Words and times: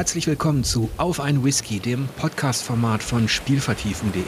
herzlich 0.00 0.26
willkommen 0.26 0.64
zu 0.64 0.88
Auf 0.96 1.20
ein 1.20 1.44
Whisky, 1.44 1.78
dem 1.78 2.08
Podcast-Format 2.16 3.02
von 3.02 3.28
Spielvertiefung.de. 3.28 4.22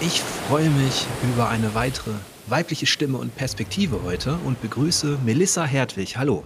Ich 0.00 0.20
freue 0.20 0.70
mich 0.70 1.04
über 1.24 1.48
eine 1.48 1.74
weitere 1.74 2.12
weibliche 2.46 2.86
Stimme 2.86 3.18
und 3.18 3.34
Perspektive 3.34 4.04
heute 4.04 4.38
und 4.44 4.62
begrüße 4.62 5.18
Melissa 5.24 5.64
Hertwig. 5.64 6.16
Hallo. 6.16 6.44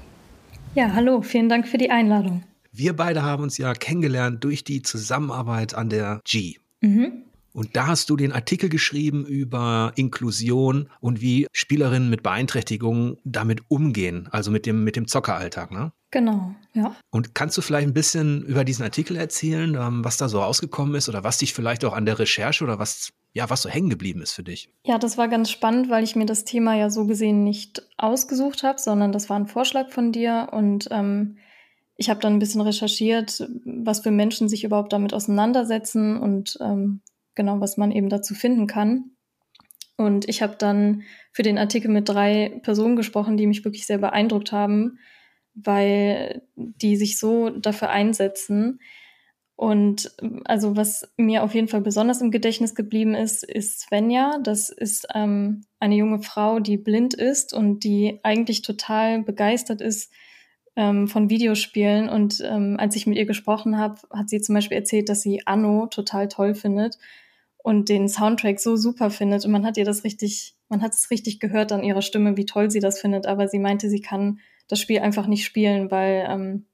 Ja, 0.74 0.94
hallo, 0.94 1.20
vielen 1.20 1.50
Dank 1.50 1.68
für 1.68 1.76
die 1.76 1.90
Einladung. 1.90 2.42
Wir 2.72 2.96
beide 2.96 3.22
haben 3.22 3.42
uns 3.42 3.58
ja 3.58 3.74
kennengelernt 3.74 4.42
durch 4.42 4.64
die 4.64 4.80
Zusammenarbeit 4.80 5.74
an 5.74 5.90
der 5.90 6.22
G. 6.24 6.56
Mhm. 6.80 7.24
Und 7.52 7.76
da 7.76 7.88
hast 7.88 8.08
du 8.08 8.16
den 8.16 8.32
Artikel 8.32 8.70
geschrieben 8.70 9.26
über 9.26 9.92
Inklusion 9.96 10.88
und 11.00 11.20
wie 11.20 11.48
Spielerinnen 11.52 12.08
mit 12.08 12.22
Beeinträchtigungen 12.22 13.18
damit 13.24 13.60
umgehen, 13.68 14.26
also 14.30 14.50
mit 14.50 14.64
dem, 14.64 14.84
mit 14.84 14.96
dem 14.96 15.06
Zockeralltag, 15.06 15.70
ne? 15.70 15.92
Genau, 16.12 16.54
ja. 16.74 16.94
Und 17.10 17.34
kannst 17.34 17.56
du 17.56 17.62
vielleicht 17.62 17.88
ein 17.88 17.94
bisschen 17.94 18.42
über 18.42 18.64
diesen 18.64 18.84
Artikel 18.84 19.16
erzählen, 19.16 19.74
ähm, 19.74 20.04
was 20.04 20.18
da 20.18 20.28
so 20.28 20.40
rausgekommen 20.40 20.94
ist 20.94 21.08
oder 21.08 21.24
was 21.24 21.38
dich 21.38 21.54
vielleicht 21.54 21.86
auch 21.86 21.94
an 21.94 22.04
der 22.04 22.18
Recherche 22.18 22.62
oder 22.62 22.78
was, 22.78 23.14
ja, 23.32 23.48
was 23.48 23.62
so 23.62 23.70
hängen 23.70 23.88
geblieben 23.88 24.20
ist 24.20 24.32
für 24.32 24.42
dich? 24.42 24.68
Ja, 24.84 24.98
das 24.98 25.16
war 25.16 25.28
ganz 25.28 25.50
spannend, 25.50 25.88
weil 25.88 26.04
ich 26.04 26.14
mir 26.14 26.26
das 26.26 26.44
Thema 26.44 26.76
ja 26.76 26.90
so 26.90 27.06
gesehen 27.06 27.44
nicht 27.44 27.82
ausgesucht 27.96 28.62
habe, 28.62 28.78
sondern 28.78 29.10
das 29.10 29.30
war 29.30 29.38
ein 29.38 29.46
Vorschlag 29.46 29.90
von 29.90 30.12
dir 30.12 30.50
und 30.52 30.86
ähm, 30.90 31.38
ich 31.96 32.10
habe 32.10 32.20
dann 32.20 32.34
ein 32.34 32.38
bisschen 32.38 32.60
recherchiert, 32.60 33.48
was 33.64 34.00
für 34.00 34.10
Menschen 34.10 34.50
sich 34.50 34.64
überhaupt 34.64 34.92
damit 34.92 35.14
auseinandersetzen 35.14 36.18
und 36.18 36.58
ähm, 36.60 37.00
genau, 37.34 37.60
was 37.60 37.78
man 37.78 37.90
eben 37.90 38.10
dazu 38.10 38.34
finden 38.34 38.66
kann. 38.66 39.12
Und 39.96 40.28
ich 40.28 40.42
habe 40.42 40.56
dann 40.58 41.04
für 41.32 41.42
den 41.42 41.56
Artikel 41.56 41.90
mit 41.90 42.08
drei 42.08 42.60
Personen 42.62 42.96
gesprochen, 42.96 43.38
die 43.38 43.46
mich 43.46 43.64
wirklich 43.64 43.86
sehr 43.86 43.98
beeindruckt 43.98 44.52
haben, 44.52 44.98
weil 45.54 46.42
die 46.56 46.96
sich 46.96 47.18
so 47.18 47.50
dafür 47.50 47.90
einsetzen. 47.90 48.80
Und 49.56 50.12
also 50.44 50.76
was 50.76 51.12
mir 51.16 51.44
auf 51.44 51.54
jeden 51.54 51.68
Fall 51.68 51.82
besonders 51.82 52.20
im 52.20 52.30
Gedächtnis 52.30 52.74
geblieben 52.74 53.14
ist, 53.14 53.44
ist 53.44 53.80
Svenja. 53.80 54.38
Das 54.42 54.70
ist 54.70 55.06
ähm, 55.14 55.64
eine 55.78 55.94
junge 55.94 56.20
Frau, 56.22 56.58
die 56.58 56.76
blind 56.76 57.14
ist 57.14 57.52
und 57.52 57.84
die 57.84 58.18
eigentlich 58.22 58.62
total 58.62 59.22
begeistert 59.22 59.80
ist 59.80 60.12
ähm, 60.74 61.06
von 61.06 61.30
Videospielen. 61.30 62.08
Und 62.08 62.42
ähm, 62.44 62.76
als 62.78 62.96
ich 62.96 63.06
mit 63.06 63.18
ihr 63.18 63.26
gesprochen 63.26 63.78
habe, 63.78 64.00
hat 64.10 64.28
sie 64.28 64.40
zum 64.40 64.54
Beispiel 64.54 64.78
erzählt, 64.78 65.08
dass 65.08 65.22
sie 65.22 65.46
Anno 65.46 65.86
total 65.86 66.28
toll 66.28 66.54
findet 66.54 66.98
und 67.58 67.88
den 67.88 68.08
Soundtrack 68.08 68.58
so 68.58 68.76
super 68.76 69.10
findet. 69.10 69.44
Und 69.44 69.52
man 69.52 69.64
hat 69.64 69.76
ihr 69.76 69.84
das 69.84 70.02
richtig, 70.02 70.56
man 70.68 70.82
hat 70.82 70.94
es 70.94 71.10
richtig 71.10 71.40
gehört 71.40 71.72
an 71.72 71.84
ihrer 71.84 72.02
Stimme, 72.02 72.36
wie 72.36 72.46
toll 72.46 72.70
sie 72.70 72.80
das 72.80 73.00
findet. 73.00 73.26
Aber 73.26 73.48
sie 73.48 73.58
meinte, 73.58 73.88
sie 73.88 74.00
kann 74.00 74.40
das 74.72 74.80
Spiel 74.80 75.00
einfach 75.00 75.26
nicht 75.26 75.44
spielen, 75.44 75.90
weil 75.90 76.26
ähm, 76.26 76.64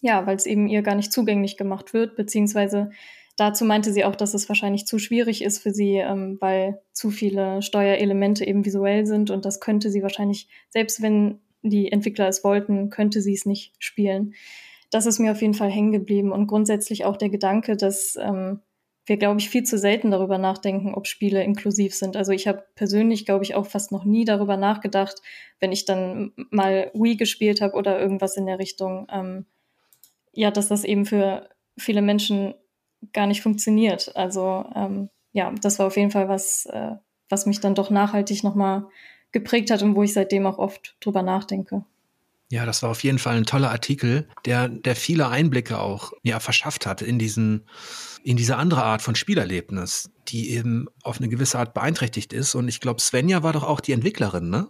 ja, 0.00 0.26
weil 0.26 0.36
es 0.36 0.46
eben 0.46 0.68
ihr 0.68 0.80
gar 0.80 0.94
nicht 0.94 1.12
zugänglich 1.12 1.58
gemacht 1.58 1.92
wird, 1.92 2.16
beziehungsweise 2.16 2.90
dazu 3.36 3.66
meinte 3.66 3.92
sie 3.92 4.06
auch, 4.06 4.16
dass 4.16 4.32
es 4.32 4.48
wahrscheinlich 4.48 4.86
zu 4.86 4.98
schwierig 4.98 5.44
ist 5.44 5.58
für 5.58 5.70
sie, 5.70 5.96
ähm, 5.96 6.38
weil 6.40 6.80
zu 6.94 7.10
viele 7.10 7.60
Steuerelemente 7.60 8.46
eben 8.46 8.64
visuell 8.64 9.04
sind 9.04 9.30
und 9.30 9.44
das 9.44 9.60
könnte 9.60 9.90
sie 9.90 10.02
wahrscheinlich, 10.02 10.48
selbst 10.70 11.02
wenn 11.02 11.40
die 11.60 11.92
Entwickler 11.92 12.26
es 12.26 12.42
wollten, 12.42 12.88
könnte 12.88 13.20
sie 13.20 13.34
es 13.34 13.44
nicht 13.44 13.74
spielen. 13.78 14.32
Das 14.90 15.04
ist 15.04 15.18
mir 15.18 15.32
auf 15.32 15.42
jeden 15.42 15.52
Fall 15.52 15.70
hängen 15.70 15.92
geblieben 15.92 16.32
und 16.32 16.46
grundsätzlich 16.46 17.04
auch 17.04 17.18
der 17.18 17.28
Gedanke, 17.28 17.76
dass 17.76 18.16
ähm, 18.18 18.60
wir, 19.06 19.16
glaube 19.16 19.40
ich, 19.40 19.48
viel 19.48 19.62
zu 19.62 19.78
selten 19.78 20.10
darüber 20.10 20.36
nachdenken, 20.36 20.94
ob 20.94 21.06
Spiele 21.06 21.42
inklusiv 21.42 21.94
sind. 21.94 22.16
Also 22.16 22.32
ich 22.32 22.48
habe 22.48 22.64
persönlich, 22.74 23.24
glaube 23.24 23.44
ich, 23.44 23.54
auch 23.54 23.66
fast 23.66 23.92
noch 23.92 24.04
nie 24.04 24.24
darüber 24.24 24.56
nachgedacht, 24.56 25.22
wenn 25.60 25.72
ich 25.72 25.84
dann 25.84 26.32
mal 26.50 26.90
Wii 26.92 27.16
gespielt 27.16 27.60
habe 27.60 27.74
oder 27.74 28.00
irgendwas 28.00 28.36
in 28.36 28.46
der 28.46 28.58
Richtung, 28.58 29.06
ähm, 29.10 29.46
ja, 30.32 30.50
dass 30.50 30.68
das 30.68 30.84
eben 30.84 31.06
für 31.06 31.48
viele 31.78 32.02
Menschen 32.02 32.54
gar 33.12 33.26
nicht 33.28 33.42
funktioniert. 33.42 34.14
Also 34.16 34.64
ähm, 34.74 35.08
ja, 35.32 35.52
das 35.62 35.78
war 35.78 35.86
auf 35.86 35.96
jeden 35.96 36.10
Fall 36.10 36.28
was, 36.28 36.66
äh, 36.66 36.96
was 37.28 37.46
mich 37.46 37.60
dann 37.60 37.74
doch 37.74 37.90
nachhaltig 37.90 38.42
nochmal 38.42 38.86
geprägt 39.30 39.70
hat 39.70 39.82
und 39.82 39.94
wo 39.94 40.02
ich 40.02 40.12
seitdem 40.12 40.46
auch 40.46 40.58
oft 40.58 40.96
drüber 41.00 41.22
nachdenke. 41.22 41.84
Ja, 42.50 42.64
das 42.64 42.82
war 42.82 42.90
auf 42.90 43.02
jeden 43.02 43.18
Fall 43.18 43.36
ein 43.36 43.44
toller 43.44 43.70
Artikel, 43.70 44.28
der, 44.44 44.68
der 44.68 44.94
viele 44.94 45.28
Einblicke 45.28 45.80
auch 45.80 46.12
ja, 46.22 46.38
verschafft 46.38 46.86
hat 46.86 47.02
in 47.02 47.18
diesen, 47.18 47.66
in 48.22 48.36
diese 48.36 48.56
andere 48.56 48.84
Art 48.84 49.02
von 49.02 49.16
Spielerlebnis, 49.16 50.10
die 50.28 50.50
eben 50.50 50.86
auf 51.02 51.18
eine 51.18 51.28
gewisse 51.28 51.58
Art 51.58 51.74
beeinträchtigt 51.74 52.32
ist. 52.32 52.54
Und 52.54 52.68
ich 52.68 52.80
glaube, 52.80 53.00
Svenja 53.00 53.42
war 53.42 53.52
doch 53.52 53.64
auch 53.64 53.80
die 53.80 53.92
Entwicklerin, 53.92 54.48
ne? 54.48 54.68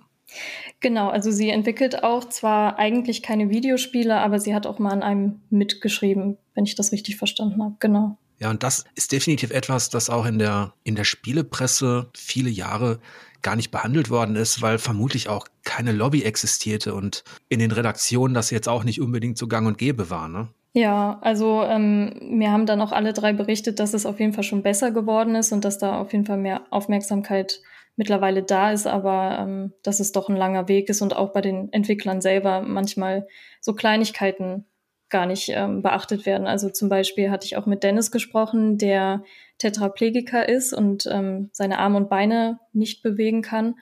Genau, 0.81 1.09
also 1.09 1.31
sie 1.31 1.51
entwickelt 1.51 2.03
auch 2.03 2.25
zwar 2.29 2.79
eigentlich 2.79 3.23
keine 3.23 3.51
Videospiele, 3.51 4.17
aber 4.17 4.41
sie 4.41 4.55
hat 4.55 4.67
auch 4.67 4.79
mal 4.79 4.93
an 4.93 5.03
einem 5.03 5.41
mitgeschrieben, 5.51 6.37
wenn 6.55 6.65
ich 6.65 6.75
das 6.75 6.93
richtig 6.93 7.17
verstanden 7.17 7.63
habe. 7.63 7.77
Genau. 7.79 8.19
Ja, 8.39 8.51
und 8.51 8.63
das 8.63 8.85
ist 8.95 9.13
definitiv 9.13 9.51
etwas, 9.51 9.89
das 9.89 10.11
auch 10.11 10.27
in 10.27 10.39
der, 10.39 10.75
in 10.85 10.95
der 10.95 11.05
Spielepresse 11.05 12.11
viele 12.15 12.51
Jahre 12.51 13.01
gar 13.47 13.55
nicht 13.55 13.71
behandelt 13.71 14.11
worden 14.11 14.35
ist, 14.35 14.61
weil 14.61 14.77
vermutlich 14.77 15.29
auch 15.29 15.47
keine 15.63 15.93
Lobby 15.93 16.25
existierte 16.25 16.95
und 16.95 17.23
in 17.49 17.61
den 17.61 17.71
Redaktionen 17.71 18.35
das 18.35 18.51
jetzt 18.51 18.69
auch 18.69 18.83
nicht 18.83 19.01
unbedingt 19.01 19.39
so 19.39 19.47
gang 19.47 19.69
und 19.69 19.79
gäbe 19.79 20.11
war, 20.11 20.27
ne? 20.29 20.49
Ja, 20.73 21.21
also 21.23 21.63
ähm, 21.63 22.13
mir 22.21 22.51
haben 22.51 22.67
dann 22.67 22.81
auch 22.81 22.91
alle 22.91 23.13
drei 23.13 23.33
berichtet, 23.33 23.79
dass 23.79 23.95
es 23.95 24.05
auf 24.05 24.19
jeden 24.19 24.33
Fall 24.33 24.43
schon 24.43 24.65
besser 24.65 24.91
geworden 24.91 25.37
ist 25.37 25.53
und 25.53 25.65
dass 25.65 25.79
da 25.79 26.01
auf 26.01 26.13
jeden 26.13 26.27
Fall 26.27 26.39
mehr 26.39 26.63
Aufmerksamkeit 26.71 27.61
mittlerweile 27.95 28.43
da 28.43 28.73
ist, 28.73 28.89
aber 28.89 29.39
ähm, 29.39 29.73
dass 29.85 30.01
es 30.01 30.11
doch 30.11 30.29
ein 30.29 30.37
langer 30.37 30.67
Weg 30.67 30.89
ist 30.89 31.01
und 31.01 31.15
auch 31.15 31.33
bei 31.33 31.41
den 31.41 31.73
Entwicklern 31.73 32.21
selber 32.21 32.63
manchmal 32.63 33.29
so 33.61 33.75
Kleinigkeiten 33.75 34.67
gar 35.09 35.27
nicht 35.27 35.51
ähm, 35.51 35.83
beachtet 35.83 36.27
werden. 36.27 36.49
Also 36.49 36.69
zum 36.69 36.89
Beispiel 36.89 37.31
hatte 37.31 37.47
ich 37.47 37.57
auch 37.57 37.67
mit 37.67 37.85
Dennis 37.85 38.11
gesprochen, 38.11 38.77
der 38.77 39.23
Tetraplegiker 39.59 40.49
ist 40.49 40.73
und 40.73 41.09
ähm, 41.11 41.51
seine 41.53 41.79
Arme 41.79 41.97
und 41.97 42.09
Beine 42.09 42.59
nicht 42.73 43.03
bewegen 43.03 43.43
kann. 43.43 43.77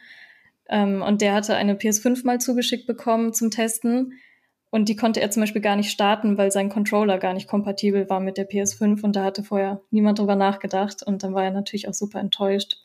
Ähm, 0.68 1.02
und 1.02 1.20
der 1.20 1.34
hatte 1.34 1.56
eine 1.56 1.74
PS5 1.74 2.24
mal 2.24 2.40
zugeschickt 2.40 2.86
bekommen 2.86 3.32
zum 3.32 3.50
Testen. 3.50 4.14
Und 4.70 4.88
die 4.88 4.96
konnte 4.96 5.20
er 5.20 5.30
zum 5.30 5.42
Beispiel 5.42 5.62
gar 5.62 5.76
nicht 5.76 5.90
starten, 5.90 6.36
weil 6.36 6.50
sein 6.50 6.68
Controller 6.68 7.18
gar 7.18 7.32
nicht 7.32 7.48
kompatibel 7.48 8.08
war 8.10 8.20
mit 8.20 8.36
der 8.36 8.48
PS5. 8.48 9.02
Und 9.02 9.14
da 9.14 9.24
hatte 9.24 9.44
vorher 9.44 9.80
niemand 9.90 10.18
drüber 10.18 10.36
nachgedacht. 10.36 11.02
Und 11.02 11.22
dann 11.22 11.34
war 11.34 11.44
er 11.44 11.50
natürlich 11.50 11.88
auch 11.88 11.94
super 11.94 12.18
enttäuscht. 12.20 12.78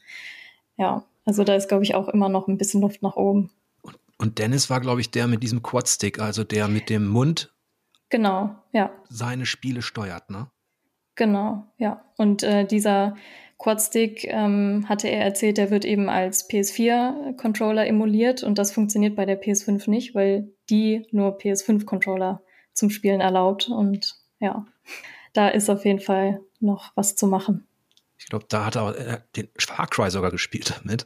Ja, 0.77 1.05
also 1.25 1.43
da 1.43 1.55
ist, 1.55 1.67
glaube 1.67 1.83
ich, 1.83 1.95
auch 1.95 2.07
immer 2.07 2.29
noch 2.29 2.47
ein 2.47 2.57
bisschen 2.57 2.81
Luft 2.81 3.01
nach 3.01 3.15
oben. 3.15 3.51
Und, 3.81 3.97
und 4.17 4.39
Dennis 4.39 4.69
war, 4.69 4.81
glaube 4.81 5.01
ich, 5.01 5.11
der 5.11 5.27
mit 5.27 5.41
diesem 5.41 5.63
Quadstick, 5.63 6.19
also 6.19 6.43
der 6.43 6.67
mit 6.67 6.89
dem 6.89 7.07
Mund 7.07 7.51
Genau, 8.09 8.55
ja. 8.71 8.91
Seine 9.07 9.45
Spiele 9.45 9.81
steuert, 9.81 10.29
ne? 10.29 10.49
Genau, 11.19 11.65
ja. 11.77 12.01
Und 12.15 12.43
äh, 12.43 12.65
dieser 12.65 13.13
Quadstick 13.57 14.23
ähm, 14.23 14.85
hatte 14.87 15.09
er 15.09 15.21
erzählt, 15.25 15.57
der 15.57 15.69
wird 15.69 15.83
eben 15.83 16.07
als 16.07 16.49
PS4-Controller 16.49 17.85
emuliert 17.85 18.41
und 18.41 18.57
das 18.57 18.71
funktioniert 18.71 19.17
bei 19.17 19.25
der 19.25 19.39
PS5 19.41 19.89
nicht, 19.89 20.15
weil 20.15 20.53
die 20.69 21.05
nur 21.11 21.37
PS5-Controller 21.37 22.41
zum 22.71 22.89
Spielen 22.89 23.19
erlaubt. 23.19 23.67
Und 23.67 24.15
ja, 24.39 24.65
da 25.33 25.49
ist 25.49 25.69
auf 25.69 25.83
jeden 25.83 25.99
Fall 25.99 26.39
noch 26.61 26.93
was 26.95 27.17
zu 27.17 27.27
machen. 27.27 27.67
Ich 28.17 28.27
glaube, 28.27 28.45
da 28.47 28.65
hat 28.65 28.77
er 28.77 28.97
äh, 28.97 29.17
den 29.35 29.49
Far 29.59 29.87
Cry 29.87 30.09
sogar 30.09 30.31
gespielt 30.31 30.73
damit. 30.79 31.05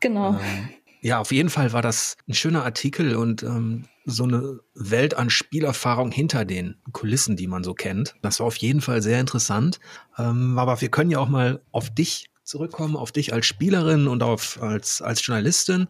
Genau. 0.00 0.30
Ähm, 0.30 0.70
ja, 1.02 1.18
auf 1.18 1.32
jeden 1.32 1.50
Fall 1.50 1.72
war 1.72 1.82
das 1.82 2.16
ein 2.28 2.34
schöner 2.34 2.64
Artikel 2.64 3.16
und 3.16 3.42
ähm, 3.42 3.86
so 4.04 4.22
eine 4.22 4.60
Welt 4.74 5.14
an 5.14 5.30
Spielerfahrung 5.30 6.12
hinter 6.12 6.44
den 6.44 6.76
Kulissen, 6.92 7.36
die 7.36 7.48
man 7.48 7.64
so 7.64 7.74
kennt. 7.74 8.14
Das 8.22 8.38
war 8.38 8.46
auf 8.46 8.56
jeden 8.56 8.80
Fall 8.80 9.02
sehr 9.02 9.18
interessant. 9.18 9.80
Ähm, 10.16 10.58
aber 10.58 10.80
wir 10.80 10.88
können 10.90 11.10
ja 11.10 11.18
auch 11.18 11.28
mal 11.28 11.60
auf 11.72 11.90
dich 11.90 12.30
zurückkommen, 12.44 12.96
auf 12.96 13.10
dich 13.10 13.32
als 13.32 13.46
Spielerin 13.46 14.06
und 14.06 14.22
auf 14.22 14.62
als, 14.62 15.02
als 15.02 15.26
Journalistin. 15.26 15.88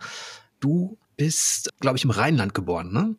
Du 0.61 0.99
bist, 1.19 1.69
glaube 1.81 1.99
ich, 1.99 2.05
im 2.05 2.11
Rheinland 2.11 2.55
geboren, 2.55 2.91
ne? 2.93 3.15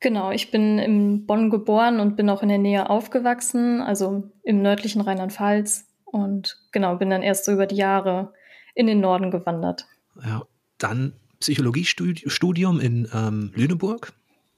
Genau, 0.00 0.30
ich 0.30 0.50
bin 0.50 0.78
in 0.78 1.26
Bonn 1.26 1.50
geboren 1.50 2.00
und 2.00 2.16
bin 2.16 2.30
auch 2.30 2.42
in 2.42 2.50
der 2.50 2.58
Nähe 2.58 2.88
aufgewachsen, 2.88 3.80
also 3.80 4.30
im 4.44 4.60
nördlichen 4.60 5.00
Rheinland-Pfalz. 5.00 5.86
Und 6.04 6.58
genau, 6.70 6.96
bin 6.96 7.10
dann 7.10 7.22
erst 7.22 7.46
so 7.46 7.52
über 7.52 7.66
die 7.66 7.76
Jahre 7.76 8.32
in 8.74 8.86
den 8.86 9.00
Norden 9.00 9.30
gewandert. 9.30 9.86
Ja, 10.22 10.42
dann 10.78 11.12
Psychologiestudium 11.40 12.80
in 12.80 13.08
ähm, 13.12 13.52
Lüneburg. 13.54 14.12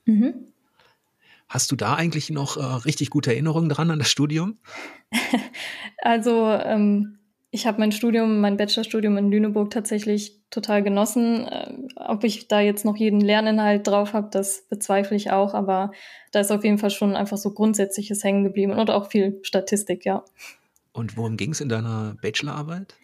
Mhm. 0.06 0.34
Hast 1.48 1.72
du 1.72 1.76
da 1.76 1.94
eigentlich 1.94 2.30
noch 2.30 2.56
äh, 2.56 2.62
richtig 2.84 3.10
gute 3.10 3.32
Erinnerungen 3.32 3.68
dran 3.68 3.90
an 3.90 3.98
das 3.98 4.08
Studium? 4.08 4.58
also 5.98 6.46
ähm, 6.48 7.18
ich 7.50 7.66
habe 7.66 7.80
mein 7.80 7.90
Studium, 7.90 8.40
mein 8.40 8.56
Bachelorstudium 8.56 9.16
in 9.16 9.30
Lüneburg 9.30 9.70
tatsächlich 9.70 10.36
total 10.50 10.84
genossen. 10.84 11.48
Äh, 11.48 11.72
ob 11.96 12.22
ich 12.22 12.46
da 12.46 12.60
jetzt 12.60 12.84
noch 12.84 12.96
jeden 12.96 13.20
Lerninhalt 13.20 13.86
drauf 13.86 14.12
habe, 14.12 14.28
das 14.30 14.62
bezweifle 14.68 15.16
ich 15.16 15.32
auch, 15.32 15.54
aber 15.54 15.90
da 16.30 16.40
ist 16.40 16.52
auf 16.52 16.62
jeden 16.62 16.78
Fall 16.78 16.90
schon 16.90 17.16
einfach 17.16 17.36
so 17.36 17.50
Grundsätzliches 17.50 18.22
hängen 18.22 18.44
geblieben 18.44 18.72
und 18.72 18.90
auch 18.90 19.10
viel 19.10 19.40
Statistik, 19.42 20.04
ja. 20.04 20.24
Und 20.92 21.16
worum 21.16 21.36
ging 21.36 21.50
es 21.50 21.60
in 21.60 21.68
deiner 21.68 22.16
Bachelorarbeit? 22.22 22.94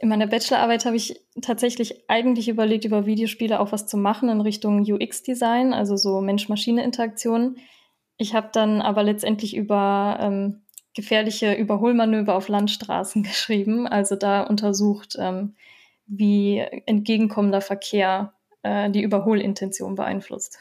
In 0.00 0.08
meiner 0.08 0.26
Bachelorarbeit 0.26 0.86
habe 0.86 0.96
ich 0.96 1.22
tatsächlich 1.42 2.08
eigentlich 2.08 2.48
überlegt, 2.48 2.86
über 2.86 3.04
Videospiele 3.04 3.60
auch 3.60 3.70
was 3.70 3.86
zu 3.86 3.98
machen 3.98 4.30
in 4.30 4.40
Richtung 4.40 4.80
UX-Design, 4.80 5.74
also 5.74 5.98
so 5.98 6.22
Mensch-Maschine-Interaktion. 6.22 7.58
Ich 8.16 8.34
habe 8.34 8.48
dann 8.50 8.80
aber 8.80 9.02
letztendlich 9.02 9.54
über 9.54 10.16
ähm, 10.18 10.62
gefährliche 10.94 11.52
Überholmanöver 11.52 12.34
auf 12.34 12.48
Landstraßen 12.48 13.22
geschrieben, 13.24 13.86
also 13.86 14.16
da 14.16 14.42
untersucht, 14.42 15.16
ähm, 15.18 15.54
wie 16.06 16.58
entgegenkommender 16.86 17.60
Verkehr 17.60 18.32
äh, 18.62 18.90
die 18.90 19.02
Überholintention 19.02 19.96
beeinflusst. 19.96 20.58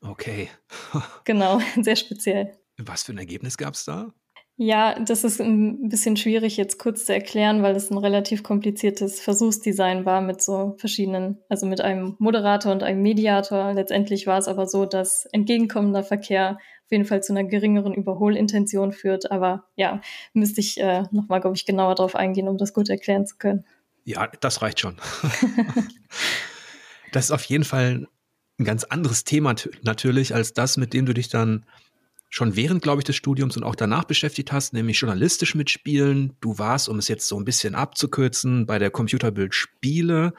Okay. 0.00 0.50
genau, 1.24 1.60
sehr 1.80 1.96
speziell. 1.96 2.58
Was 2.78 3.04
für 3.04 3.12
ein 3.12 3.18
Ergebnis 3.18 3.56
gab 3.56 3.74
es 3.74 3.84
da? 3.84 4.12
Ja, 4.56 4.98
das 5.00 5.24
ist 5.24 5.40
ein 5.40 5.88
bisschen 5.88 6.16
schwierig 6.16 6.56
jetzt 6.58 6.78
kurz 6.78 7.06
zu 7.06 7.14
erklären, 7.14 7.62
weil 7.62 7.74
es 7.74 7.90
ein 7.90 7.96
relativ 7.96 8.42
kompliziertes 8.42 9.20
Versuchsdesign 9.20 10.04
war 10.04 10.20
mit 10.20 10.42
so 10.42 10.74
verschiedenen, 10.78 11.38
also 11.48 11.66
mit 11.66 11.80
einem 11.80 12.16
Moderator 12.18 12.70
und 12.70 12.82
einem 12.82 13.00
Mediator. 13.00 13.72
Letztendlich 13.72 14.26
war 14.26 14.38
es 14.38 14.48
aber 14.48 14.66
so, 14.66 14.84
dass 14.84 15.26
entgegenkommender 15.32 16.04
Verkehr 16.04 16.58
auf 16.84 16.92
jeden 16.92 17.06
Fall 17.06 17.22
zu 17.22 17.32
einer 17.32 17.44
geringeren 17.44 17.94
Überholintention 17.94 18.92
führt. 18.92 19.30
Aber 19.30 19.64
ja, 19.74 20.02
müsste 20.34 20.60
ich 20.60 20.78
äh, 20.78 21.04
nochmal, 21.10 21.40
glaube 21.40 21.56
ich, 21.56 21.64
genauer 21.64 21.94
darauf 21.94 22.14
eingehen, 22.14 22.48
um 22.48 22.58
das 22.58 22.74
gut 22.74 22.90
erklären 22.90 23.26
zu 23.26 23.36
können. 23.38 23.64
Ja, 24.04 24.28
das 24.40 24.60
reicht 24.60 24.80
schon. 24.80 24.96
das 27.12 27.26
ist 27.26 27.30
auf 27.30 27.44
jeden 27.44 27.64
Fall 27.64 28.06
ein 28.58 28.64
ganz 28.64 28.84
anderes 28.84 29.24
Thema 29.24 29.54
natürlich 29.82 30.34
als 30.34 30.52
das, 30.52 30.76
mit 30.76 30.92
dem 30.92 31.06
du 31.06 31.14
dich 31.14 31.30
dann 31.30 31.64
schon 32.32 32.56
während, 32.56 32.82
glaube 32.82 33.00
ich, 33.00 33.04
des 33.04 33.14
Studiums 33.14 33.58
und 33.58 33.62
auch 33.62 33.74
danach 33.74 34.04
beschäftigt 34.04 34.52
hast, 34.52 34.72
nämlich 34.72 34.98
journalistisch 34.98 35.54
mitspielen. 35.54 36.32
Du 36.40 36.58
warst, 36.58 36.88
um 36.88 36.98
es 36.98 37.06
jetzt 37.06 37.28
so 37.28 37.38
ein 37.38 37.44
bisschen 37.44 37.74
abzukürzen, 37.74 38.64
bei 38.64 38.78
der 38.78 38.90
Computerbild 38.90 39.54
Spiele. 39.54 40.32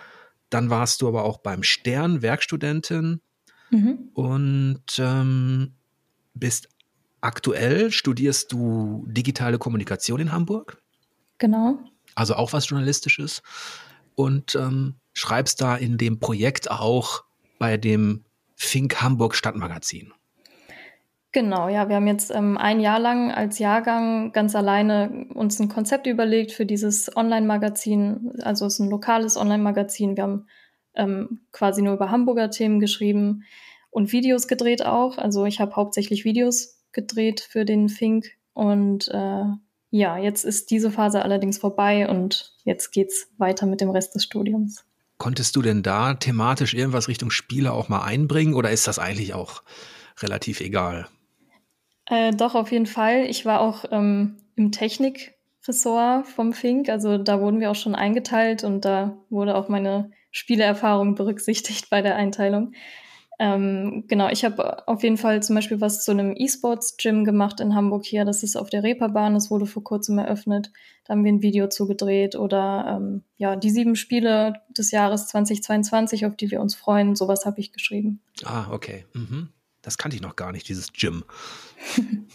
Dann 0.49 0.71
warst 0.71 1.03
du 1.03 1.07
aber 1.07 1.23
auch 1.23 1.37
beim 1.37 1.61
Stern 1.61 2.23
Werkstudentin 2.23 3.21
mhm. 3.69 4.09
und 4.15 4.83
ähm, 4.97 5.73
bist 6.33 6.67
aktuell, 7.21 7.91
studierst 7.91 8.51
du 8.51 9.05
digitale 9.07 9.59
Kommunikation 9.59 10.19
in 10.19 10.31
Hamburg. 10.31 10.81
Genau. 11.37 11.77
Also 12.15 12.33
auch 12.33 12.53
was 12.53 12.67
Journalistisches. 12.67 13.43
Und 14.15 14.55
ähm, 14.55 14.95
schreibst 15.13 15.61
da 15.61 15.75
in 15.75 15.99
dem 15.99 16.19
Projekt 16.19 16.71
auch 16.71 17.23
bei 17.59 17.77
dem 17.77 18.25
Fink 18.55 18.99
Hamburg 18.99 19.35
Stadtmagazin. 19.35 20.11
Genau, 21.33 21.67
ja, 21.67 21.89
wir 21.89 21.95
haben 21.95 22.05
jetzt 22.05 22.29
ähm, 22.29 22.59
ein 22.59 22.79
Jahr 22.79 22.99
lang 22.99 23.31
als 23.31 23.57
Jahrgang 23.57 24.31
ganz 24.33 24.55
alleine 24.55 25.25
uns 25.33 25.59
ein 25.59 25.67
Konzept 25.67 26.05
überlegt 26.05 26.51
für 26.51 26.67
dieses 26.67 27.15
Online-Magazin. 27.17 28.33
Also 28.43 28.67
es 28.67 28.75
ist 28.75 28.79
ein 28.79 28.91
lokales 28.91 29.35
Online-Magazin. 29.35 30.15
Wir 30.15 30.23
haben 30.23 30.47
ähm, 30.93 31.41
quasi 31.51 31.81
nur 31.81 31.95
über 31.95 32.11
Hamburger 32.11 32.51
Themen 32.51 32.79
geschrieben 32.79 33.45
und 33.89 34.11
Videos 34.11 34.47
gedreht 34.47 34.85
auch. 34.85 35.17
Also 35.17 35.45
ich 35.45 35.59
habe 35.59 35.75
hauptsächlich 35.75 36.23
Videos 36.23 36.79
gedreht 36.91 37.41
für 37.41 37.65
den 37.65 37.89
Fink 37.89 38.27
und 38.53 39.07
äh, 39.07 39.45
ja, 39.89 40.17
jetzt 40.19 40.45
ist 40.45 40.69
diese 40.69 40.91
Phase 40.91 41.23
allerdings 41.23 41.57
vorbei 41.57 42.07
und 42.07 42.53
jetzt 42.63 42.91
geht's 42.91 43.31
weiter 43.39 43.65
mit 43.65 43.81
dem 43.81 43.89
Rest 43.89 44.13
des 44.13 44.23
Studiums. 44.23 44.85
Konntest 45.17 45.55
du 45.55 45.63
denn 45.63 45.81
da 45.81 46.13
thematisch 46.13 46.75
irgendwas 46.75 47.07
Richtung 47.07 47.31
Spiele 47.31 47.73
auch 47.73 47.89
mal 47.89 48.03
einbringen 48.03 48.53
oder 48.53 48.69
ist 48.69 48.87
das 48.87 48.99
eigentlich 48.99 49.33
auch 49.33 49.63
relativ 50.21 50.61
egal? 50.61 51.07
Äh, 52.05 52.31
doch, 52.31 52.55
auf 52.55 52.71
jeden 52.71 52.85
Fall. 52.85 53.25
Ich 53.25 53.45
war 53.45 53.61
auch 53.61 53.85
ähm, 53.91 54.37
im 54.55 54.71
Technikressort 54.71 56.27
vom 56.27 56.53
Fink. 56.53 56.89
Also 56.89 57.17
da 57.17 57.39
wurden 57.39 57.59
wir 57.59 57.71
auch 57.71 57.75
schon 57.75 57.95
eingeteilt 57.95 58.63
und 58.63 58.85
da 58.85 59.17
wurde 59.29 59.55
auch 59.55 59.69
meine 59.69 60.11
Spieleerfahrung 60.31 61.15
berücksichtigt 61.15 61.89
bei 61.89 62.01
der 62.01 62.15
Einteilung. 62.15 62.73
Ähm, 63.39 64.05
genau, 64.07 64.29
ich 64.29 64.45
habe 64.45 64.87
auf 64.87 65.01
jeden 65.03 65.17
Fall 65.17 65.41
zum 65.41 65.55
Beispiel 65.55 65.81
was 65.81 66.03
zu 66.03 66.11
einem 66.11 66.35
E-Sports-Gym 66.35 67.25
gemacht 67.25 67.59
in 67.59 67.73
Hamburg 67.73 68.05
hier. 68.05 68.25
Das 68.25 68.43
ist 68.43 68.55
auf 68.55 68.69
der 68.69 68.83
Reeperbahn, 68.83 69.33
das 69.33 69.49
wurde 69.49 69.65
vor 69.65 69.83
kurzem 69.83 70.19
eröffnet. 70.19 70.71
Da 71.05 71.13
haben 71.13 71.23
wir 71.23 71.31
ein 71.31 71.41
Video 71.41 71.67
zugedreht 71.67 72.35
oder 72.35 72.97
ähm, 72.97 73.23
ja, 73.37 73.55
die 73.55 73.71
sieben 73.71 73.95
Spiele 73.95 74.61
des 74.69 74.91
Jahres 74.91 75.27
2022, 75.27 76.25
auf 76.25 76.35
die 76.35 76.51
wir 76.51 76.61
uns 76.61 76.75
freuen. 76.75 77.15
Sowas 77.15 77.45
habe 77.45 77.59
ich 77.59 77.71
geschrieben. 77.71 78.21
Ah, 78.45 78.67
okay. 78.71 79.05
Mhm. 79.13 79.49
Das 79.83 79.99
kannte 79.99 80.15
ich 80.15 80.23
noch 80.23 80.35
gar 80.35 80.51
nicht, 80.51 80.67
dieses 80.67 80.91
Gym. 80.91 81.23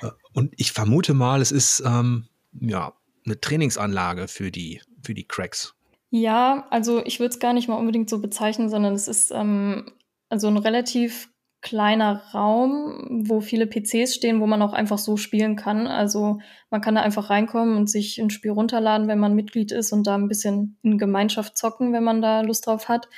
Äh, 0.00 0.10
und 0.32 0.54
ich 0.56 0.70
vermute 0.70 1.12
mal, 1.12 1.40
es 1.40 1.50
ist 1.50 1.82
ähm, 1.84 2.28
ja 2.52 2.92
eine 3.26 3.40
Trainingsanlage 3.40 4.28
für 4.28 4.52
die, 4.52 4.80
für 5.02 5.12
die 5.12 5.26
Cracks. 5.26 5.74
Ja, 6.10 6.68
also 6.70 7.04
ich 7.04 7.18
würde 7.18 7.30
es 7.30 7.40
gar 7.40 7.52
nicht 7.52 7.68
mal 7.68 7.74
unbedingt 7.74 8.08
so 8.08 8.20
bezeichnen, 8.20 8.68
sondern 8.68 8.94
es 8.94 9.08
ist 9.08 9.32
ähm, 9.32 9.90
also 10.28 10.46
ein 10.46 10.56
relativ 10.56 11.30
kleiner 11.60 12.22
Raum, 12.32 13.24
wo 13.26 13.40
viele 13.40 13.66
PCs 13.66 14.14
stehen, 14.14 14.40
wo 14.40 14.46
man 14.46 14.62
auch 14.62 14.72
einfach 14.72 14.98
so 14.98 15.16
spielen 15.16 15.56
kann. 15.56 15.86
Also 15.86 16.38
man 16.70 16.80
kann 16.80 16.94
da 16.94 17.02
einfach 17.02 17.30
reinkommen 17.30 17.76
und 17.76 17.90
sich 17.90 18.18
ein 18.20 18.30
Spiel 18.30 18.52
runterladen, 18.52 19.08
wenn 19.08 19.18
man 19.18 19.34
Mitglied 19.34 19.72
ist 19.72 19.92
und 19.92 20.06
da 20.06 20.14
ein 20.14 20.28
bisschen 20.28 20.78
in 20.82 20.98
Gemeinschaft 20.98 21.58
zocken, 21.58 21.92
wenn 21.92 22.04
man 22.04 22.22
da 22.22 22.42
Lust 22.42 22.66
drauf 22.66 22.88
hat. 22.88 23.08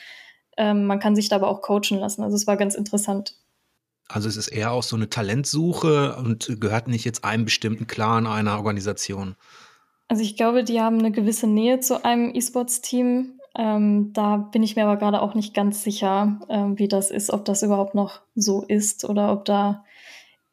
Ähm, 0.57 0.87
man 0.87 1.01
kann 1.01 1.15
sich 1.15 1.29
da 1.29 1.37
aber 1.37 1.49
auch 1.49 1.61
coachen 1.61 1.99
lassen. 1.99 2.23
Also 2.23 2.35
es 2.35 2.47
war 2.47 2.57
ganz 2.57 2.75
interessant. 2.75 3.35
Also 4.13 4.29
es 4.29 4.37
ist 4.37 4.49
eher 4.49 4.73
auch 4.73 4.83
so 4.83 4.97
eine 4.97 5.09
Talentsuche 5.09 6.17
und 6.17 6.61
gehört 6.61 6.89
nicht 6.89 7.05
jetzt 7.05 7.25
einem 7.25 7.45
bestimmten 7.45 7.87
Clan 7.87 8.27
einer 8.27 8.57
Organisation. 8.57 9.37
Also 10.09 10.23
ich 10.23 10.37
glaube, 10.37 10.65
die 10.65 10.81
haben 10.81 10.99
eine 10.99 11.13
gewisse 11.13 11.47
Nähe 11.47 11.81
zu 11.81 12.05
einem 12.05 12.35
E-Sports-Team. 12.35 13.39
Ähm, 13.57 14.13
da 14.13 14.37
bin 14.37 14.63
ich 14.63 14.75
mir 14.75 14.85
aber 14.85 14.97
gerade 14.97 15.23
auch 15.23 15.35
nicht 15.35 15.55
ganz 15.55 15.85
sicher, 15.85 16.41
ähm, 16.49 16.79
wie 16.79 16.89
das 16.89 17.11
ist, 17.11 17.33
ob 17.33 17.45
das 17.45 17.63
überhaupt 17.63 17.95
noch 17.95 18.21
so 18.35 18.63
ist 18.63 19.05
oder 19.05 19.33
ob 19.33 19.45
da, 19.45 19.85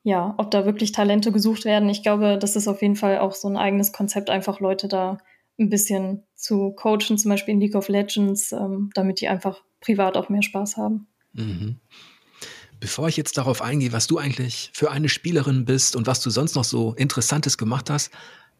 ja, 0.03 0.35
ob 0.37 0.51
da 0.51 0.65
wirklich 0.65 0.91
Talente 0.91 1.31
gesucht 1.31 1.65
werden. 1.65 1.89
Ich 1.89 2.03
glaube, 2.03 2.37
das 2.39 2.55
ist 2.55 2.67
auf 2.67 2.81
jeden 2.81 2.95
Fall 2.95 3.19
auch 3.19 3.33
so 3.33 3.47
ein 3.47 3.57
eigenes 3.57 3.91
Konzept, 3.91 4.29
einfach 4.29 4.59
Leute 4.59 4.87
da 4.87 5.17
ein 5.59 5.69
bisschen 5.69 6.23
zu 6.35 6.71
coachen, 6.73 7.17
zum 7.17 7.29
Beispiel 7.29 7.55
in 7.55 7.59
League 7.59 7.75
of 7.75 7.87
Legends, 7.87 8.51
ähm, 8.51 8.91
damit 8.93 9.21
die 9.21 9.27
einfach 9.27 9.63
privat 9.81 10.17
auch 10.17 10.29
mehr 10.29 10.43
Spaß 10.43 10.77
haben. 10.77 11.07
Mhm. 11.33 11.79
Bevor 12.79 13.07
ich 13.07 13.17
jetzt 13.17 13.37
darauf 13.37 13.61
eingehe, 13.61 13.91
was 13.91 14.07
du 14.07 14.17
eigentlich 14.17 14.71
für 14.73 14.91
eine 14.91 15.09
Spielerin 15.09 15.65
bist 15.65 15.95
und 15.95 16.05
was 16.07 16.21
du 16.21 16.29
sonst 16.29 16.55
noch 16.55 16.63
so 16.63 16.93
Interessantes 16.93 17.57
gemacht 17.57 17.89
hast, 17.89 18.11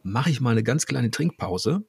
mache 0.02 0.30
ich 0.30 0.40
mal 0.40 0.50
eine 0.50 0.62
ganz 0.62 0.86
kleine 0.86 1.10
Trinkpause 1.10 1.84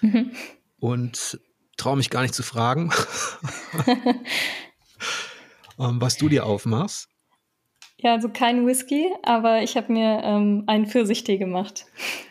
mhm. 0.00 0.32
und 0.78 1.40
traue 1.76 1.96
mich 1.96 2.10
gar 2.10 2.22
nicht 2.22 2.34
zu 2.34 2.42
fragen, 2.42 2.92
ähm, 5.78 6.00
was 6.00 6.16
du 6.16 6.28
dir 6.28 6.46
aufmachst. 6.46 7.08
Ja, 7.98 8.12
also 8.12 8.28
kein 8.28 8.66
Whisky, 8.66 9.08
aber 9.22 9.62
ich 9.62 9.76
habe 9.76 9.92
mir 9.92 10.20
ähm, 10.22 10.64
einen 10.66 10.86
Pfirsichtee 10.86 11.38
gemacht, 11.38 11.86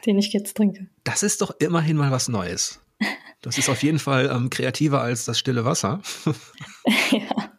den 0.06 0.18
ich 0.18 0.32
jetzt 0.32 0.58
trinke. 0.58 0.88
Das 1.04 1.24
ist 1.24 1.42
doch 1.42 1.56
immerhin 1.60 1.98
mal 1.98 2.12
was 2.12 2.28
Neues. 2.28 2.82
Das 3.42 3.58
ist 3.58 3.70
auf 3.70 3.84
jeden 3.84 4.00
Fall 4.00 4.32
ähm, 4.34 4.50
kreativer 4.50 5.02
als 5.02 5.26
das 5.26 5.38
stille 5.38 5.66
Wasser. 5.66 6.02
ja. 7.12 7.52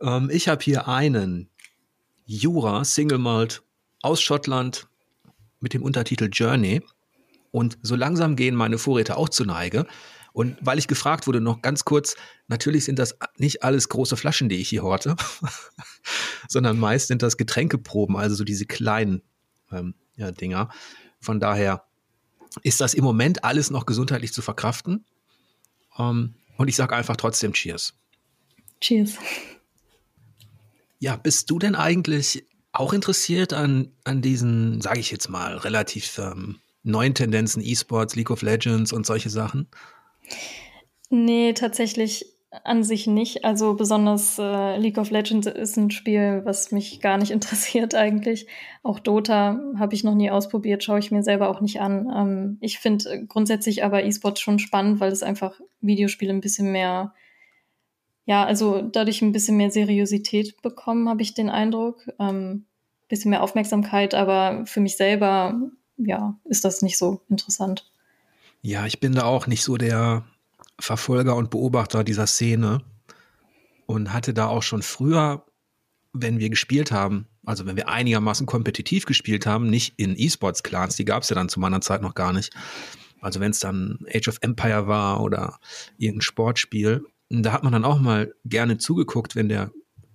Ähm, 0.00 0.30
ich 0.32 0.48
habe 0.48 0.62
hier 0.62 0.88
einen 0.88 1.48
Jura 2.26 2.84
Single 2.84 3.18
Malt 3.18 3.62
aus 4.02 4.20
Schottland 4.20 4.88
mit 5.60 5.74
dem 5.74 5.82
Untertitel 5.82 6.28
Journey. 6.32 6.82
Und 7.50 7.78
so 7.82 7.96
langsam 7.96 8.36
gehen 8.36 8.54
meine 8.54 8.78
Vorräte 8.78 9.16
auch 9.16 9.28
zu 9.28 9.44
Neige. 9.44 9.86
Und 10.32 10.56
weil 10.60 10.78
ich 10.78 10.86
gefragt 10.86 11.26
wurde, 11.26 11.40
noch 11.40 11.60
ganz 11.60 11.84
kurz, 11.84 12.14
natürlich 12.46 12.84
sind 12.84 12.98
das 12.98 13.16
nicht 13.36 13.64
alles 13.64 13.88
große 13.88 14.16
Flaschen, 14.16 14.48
die 14.48 14.56
ich 14.56 14.68
hier 14.68 14.82
horte, 14.82 15.16
sondern 16.48 16.78
meist 16.78 17.08
sind 17.08 17.22
das 17.22 17.36
Getränkeproben, 17.36 18.16
also 18.16 18.36
so 18.36 18.44
diese 18.44 18.66
kleinen 18.66 19.22
ähm, 19.72 19.94
ja, 20.16 20.30
Dinger. 20.30 20.70
Von 21.20 21.40
daher 21.40 21.84
ist 22.62 22.80
das 22.80 22.94
im 22.94 23.02
Moment 23.02 23.44
alles 23.44 23.70
noch 23.70 23.86
gesundheitlich 23.86 24.32
zu 24.32 24.40
verkraften. 24.40 25.04
Ähm, 25.98 26.34
und 26.56 26.68
ich 26.68 26.76
sage 26.76 26.94
einfach 26.94 27.16
trotzdem 27.16 27.52
Cheers. 27.52 27.94
Cheers. 28.80 29.18
Ja, 31.00 31.16
bist 31.16 31.50
du 31.50 31.58
denn 31.58 31.74
eigentlich 31.74 32.44
auch 32.72 32.92
interessiert 32.92 33.52
an, 33.52 33.90
an 34.04 34.22
diesen, 34.22 34.80
sage 34.80 35.00
ich 35.00 35.10
jetzt 35.10 35.28
mal, 35.28 35.56
relativ 35.56 36.18
ähm, 36.18 36.60
neuen 36.82 37.14
Tendenzen, 37.14 37.62
E-Sports, 37.62 38.14
League 38.16 38.30
of 38.30 38.42
Legends 38.42 38.92
und 38.92 39.06
solche 39.06 39.30
Sachen? 39.30 39.66
Nee, 41.08 41.54
tatsächlich 41.54 42.26
an 42.64 42.82
sich 42.82 43.06
nicht. 43.06 43.44
Also 43.44 43.74
besonders 43.74 44.38
äh, 44.38 44.76
League 44.76 44.98
of 44.98 45.10
Legends 45.10 45.46
ist 45.46 45.76
ein 45.76 45.90
Spiel, 45.90 46.42
was 46.44 46.70
mich 46.70 47.00
gar 47.00 47.16
nicht 47.16 47.30
interessiert 47.30 47.94
eigentlich. 47.94 48.46
Auch 48.82 48.98
Dota 48.98 49.58
habe 49.78 49.94
ich 49.94 50.04
noch 50.04 50.14
nie 50.14 50.30
ausprobiert, 50.30 50.84
schaue 50.84 50.98
ich 50.98 51.10
mir 51.10 51.22
selber 51.22 51.48
auch 51.48 51.60
nicht 51.60 51.80
an. 51.80 52.08
Ähm, 52.14 52.58
ich 52.60 52.78
finde 52.78 53.24
grundsätzlich 53.26 53.84
aber 53.84 54.04
E-Sports 54.04 54.40
schon 54.40 54.58
spannend, 54.58 55.00
weil 55.00 55.12
es 55.12 55.22
einfach 55.22 55.60
Videospiele 55.80 56.32
ein 56.32 56.42
bisschen 56.42 56.72
mehr 56.72 57.14
ja, 58.30 58.44
also 58.44 58.80
dadurch 58.80 59.22
ein 59.22 59.32
bisschen 59.32 59.56
mehr 59.56 59.72
Seriosität 59.72 60.62
bekommen, 60.62 61.08
habe 61.08 61.20
ich 61.20 61.34
den 61.34 61.50
Eindruck. 61.50 62.06
Ähm, 62.20 62.64
bisschen 63.08 63.32
mehr 63.32 63.42
Aufmerksamkeit, 63.42 64.14
aber 64.14 64.64
für 64.66 64.78
mich 64.78 64.96
selber, 64.96 65.60
ja, 65.96 66.38
ist 66.44 66.64
das 66.64 66.80
nicht 66.80 66.96
so 66.96 67.22
interessant. 67.28 67.90
Ja, 68.62 68.86
ich 68.86 69.00
bin 69.00 69.16
da 69.16 69.24
auch 69.24 69.48
nicht 69.48 69.64
so 69.64 69.76
der 69.76 70.24
Verfolger 70.78 71.34
und 71.34 71.50
Beobachter 71.50 72.04
dieser 72.04 72.28
Szene 72.28 72.82
und 73.86 74.12
hatte 74.12 74.32
da 74.32 74.46
auch 74.46 74.62
schon 74.62 74.82
früher, 74.82 75.44
wenn 76.12 76.38
wir 76.38 76.50
gespielt 76.50 76.92
haben, 76.92 77.26
also 77.44 77.66
wenn 77.66 77.74
wir 77.74 77.88
einigermaßen 77.88 78.46
kompetitiv 78.46 79.06
gespielt 79.06 79.44
haben, 79.44 79.68
nicht 79.68 79.94
in 79.96 80.14
E-Sports-Clans, 80.16 80.94
die 80.94 81.04
gab 81.04 81.24
es 81.24 81.30
ja 81.30 81.34
dann 81.34 81.48
zu 81.48 81.58
meiner 81.58 81.80
Zeit 81.80 82.00
noch 82.00 82.14
gar 82.14 82.32
nicht. 82.32 82.54
Also 83.20 83.40
wenn 83.40 83.50
es 83.50 83.58
dann 83.58 83.98
Age 84.14 84.28
of 84.28 84.38
Empire 84.40 84.86
war 84.86 85.20
oder 85.20 85.58
irgendein 85.98 86.22
Sportspiel, 86.22 87.04
da 87.30 87.52
hat 87.52 87.62
man 87.62 87.72
dann 87.72 87.84
auch 87.84 88.00
mal 88.00 88.34
gerne 88.44 88.78
zugeguckt, 88.78 89.36
wenn 89.36 89.48
der 89.48 89.70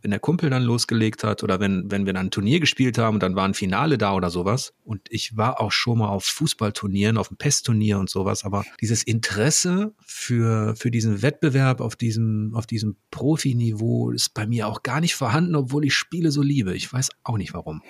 wenn 0.05 0.11
der 0.11 0.19
Kumpel 0.19 0.51
dann 0.51 0.61
losgelegt 0.61 1.23
hat 1.23 1.41
oder 1.41 1.59
wenn, 1.59 1.89
wenn 1.89 2.05
wir 2.05 2.13
dann 2.13 2.27
ein 2.27 2.31
Turnier 2.31 2.59
gespielt 2.59 2.99
haben 2.99 3.15
und 3.15 3.23
dann 3.23 3.35
war 3.35 3.43
ein 3.43 3.55
Finale 3.55 3.97
da 3.97 4.13
oder 4.13 4.29
sowas. 4.29 4.75
Und 4.83 5.01
ich 5.09 5.35
war 5.35 5.59
auch 5.59 5.71
schon 5.71 5.97
mal 5.97 6.09
auf 6.09 6.25
Fußballturnieren, 6.25 7.17
auf 7.17 7.29
dem 7.29 7.37
PES-Turnier 7.37 7.97
und 7.97 8.07
sowas, 8.07 8.45
aber 8.45 8.63
dieses 8.81 9.01
Interesse 9.01 9.95
für, 10.05 10.75
für 10.75 10.91
diesen 10.91 11.23
Wettbewerb 11.23 11.81
auf 11.81 11.95
diesem, 11.95 12.53
auf 12.53 12.67
diesem 12.67 12.97
Profiniveau 13.09 14.11
ist 14.11 14.35
bei 14.35 14.45
mir 14.45 14.67
auch 14.67 14.83
gar 14.83 15.01
nicht 15.01 15.15
vorhanden, 15.15 15.55
obwohl 15.55 15.85
ich 15.85 15.95
Spiele 15.95 16.29
so 16.29 16.43
liebe. 16.43 16.75
Ich 16.75 16.93
weiß 16.93 17.09
auch 17.23 17.37
nicht 17.37 17.55
warum. 17.55 17.81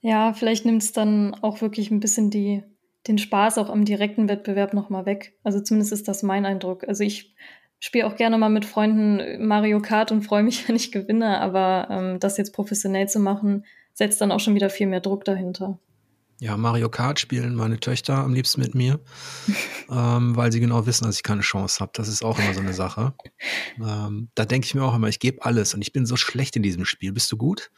Ja, 0.00 0.32
vielleicht 0.32 0.64
nimmt 0.64 0.84
es 0.84 0.92
dann 0.92 1.34
auch 1.34 1.60
wirklich 1.60 1.90
ein 1.90 1.98
bisschen 1.98 2.30
die, 2.30 2.62
den 3.08 3.18
Spaß 3.18 3.58
auch 3.58 3.68
am 3.68 3.84
direkten 3.84 4.28
Wettbewerb 4.28 4.72
nochmal 4.74 5.06
weg. 5.06 5.36
Also 5.42 5.58
zumindest 5.58 5.92
ist 5.92 6.06
das 6.06 6.22
mein 6.22 6.46
Eindruck. 6.46 6.86
Also 6.86 7.02
ich 7.02 7.34
spiele 7.78 8.06
auch 8.06 8.16
gerne 8.16 8.38
mal 8.38 8.48
mit 8.48 8.64
Freunden 8.64 9.46
Mario 9.46 9.80
Kart 9.80 10.12
und 10.12 10.22
freue 10.22 10.42
mich, 10.42 10.66
wenn 10.68 10.76
ich 10.76 10.92
gewinne, 10.92 11.40
aber 11.40 11.88
ähm, 11.90 12.20
das 12.20 12.36
jetzt 12.36 12.52
professionell 12.52 13.08
zu 13.08 13.20
machen, 13.20 13.64
setzt 13.92 14.20
dann 14.20 14.32
auch 14.32 14.40
schon 14.40 14.54
wieder 14.54 14.70
viel 14.70 14.86
mehr 14.86 15.00
Druck 15.00 15.24
dahinter. 15.24 15.78
Ja, 16.40 16.56
Mario 16.56 16.88
Kart 16.88 17.20
spielen 17.20 17.54
meine 17.54 17.78
Töchter 17.78 18.16
am 18.16 18.34
liebsten 18.34 18.60
mit 18.60 18.74
mir, 18.74 19.00
ähm, 19.90 20.34
weil 20.36 20.50
sie 20.50 20.60
genau 20.60 20.84
wissen, 20.84 21.04
dass 21.04 21.16
ich 21.16 21.22
keine 21.22 21.42
Chance 21.42 21.80
habe. 21.80 21.92
Das 21.94 22.08
ist 22.08 22.24
auch 22.24 22.38
immer 22.38 22.52
so 22.52 22.60
eine 22.60 22.72
Sache. 22.72 23.14
Ähm, 23.78 24.28
da 24.34 24.44
denke 24.44 24.66
ich 24.66 24.74
mir 24.74 24.82
auch 24.82 24.94
immer, 24.94 25.08
ich 25.08 25.20
gebe 25.20 25.44
alles 25.44 25.74
und 25.74 25.82
ich 25.82 25.92
bin 25.92 26.06
so 26.06 26.16
schlecht 26.16 26.56
in 26.56 26.62
diesem 26.62 26.84
Spiel. 26.84 27.12
Bist 27.12 27.30
du 27.30 27.36
gut? 27.36 27.70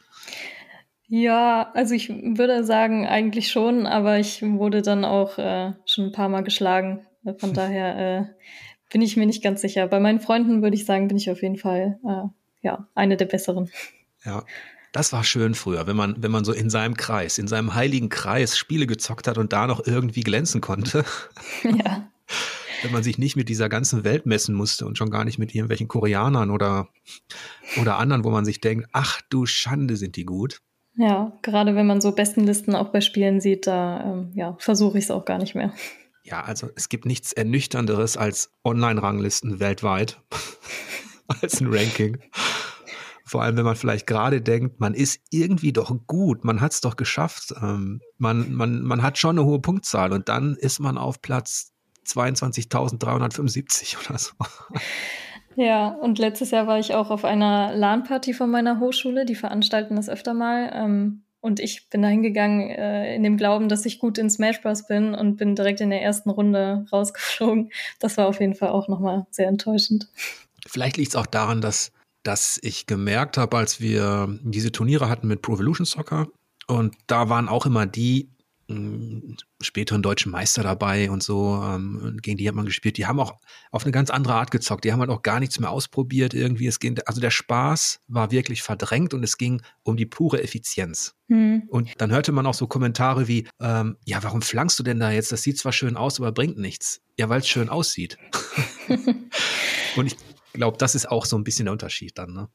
Ja, 1.07 1.71
also 1.73 1.93
ich 1.93 2.09
würde 2.09 2.65
sagen, 2.65 3.07
eigentlich 3.07 3.49
schon, 3.49 3.85
aber 3.85 4.19
ich 4.19 4.41
wurde 4.41 4.81
dann 4.81 5.05
auch 5.05 5.37
äh, 5.37 5.73
schon 5.85 6.05
ein 6.05 6.11
paar 6.11 6.27
Mal 6.27 6.41
geschlagen. 6.43 7.05
Von 7.37 7.53
daher 7.53 7.97
äh, 7.97 8.25
bin 8.89 9.01
ich 9.01 9.17
mir 9.17 9.25
nicht 9.25 9.43
ganz 9.43 9.61
sicher. 9.61 9.87
Bei 9.87 9.99
meinen 9.99 10.19
Freunden 10.19 10.61
würde 10.61 10.75
ich 10.75 10.85
sagen, 10.85 11.07
bin 11.07 11.17
ich 11.17 11.29
auf 11.29 11.41
jeden 11.41 11.57
Fall 11.57 11.99
äh, 12.05 12.29
ja 12.61 12.87
eine 12.95 13.17
der 13.17 13.25
besseren. 13.25 13.69
Ja. 14.23 14.43
Das 14.93 15.13
war 15.13 15.23
schön 15.23 15.53
früher, 15.53 15.85
wenn 15.85 15.97
man, 15.97 16.23
wenn 16.23 16.31
man 16.31 16.45
so 16.45 16.53
in 16.53 16.69
seinem 16.69 16.95
Kreis, 16.95 17.37
in 17.37 17.47
seinem 17.47 17.75
heiligen 17.75 18.09
Kreis 18.09 18.57
Spiele 18.57 18.87
gezockt 18.87 19.27
hat 19.27 19.37
und 19.37 19.53
da 19.53 19.67
noch 19.67 19.85
irgendwie 19.85 20.21
glänzen 20.21 20.61
konnte. 20.61 21.05
Ja. 21.63 22.09
wenn 22.83 22.91
man 22.91 23.03
sich 23.03 23.17
nicht 23.17 23.35
mit 23.35 23.49
dieser 23.49 23.69
ganzen 23.69 24.03
Welt 24.03 24.25
messen 24.25 24.55
musste 24.55 24.85
und 24.85 24.97
schon 24.97 25.09
gar 25.09 25.25
nicht 25.25 25.39
mit 25.39 25.53
irgendwelchen 25.53 25.87
Koreanern 25.87 26.51
oder, 26.51 26.89
oder 27.81 27.97
anderen, 27.97 28.23
wo 28.23 28.29
man 28.29 28.45
sich 28.45 28.61
denkt, 28.61 28.87
ach 28.91 29.21
du 29.29 29.45
Schande, 29.45 29.97
sind 29.97 30.15
die 30.15 30.25
gut. 30.25 30.61
Ja, 30.95 31.37
gerade 31.41 31.75
wenn 31.75 31.85
man 31.85 32.01
so 32.01 32.11
Bestenlisten 32.11 32.75
auch 32.75 32.89
bei 32.89 33.01
Spielen 33.01 33.39
sieht, 33.39 33.67
da 33.67 34.03
ähm, 34.03 34.31
ja, 34.33 34.55
versuche 34.59 34.97
ich 34.97 35.05
es 35.05 35.11
auch 35.11 35.25
gar 35.25 35.37
nicht 35.37 35.53
mehr. 35.53 35.73
Ja, 36.27 36.41
also 36.41 36.69
es 36.75 36.89
gibt 36.89 37.05
nichts 37.05 37.31
Ernüchternderes 37.31 38.17
als 38.17 38.51
Online-Ranglisten 38.65 39.61
weltweit, 39.61 40.19
als 41.41 41.61
ein 41.61 41.73
Ranking. 41.73 42.17
Vor 43.23 43.43
allem, 43.43 43.55
wenn 43.55 43.63
man 43.63 43.77
vielleicht 43.77 44.07
gerade 44.07 44.41
denkt, 44.41 44.81
man 44.81 44.93
ist 44.93 45.21
irgendwie 45.31 45.71
doch 45.71 45.95
gut, 46.05 46.43
man 46.43 46.59
hat 46.59 46.73
es 46.73 46.81
doch 46.81 46.97
geschafft, 46.97 47.53
ähm, 47.61 48.01
man, 48.17 48.53
man, 48.53 48.81
man 48.81 49.03
hat 49.03 49.17
schon 49.17 49.39
eine 49.39 49.47
hohe 49.47 49.61
Punktzahl 49.61 50.11
und 50.11 50.27
dann 50.27 50.57
ist 50.57 50.79
man 50.79 50.97
auf 50.97 51.21
Platz 51.21 51.71
22.375 52.05 53.95
oder 54.09 54.17
so. 54.17 54.33
Ja, 55.55 55.87
und 55.87 56.19
letztes 56.19 56.51
Jahr 56.51 56.67
war 56.67 56.77
ich 56.77 56.93
auch 56.93 57.09
auf 57.09 57.23
einer 57.23 57.73
LAN-Party 57.73 58.33
von 58.33 58.51
meiner 58.51 58.79
Hochschule, 58.79 59.25
die 59.25 59.35
veranstalten 59.35 59.95
das 59.95 60.09
öfter 60.09 60.33
mal. 60.33 60.71
Ähm, 60.73 61.23
und 61.47 61.59
ich 61.59 61.89
bin 61.89 62.03
da 62.03 62.09
hingegangen 62.09 62.69
äh, 62.69 63.15
in 63.15 63.23
dem 63.23 63.37
Glauben, 63.37 63.69
dass 63.69 63.85
ich 63.85 63.99
gut 63.99 64.17
in 64.17 64.29
Smash 64.29 64.61
Bros. 64.61 64.85
bin 64.85 65.15
und 65.15 65.37
bin 65.37 65.55
direkt 65.55 65.81
in 65.81 65.89
der 65.89 66.01
ersten 66.01 66.29
Runde 66.29 66.85
rausgeflogen. 66.91 67.71
Das 67.99 68.17
war 68.17 68.27
auf 68.27 68.39
jeden 68.39 68.53
Fall 68.53 68.69
auch 68.69 68.87
nochmal 68.87 69.25
sehr 69.31 69.47
enttäuschend. 69.47 70.09
Vielleicht 70.67 70.97
liegt 70.97 71.09
es 71.09 71.15
auch 71.15 71.25
daran, 71.25 71.61
dass, 71.61 71.91
dass 72.23 72.59
ich 72.61 72.85
gemerkt 72.85 73.37
habe, 73.37 73.57
als 73.57 73.81
wir 73.81 74.37
diese 74.43 74.71
Turniere 74.71 75.09
hatten 75.09 75.27
mit 75.27 75.41
Pro 75.41 75.55
Evolution 75.55 75.85
Soccer, 75.85 76.27
und 76.67 76.95
da 77.07 77.29
waren 77.29 77.47
auch 77.47 77.65
immer 77.65 77.85
die 77.85 78.29
späteren 79.61 80.01
deutschen 80.01 80.31
Meister 80.31 80.61
dabei 80.61 81.09
und 81.09 81.23
so, 81.23 81.61
ähm, 81.63 82.17
gegen 82.21 82.37
die 82.37 82.47
hat 82.47 82.55
man 82.55 82.65
gespielt. 82.65 82.97
Die 82.97 83.05
haben 83.05 83.19
auch 83.19 83.35
auf 83.71 83.83
eine 83.83 83.91
ganz 83.91 84.09
andere 84.09 84.33
Art 84.33 84.51
gezockt. 84.51 84.83
Die 84.83 84.91
haben 84.91 84.99
halt 84.99 85.09
auch 85.09 85.21
gar 85.21 85.39
nichts 85.39 85.59
mehr 85.59 85.71
ausprobiert 85.71 86.33
irgendwie. 86.33 86.67
Es 86.67 86.79
ging, 86.79 86.99
also 87.05 87.21
der 87.21 87.31
Spaß 87.31 88.01
war 88.07 88.31
wirklich 88.31 88.63
verdrängt 88.63 89.13
und 89.13 89.23
es 89.23 89.37
ging 89.37 89.61
um 89.83 89.95
die 89.95 90.05
pure 90.05 90.43
Effizienz. 90.43 91.15
Hm. 91.29 91.63
Und 91.69 91.93
dann 91.97 92.11
hörte 92.11 92.33
man 92.33 92.45
auch 92.45 92.53
so 92.53 92.67
Kommentare 92.67 93.27
wie, 93.29 93.47
ähm, 93.61 93.97
ja, 94.05 94.21
warum 94.21 94.41
flankst 94.41 94.77
du 94.79 94.83
denn 94.83 94.99
da 94.99 95.11
jetzt? 95.11 95.31
Das 95.31 95.43
sieht 95.43 95.57
zwar 95.57 95.71
schön 95.71 95.95
aus, 95.95 96.19
aber 96.19 96.33
bringt 96.33 96.57
nichts. 96.57 97.01
Ja, 97.17 97.29
weil 97.29 97.39
es 97.39 97.47
schön 97.47 97.69
aussieht. 97.69 98.17
und 99.95 100.05
ich 100.07 100.17
glaube, 100.53 100.77
das 100.77 100.93
ist 100.93 101.09
auch 101.09 101.25
so 101.25 101.37
ein 101.37 101.43
bisschen 101.45 101.65
der 101.65 101.73
Unterschied 101.73 102.17
dann, 102.17 102.33
ne? 102.33 102.49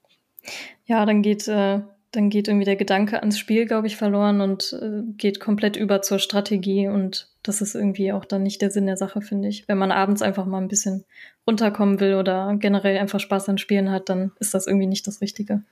Ja, 0.84 1.06
dann 1.06 1.22
geht 1.22 1.46
äh, 1.48 1.80
dann 2.12 2.28
geht 2.28 2.46
irgendwie 2.46 2.66
der 2.66 2.76
Gedanke 2.76 3.20
ans 3.20 3.38
Spiel, 3.38 3.64
glaube 3.64 3.86
ich, 3.86 3.96
verloren 3.96 4.42
und 4.42 4.78
äh, 4.80 5.02
geht 5.16 5.40
komplett 5.40 5.76
über 5.76 6.02
zur 6.02 6.18
Strategie. 6.18 6.86
Und 6.86 7.28
das 7.42 7.62
ist 7.62 7.74
irgendwie 7.74 8.12
auch 8.12 8.26
dann 8.26 8.42
nicht 8.42 8.60
der 8.60 8.70
Sinn 8.70 8.86
der 8.86 8.98
Sache, 8.98 9.22
finde 9.22 9.48
ich. 9.48 9.66
Wenn 9.66 9.78
man 9.78 9.90
abends 9.90 10.20
einfach 10.20 10.44
mal 10.44 10.60
ein 10.60 10.68
bisschen 10.68 11.04
runterkommen 11.46 12.00
will 12.00 12.14
oder 12.14 12.54
generell 12.58 12.98
einfach 12.98 13.18
Spaß 13.18 13.48
an 13.48 13.56
Spielen 13.56 13.90
hat, 13.90 14.10
dann 14.10 14.32
ist 14.38 14.52
das 14.52 14.66
irgendwie 14.66 14.86
nicht 14.86 15.06
das 15.06 15.22
Richtige. 15.22 15.62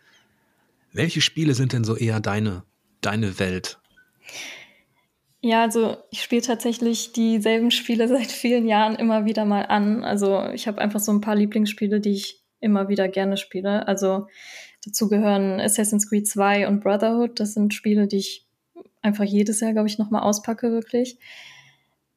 Welche 0.92 1.20
Spiele 1.20 1.54
sind 1.54 1.74
denn 1.74 1.84
so 1.84 1.94
eher 1.94 2.20
deine, 2.20 2.64
deine 3.02 3.38
Welt? 3.38 3.78
Ja, 5.42 5.62
also 5.62 5.96
ich 6.10 6.22
spiele 6.22 6.42
tatsächlich 6.42 7.12
dieselben 7.12 7.70
Spiele 7.70 8.08
seit 8.08 8.32
vielen 8.32 8.66
Jahren 8.66 8.96
immer 8.96 9.26
wieder 9.26 9.44
mal 9.44 9.66
an. 9.66 10.04
Also 10.04 10.48
ich 10.54 10.66
habe 10.66 10.80
einfach 10.80 11.00
so 11.00 11.12
ein 11.12 11.20
paar 11.20 11.36
Lieblingsspiele, 11.36 12.00
die 12.00 12.12
ich 12.12 12.42
immer 12.60 12.88
wieder 12.88 13.08
gerne 13.08 13.36
spiele. 13.36 13.86
Also 13.86 14.26
Dazu 14.84 15.08
gehören 15.08 15.60
Assassin's 15.60 16.08
Creed 16.08 16.26
2 16.26 16.68
und 16.68 16.80
Brotherhood. 16.80 17.38
Das 17.38 17.54
sind 17.54 17.74
Spiele, 17.74 18.06
die 18.06 18.18
ich 18.18 18.46
einfach 19.02 19.24
jedes 19.24 19.60
Jahr, 19.60 19.72
glaube 19.72 19.88
ich, 19.88 19.98
nochmal 19.98 20.22
auspacke, 20.22 20.70
wirklich. 20.70 21.18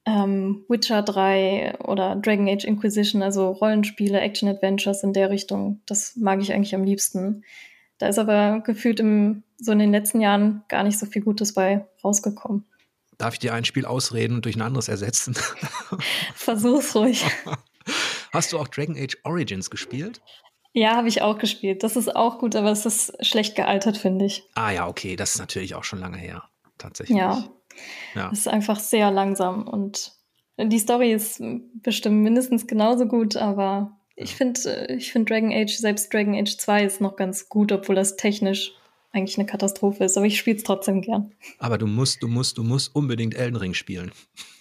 Ähm, 0.05 0.65
Witcher 0.67 1.01
3 1.01 1.79
oder 1.79 2.15
Dragon 2.17 2.47
Age 2.49 2.65
Inquisition, 2.65 3.23
also 3.23 3.51
Rollenspiele, 3.51 4.19
Action-Adventures 4.19 5.03
in 5.03 5.13
der 5.13 5.29
Richtung, 5.29 5.81
das 5.85 6.17
mag 6.17 6.41
ich 6.41 6.53
eigentlich 6.53 6.75
am 6.75 6.83
liebsten. 6.83 7.43
Da 7.99 8.07
ist 8.07 8.19
aber 8.19 8.59
gefühlt 8.61 8.99
im, 8.99 9.43
so 9.57 9.71
in 9.71 9.79
den 9.79 9.91
letzten 9.91 10.19
Jahren 10.19 10.63
gar 10.67 10.83
nicht 10.83 10.99
so 10.99 11.05
viel 11.05 11.21
Gutes 11.21 11.53
bei 11.53 11.87
rausgekommen. 12.03 12.65
Darf 13.17 13.35
ich 13.35 13.39
dir 13.39 13.53
ein 13.53 13.63
Spiel 13.63 13.85
ausreden 13.85 14.35
und 14.35 14.45
durch 14.45 14.57
ein 14.57 14.61
anderes 14.61 14.89
ersetzen? 14.89 15.35
Versuch's 16.35 16.95
ruhig. 16.95 17.25
Hast 18.33 18.51
du 18.51 18.59
auch 18.59 18.67
Dragon 18.67 18.97
Age 18.97 19.17
Origins 19.23 19.69
gespielt? 19.69 20.21
Ja, 20.73 20.95
habe 20.95 21.07
ich 21.07 21.21
auch 21.21 21.37
gespielt. 21.37 21.83
Das 21.83 21.95
ist 21.95 22.15
auch 22.15 22.39
gut, 22.39 22.55
aber 22.55 22.71
es 22.71 22.85
ist 22.85 23.25
schlecht 23.25 23.55
gealtert, 23.55 23.97
finde 23.97 24.25
ich. 24.25 24.43
Ah 24.55 24.71
ja, 24.71 24.87
okay, 24.87 25.15
das 25.15 25.35
ist 25.35 25.39
natürlich 25.39 25.75
auch 25.75 25.83
schon 25.83 25.99
lange 25.99 26.17
her, 26.17 26.43
tatsächlich. 26.77 27.17
Ja. 27.17 27.43
ja. 28.15 28.29
Es 28.31 28.39
ist 28.39 28.47
einfach 28.47 28.79
sehr 28.79 29.11
langsam 29.11 29.67
und 29.67 30.13
die 30.57 30.79
Story 30.79 31.11
ist 31.13 31.41
bestimmt 31.81 32.21
mindestens 32.21 32.67
genauso 32.67 33.05
gut, 33.05 33.35
aber 33.37 33.99
ich 34.15 34.35
finde, 34.35 34.87
ich 34.89 35.11
finde 35.11 35.31
Dragon 35.31 35.51
Age, 35.51 35.75
selbst 35.75 36.13
Dragon 36.13 36.35
Age 36.35 36.57
2 36.57 36.83
ist 36.83 37.01
noch 37.01 37.15
ganz 37.15 37.49
gut, 37.49 37.71
obwohl 37.71 37.95
das 37.95 38.15
technisch 38.15 38.73
eigentlich 39.11 39.37
eine 39.37 39.45
Katastrophe 39.45 40.03
ist, 40.03 40.17
aber 40.17 40.25
ich 40.25 40.37
spiele 40.37 40.57
es 40.57 40.63
trotzdem 40.63 41.01
gern. 41.01 41.33
Aber 41.59 41.77
du 41.77 41.85
musst, 41.85 42.23
du 42.23 42.27
musst, 42.27 42.57
du 42.57 42.63
musst 42.63 42.95
unbedingt 42.95 43.35
Elden 43.35 43.57
Ring 43.57 43.73
spielen. 43.73 44.11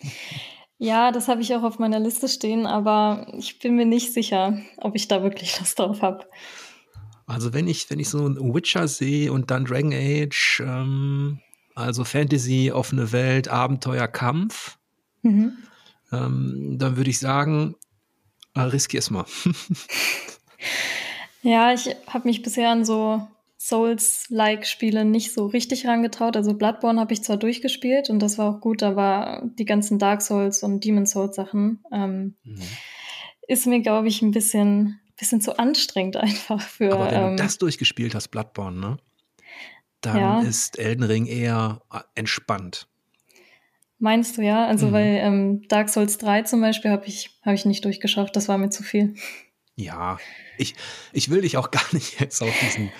Ja, 0.83 1.12
das 1.12 1.29
habe 1.29 1.43
ich 1.43 1.55
auch 1.55 1.62
auf 1.62 1.79
meiner 1.79 2.01
Liste 2.01 2.27
stehen, 2.27 2.67
aber 2.67 3.29
ich 3.39 3.61
bin 3.61 3.77
mir 3.77 3.87
nicht 3.87 4.12
sicher, 4.12 4.59
ob 4.79 4.97
ich 4.97 5.07
da 5.07 5.23
wirklich 5.23 5.57
Lust 5.61 5.79
drauf 5.79 6.03
habe. 6.03 6.27
Also 7.25 7.55
wenn 7.55 7.69
ich, 7.69 7.89
wenn 7.89 8.01
ich 8.01 8.09
so 8.09 8.27
ein 8.27 8.53
Witcher 8.53 8.89
sehe 8.89 9.33
und 9.33 9.53
dann 9.53 9.65
Dragon 9.65 9.93
Age, 9.93 10.61
ähm, 10.67 11.39
also 11.77 12.03
Fantasy, 12.03 12.73
offene 12.73 13.12
Welt, 13.12 13.47
Abenteuer, 13.47 14.09
Kampf, 14.09 14.77
mhm. 15.23 15.57
ähm, 16.11 16.79
dann 16.81 16.97
würde 16.97 17.11
ich 17.11 17.21
sagen, 17.21 17.77
äh, 18.57 18.62
riskier 18.62 18.99
es 18.99 19.11
mal. 19.11 19.25
ja, 21.43 21.73
ich 21.73 21.95
habe 22.09 22.27
mich 22.27 22.43
bisher 22.43 22.71
an 22.71 22.85
so 22.85 23.25
Souls-like-Spiele 23.64 25.04
nicht 25.04 25.33
so 25.33 25.47
richtig 25.47 25.87
rangetraut. 25.87 26.37
Also 26.37 26.52
Bloodborne 26.52 26.99
habe 27.00 27.12
ich 27.12 27.23
zwar 27.23 27.37
durchgespielt 27.37 28.11
und 28.11 28.19
das 28.19 28.37
war 28.37 28.50
auch 28.50 28.61
gut, 28.61 28.83
aber 28.83 29.49
die 29.57 29.64
ganzen 29.64 30.00
Dark 30.00 30.21
Souls 30.21 30.64
und 30.64 30.83
Demon 30.85 31.07
Souls 31.07 31.37
Sachen 31.37 31.78
ähm, 31.92 32.35
mhm. 32.42 32.61
ist 33.47 33.69
mir, 33.69 33.81
glaube 33.81 34.09
ich, 34.09 34.21
ein 34.21 34.33
bisschen, 34.33 34.99
bisschen 35.16 35.40
zu 35.40 35.61
anstrengend 35.61 36.16
einfach 36.19 36.61
für. 36.61 36.92
Aber 36.92 37.12
wenn 37.12 37.23
ähm, 37.23 37.37
du 37.37 37.42
das 37.45 37.59
durchgespielt 37.59 38.16
hast, 38.16 38.28
Bloodborne, 38.28 38.81
ne? 38.81 38.97
Dann 40.00 40.16
ja. 40.16 40.40
ist 40.40 40.81
Elden 40.81 41.04
Ring 41.04 41.26
eher 41.26 41.83
äh, 41.92 42.00
entspannt. 42.16 42.88
Meinst 44.00 44.38
du 44.38 44.42
ja? 44.42 44.66
Also, 44.66 44.88
mhm. 44.88 44.92
weil 44.92 45.19
ähm, 45.23 45.69
Dark 45.69 45.88
Souls 45.88 46.19
3 46.19 46.42
zum 46.42 46.61
Beispiel 46.61 46.90
habe 46.90 47.07
ich, 47.07 47.38
hab 47.42 47.54
ich 47.54 47.64
nicht 47.64 47.85
durchgeschafft, 47.85 48.35
das 48.35 48.49
war 48.49 48.59
mir 48.59 48.71
zu 48.71 48.83
viel. 48.83 49.14
Ja, 49.75 50.19
ich, 50.59 50.75
ich 51.12 51.31
will 51.31 51.43
dich 51.43 51.57
auch 51.57 51.71
gar 51.71 51.85
nicht 51.93 52.21
jetzt 52.21 52.43
auf 52.43 52.55
diesen, 52.61 52.93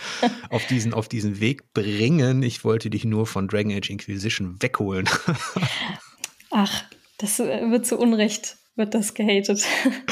auf, 0.51 0.67
diesen, 0.67 0.95
auf 0.95 1.09
diesen 1.09 1.41
Weg 1.41 1.73
bringen. 1.75 2.43
Ich 2.43 2.65
wollte 2.65 2.91
dich 2.91 3.05
nur 3.05 3.27
von 3.27 3.49
Dragon 3.49 3.73
Age 3.73 3.91
Inquisition 3.91 4.61
wegholen. 4.61 5.09
Ach, 6.51 6.85
das 7.19 7.41
äh, 7.41 7.71
wird 7.71 7.87
zu 7.87 7.99
Unrecht, 7.99 8.57
wird 8.77 8.95
das 8.95 9.15
gehatet. 9.15 9.65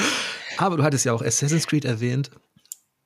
Aber 0.58 0.76
du 0.76 0.82
hattest 0.82 1.04
ja 1.04 1.12
auch 1.12 1.22
Assassin's 1.22 1.66
Creed 1.66 1.84
erwähnt. 1.84 2.30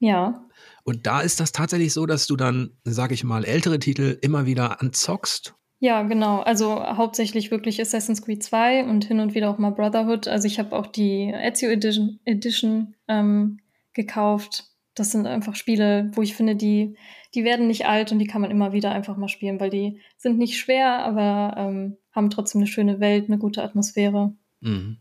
Ja. 0.00 0.44
Und 0.82 1.06
da 1.06 1.20
ist 1.20 1.40
das 1.40 1.52
tatsächlich 1.52 1.92
so, 1.92 2.04
dass 2.04 2.26
du 2.26 2.36
dann, 2.36 2.76
sag 2.84 3.12
ich 3.12 3.24
mal, 3.24 3.44
ältere 3.44 3.78
Titel 3.78 4.18
immer 4.20 4.44
wieder 4.46 4.82
anzockst 4.82 5.54
ja, 5.84 6.02
genau. 6.02 6.40
Also 6.40 6.82
hauptsächlich 6.82 7.50
wirklich 7.50 7.78
Assassin's 7.78 8.22
Creed 8.22 8.42
2 8.42 8.86
und 8.86 9.04
hin 9.04 9.20
und 9.20 9.34
wieder 9.34 9.50
auch 9.50 9.58
mal 9.58 9.68
Brotherhood. 9.68 10.28
Also 10.28 10.46
ich 10.46 10.58
habe 10.58 10.74
auch 10.74 10.86
die 10.86 11.30
Ezio 11.30 11.68
Edition, 11.68 12.20
Edition 12.24 12.94
ähm, 13.06 13.58
gekauft. 13.92 14.64
Das 14.94 15.12
sind 15.12 15.26
einfach 15.26 15.54
Spiele, 15.54 16.10
wo 16.14 16.22
ich 16.22 16.34
finde, 16.34 16.56
die, 16.56 16.96
die 17.34 17.44
werden 17.44 17.66
nicht 17.66 17.84
alt 17.84 18.12
und 18.12 18.18
die 18.18 18.26
kann 18.26 18.40
man 18.40 18.50
immer 18.50 18.72
wieder 18.72 18.92
einfach 18.92 19.18
mal 19.18 19.28
spielen, 19.28 19.60
weil 19.60 19.68
die 19.68 20.00
sind 20.16 20.38
nicht 20.38 20.56
schwer, 20.56 21.04
aber 21.04 21.54
ähm, 21.58 21.98
haben 22.12 22.30
trotzdem 22.30 22.62
eine 22.62 22.66
schöne 22.66 22.98
Welt, 22.98 23.28
eine 23.28 23.36
gute 23.36 23.62
Atmosphäre. 23.62 24.32
Mhm. 24.62 24.96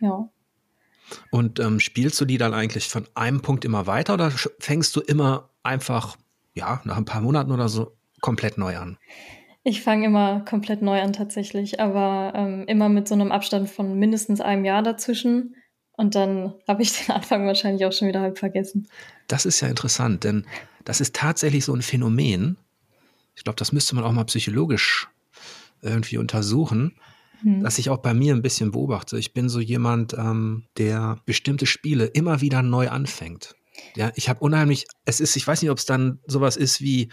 Ja. 0.00 0.28
Und 1.30 1.60
ähm, 1.60 1.78
spielst 1.78 2.20
du 2.20 2.24
die 2.24 2.38
dann 2.38 2.54
eigentlich 2.54 2.88
von 2.88 3.06
einem 3.14 3.40
Punkt 3.40 3.64
immer 3.64 3.86
weiter 3.86 4.14
oder 4.14 4.32
fängst 4.58 4.96
du 4.96 5.00
immer 5.00 5.50
einfach, 5.62 6.16
ja, 6.54 6.80
nach 6.82 6.96
ein 6.96 7.04
paar 7.04 7.20
Monaten 7.20 7.52
oder 7.52 7.68
so 7.68 7.96
komplett 8.20 8.58
neu 8.58 8.76
an? 8.76 8.98
Ich 9.64 9.82
fange 9.82 10.06
immer 10.06 10.40
komplett 10.40 10.82
neu 10.82 11.00
an 11.00 11.12
tatsächlich, 11.12 11.80
aber 11.80 12.32
ähm, 12.34 12.64
immer 12.66 12.88
mit 12.88 13.08
so 13.08 13.14
einem 13.14 13.32
Abstand 13.32 13.68
von 13.68 13.98
mindestens 13.98 14.40
einem 14.40 14.64
Jahr 14.64 14.82
dazwischen. 14.82 15.56
Und 15.92 16.14
dann 16.14 16.54
habe 16.66 16.82
ich 16.82 16.92
den 17.06 17.14
Anfang 17.14 17.46
wahrscheinlich 17.46 17.84
auch 17.84 17.92
schon 17.92 18.08
wieder 18.08 18.20
halb 18.20 18.38
vergessen. 18.38 18.88
Das 19.26 19.44
ist 19.46 19.60
ja 19.60 19.68
interessant, 19.68 20.24
denn 20.24 20.46
das 20.84 21.00
ist 21.00 21.14
tatsächlich 21.14 21.64
so 21.64 21.74
ein 21.74 21.82
Phänomen. 21.82 22.56
Ich 23.36 23.44
glaube, 23.44 23.56
das 23.56 23.72
müsste 23.72 23.94
man 23.94 24.04
auch 24.04 24.12
mal 24.12 24.24
psychologisch 24.24 25.08
irgendwie 25.82 26.18
untersuchen, 26.18 26.96
hm. 27.42 27.62
dass 27.62 27.78
ich 27.78 27.90
auch 27.90 27.98
bei 27.98 28.14
mir 28.14 28.34
ein 28.34 28.42
bisschen 28.42 28.72
beobachte. 28.72 29.18
Ich 29.18 29.32
bin 29.32 29.48
so 29.48 29.60
jemand, 29.60 30.14
ähm, 30.14 30.64
der 30.76 31.18
bestimmte 31.26 31.66
Spiele 31.66 32.06
immer 32.06 32.40
wieder 32.40 32.62
neu 32.62 32.88
anfängt. 32.88 33.54
Ja, 33.94 34.10
ich 34.14 34.28
habe 34.28 34.40
unheimlich, 34.40 34.86
es 35.04 35.20
ist, 35.20 35.36
ich 35.36 35.46
weiß 35.46 35.62
nicht, 35.62 35.70
ob 35.70 35.78
es 35.78 35.86
dann 35.86 36.20
sowas 36.26 36.56
ist 36.56 36.80
wie, 36.80 37.10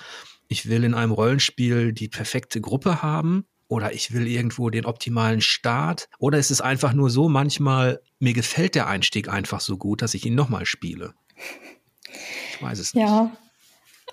ich 0.47 0.69
will 0.69 0.83
in 0.83 0.93
einem 0.93 1.11
Rollenspiel 1.11 1.93
die 1.93 2.07
perfekte 2.07 2.61
Gruppe 2.61 3.01
haben 3.01 3.45
oder 3.67 3.93
ich 3.93 4.13
will 4.13 4.27
irgendwo 4.27 4.69
den 4.69 4.85
optimalen 4.85 5.41
Start 5.41 6.07
oder 6.19 6.37
ist 6.37 6.51
es 6.51 6.61
einfach 6.61 6.93
nur 6.93 7.09
so 7.09 7.29
manchmal, 7.29 8.01
mir 8.19 8.33
gefällt 8.33 8.75
der 8.75 8.87
Einstieg 8.87 9.27
einfach 9.29 9.59
so 9.59 9.77
gut, 9.77 10.01
dass 10.01 10.13
ich 10.13 10.25
ihn 10.25 10.35
nochmal 10.35 10.65
spiele. 10.65 11.13
Ich 12.51 12.61
weiß 12.61 12.79
es 12.79 12.93
nicht. 12.93 13.03
Ja, 13.03 13.35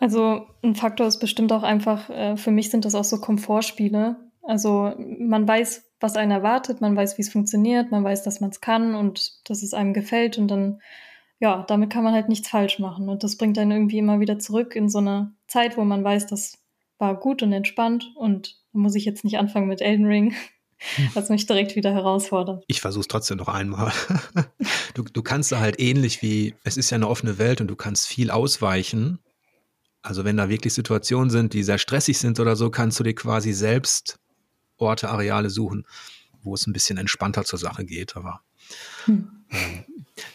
also 0.00 0.46
ein 0.62 0.74
Faktor 0.74 1.06
ist 1.06 1.18
bestimmt 1.18 1.52
auch 1.52 1.62
einfach, 1.62 2.08
äh, 2.10 2.36
für 2.36 2.50
mich 2.50 2.70
sind 2.70 2.84
das 2.84 2.94
auch 2.94 3.04
so 3.04 3.20
Komfortspiele. 3.20 4.16
Also 4.42 4.94
man 4.98 5.46
weiß, 5.46 5.84
was 6.00 6.16
einen 6.16 6.32
erwartet, 6.32 6.80
man 6.80 6.96
weiß, 6.96 7.16
wie 7.16 7.22
es 7.22 7.30
funktioniert, 7.30 7.90
man 7.90 8.02
weiß, 8.02 8.24
dass 8.24 8.40
man 8.40 8.50
es 8.50 8.60
kann 8.60 8.94
und 8.94 9.48
dass 9.48 9.62
es 9.62 9.74
einem 9.74 9.94
gefällt 9.94 10.38
und 10.38 10.48
dann 10.48 10.80
ja, 11.42 11.64
damit 11.66 11.90
kann 11.90 12.04
man 12.04 12.14
halt 12.14 12.28
nichts 12.28 12.48
falsch 12.48 12.78
machen. 12.78 13.08
Und 13.08 13.24
das 13.24 13.36
bringt 13.36 13.56
dann 13.56 13.72
irgendwie 13.72 13.98
immer 13.98 14.20
wieder 14.20 14.38
zurück 14.38 14.76
in 14.76 14.88
so 14.88 14.98
eine 14.98 15.34
Zeit, 15.48 15.76
wo 15.76 15.82
man 15.82 16.04
weiß, 16.04 16.28
das 16.28 16.58
war 16.98 17.18
gut 17.18 17.42
und 17.42 17.52
entspannt 17.52 18.12
und 18.14 18.60
muss 18.70 18.94
ich 18.94 19.04
jetzt 19.04 19.24
nicht 19.24 19.38
anfangen 19.38 19.66
mit 19.66 19.80
Elden 19.80 20.06
Ring, 20.06 20.36
was 21.14 21.30
mich 21.30 21.44
direkt 21.46 21.74
wieder 21.74 21.92
herausfordert. 21.92 22.62
Ich 22.68 22.80
versuche 22.80 23.00
es 23.00 23.08
trotzdem 23.08 23.38
noch 23.38 23.48
einmal. 23.48 23.92
Du, 24.94 25.04
du 25.04 25.22
kannst 25.22 25.50
da 25.50 25.58
halt 25.58 25.80
ähnlich 25.80 26.20
wie, 26.20 26.54
es 26.64 26.76
ist 26.76 26.90
ja 26.90 26.96
eine 26.96 27.08
offene 27.08 27.38
Welt 27.38 27.62
und 27.62 27.68
du 27.68 27.76
kannst 27.76 28.06
viel 28.06 28.30
ausweichen. 28.30 29.20
Also 30.02 30.26
wenn 30.26 30.36
da 30.36 30.50
wirklich 30.50 30.74
Situationen 30.74 31.30
sind, 31.30 31.54
die 31.54 31.62
sehr 31.62 31.78
stressig 31.78 32.18
sind 32.18 32.38
oder 32.38 32.56
so, 32.56 32.68
kannst 32.68 33.00
du 33.00 33.04
dir 33.04 33.14
quasi 33.14 33.54
selbst 33.54 34.20
Orte, 34.76 35.08
Areale 35.08 35.48
suchen, 35.48 35.86
wo 36.42 36.52
es 36.52 36.66
ein 36.66 36.74
bisschen 36.74 36.98
entspannter 36.98 37.44
zur 37.44 37.58
Sache 37.58 37.86
geht. 37.86 38.16
Aber 38.16 38.42
hm. 39.06 39.46
ähm, 39.50 39.84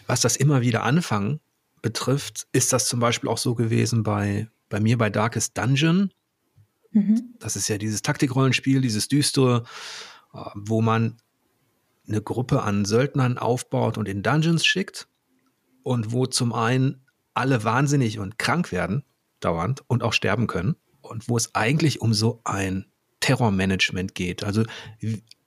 was 0.06 0.22
das 0.22 0.36
immer 0.36 0.62
wieder 0.62 0.84
anfangen 0.84 1.40
betrifft, 1.82 2.48
ist 2.52 2.74
das 2.74 2.88
zum 2.88 3.00
Beispiel 3.00 3.30
auch 3.30 3.38
so 3.38 3.56
gewesen 3.56 4.04
bei, 4.04 4.50
bei 4.70 4.80
mir 4.80 4.98
bei 4.98 5.10
Darkest 5.10 5.58
Dungeon. 5.58 6.12
Mhm. 6.92 7.36
Das 7.40 7.56
ist 7.56 7.68
ja 7.68 7.78
dieses 7.78 8.02
Taktikrollenspiel, 8.02 8.82
dieses 8.82 9.08
düstere, 9.08 9.64
äh, 10.34 10.40
wo 10.56 10.82
man 10.82 11.18
eine 12.08 12.22
Gruppe 12.22 12.64
an 12.64 12.86
Söldnern 12.86 13.38
aufbaut 13.38 13.98
und 13.98 14.08
in 14.08 14.24
Dungeons 14.24 14.66
schickt 14.66 15.08
und 15.84 16.12
wo 16.12 16.26
zum 16.26 16.54
einen 16.54 17.06
alle 17.34 17.64
wahnsinnig 17.64 18.20
und 18.20 18.40
krank 18.40 18.72
werden, 18.72 19.04
dauernd 19.40 19.84
und 19.88 20.04
auch 20.04 20.14
sterben 20.14 20.48
können 20.48 20.76
und 21.02 21.30
wo 21.30 21.38
es 21.38 21.54
eigentlich 21.54 22.02
um 22.02 22.14
so 22.14 22.42
ein 22.44 22.86
Terrormanagement 23.20 24.16
geht. 24.16 24.44
Also 24.44 24.64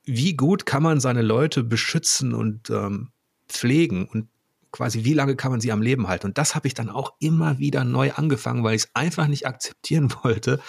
wie 0.03 0.35
gut 0.35 0.65
kann 0.65 0.83
man 0.83 0.99
seine 0.99 1.21
Leute 1.21 1.63
beschützen 1.63 2.33
und 2.33 2.69
ähm, 2.69 3.09
pflegen 3.47 4.07
und 4.07 4.27
quasi, 4.71 5.03
wie 5.03 5.13
lange 5.13 5.35
kann 5.35 5.51
man 5.51 5.61
sie 5.61 5.71
am 5.71 5.81
Leben 5.81 6.07
halten? 6.07 6.27
Und 6.27 6.37
das 6.37 6.55
habe 6.55 6.67
ich 6.67 6.73
dann 6.73 6.89
auch 6.89 7.13
immer 7.19 7.59
wieder 7.59 7.83
neu 7.83 8.11
angefangen, 8.11 8.63
weil 8.63 8.75
ich 8.75 8.83
es 8.83 8.89
einfach 8.93 9.27
nicht 9.27 9.47
akzeptieren 9.47 10.13
wollte, 10.23 10.59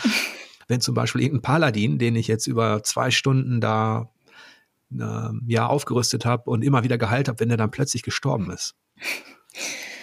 wenn 0.69 0.81
zum 0.81 0.95
Beispiel 0.95 1.23
irgendein 1.23 1.43
Paladin, 1.43 1.99
den 1.99 2.17
ich 2.17 2.29
jetzt 2.29 2.47
über 2.47 2.83
zwei 2.83 3.11
Stunden 3.11 3.61
da 3.61 4.11
äh, 4.99 5.31
ja 5.47 5.67
aufgerüstet 5.67 6.25
habe 6.25 6.51
und 6.51 6.62
immer 6.62 6.85
wieder 6.85 6.99
geheilt 6.99 7.29
habe, 7.29 7.41
wenn 7.41 7.51
er 7.51 7.57
dann 7.57 7.71
plötzlich 7.71 8.03
gestorben 8.03 8.51
ist. 8.51 8.75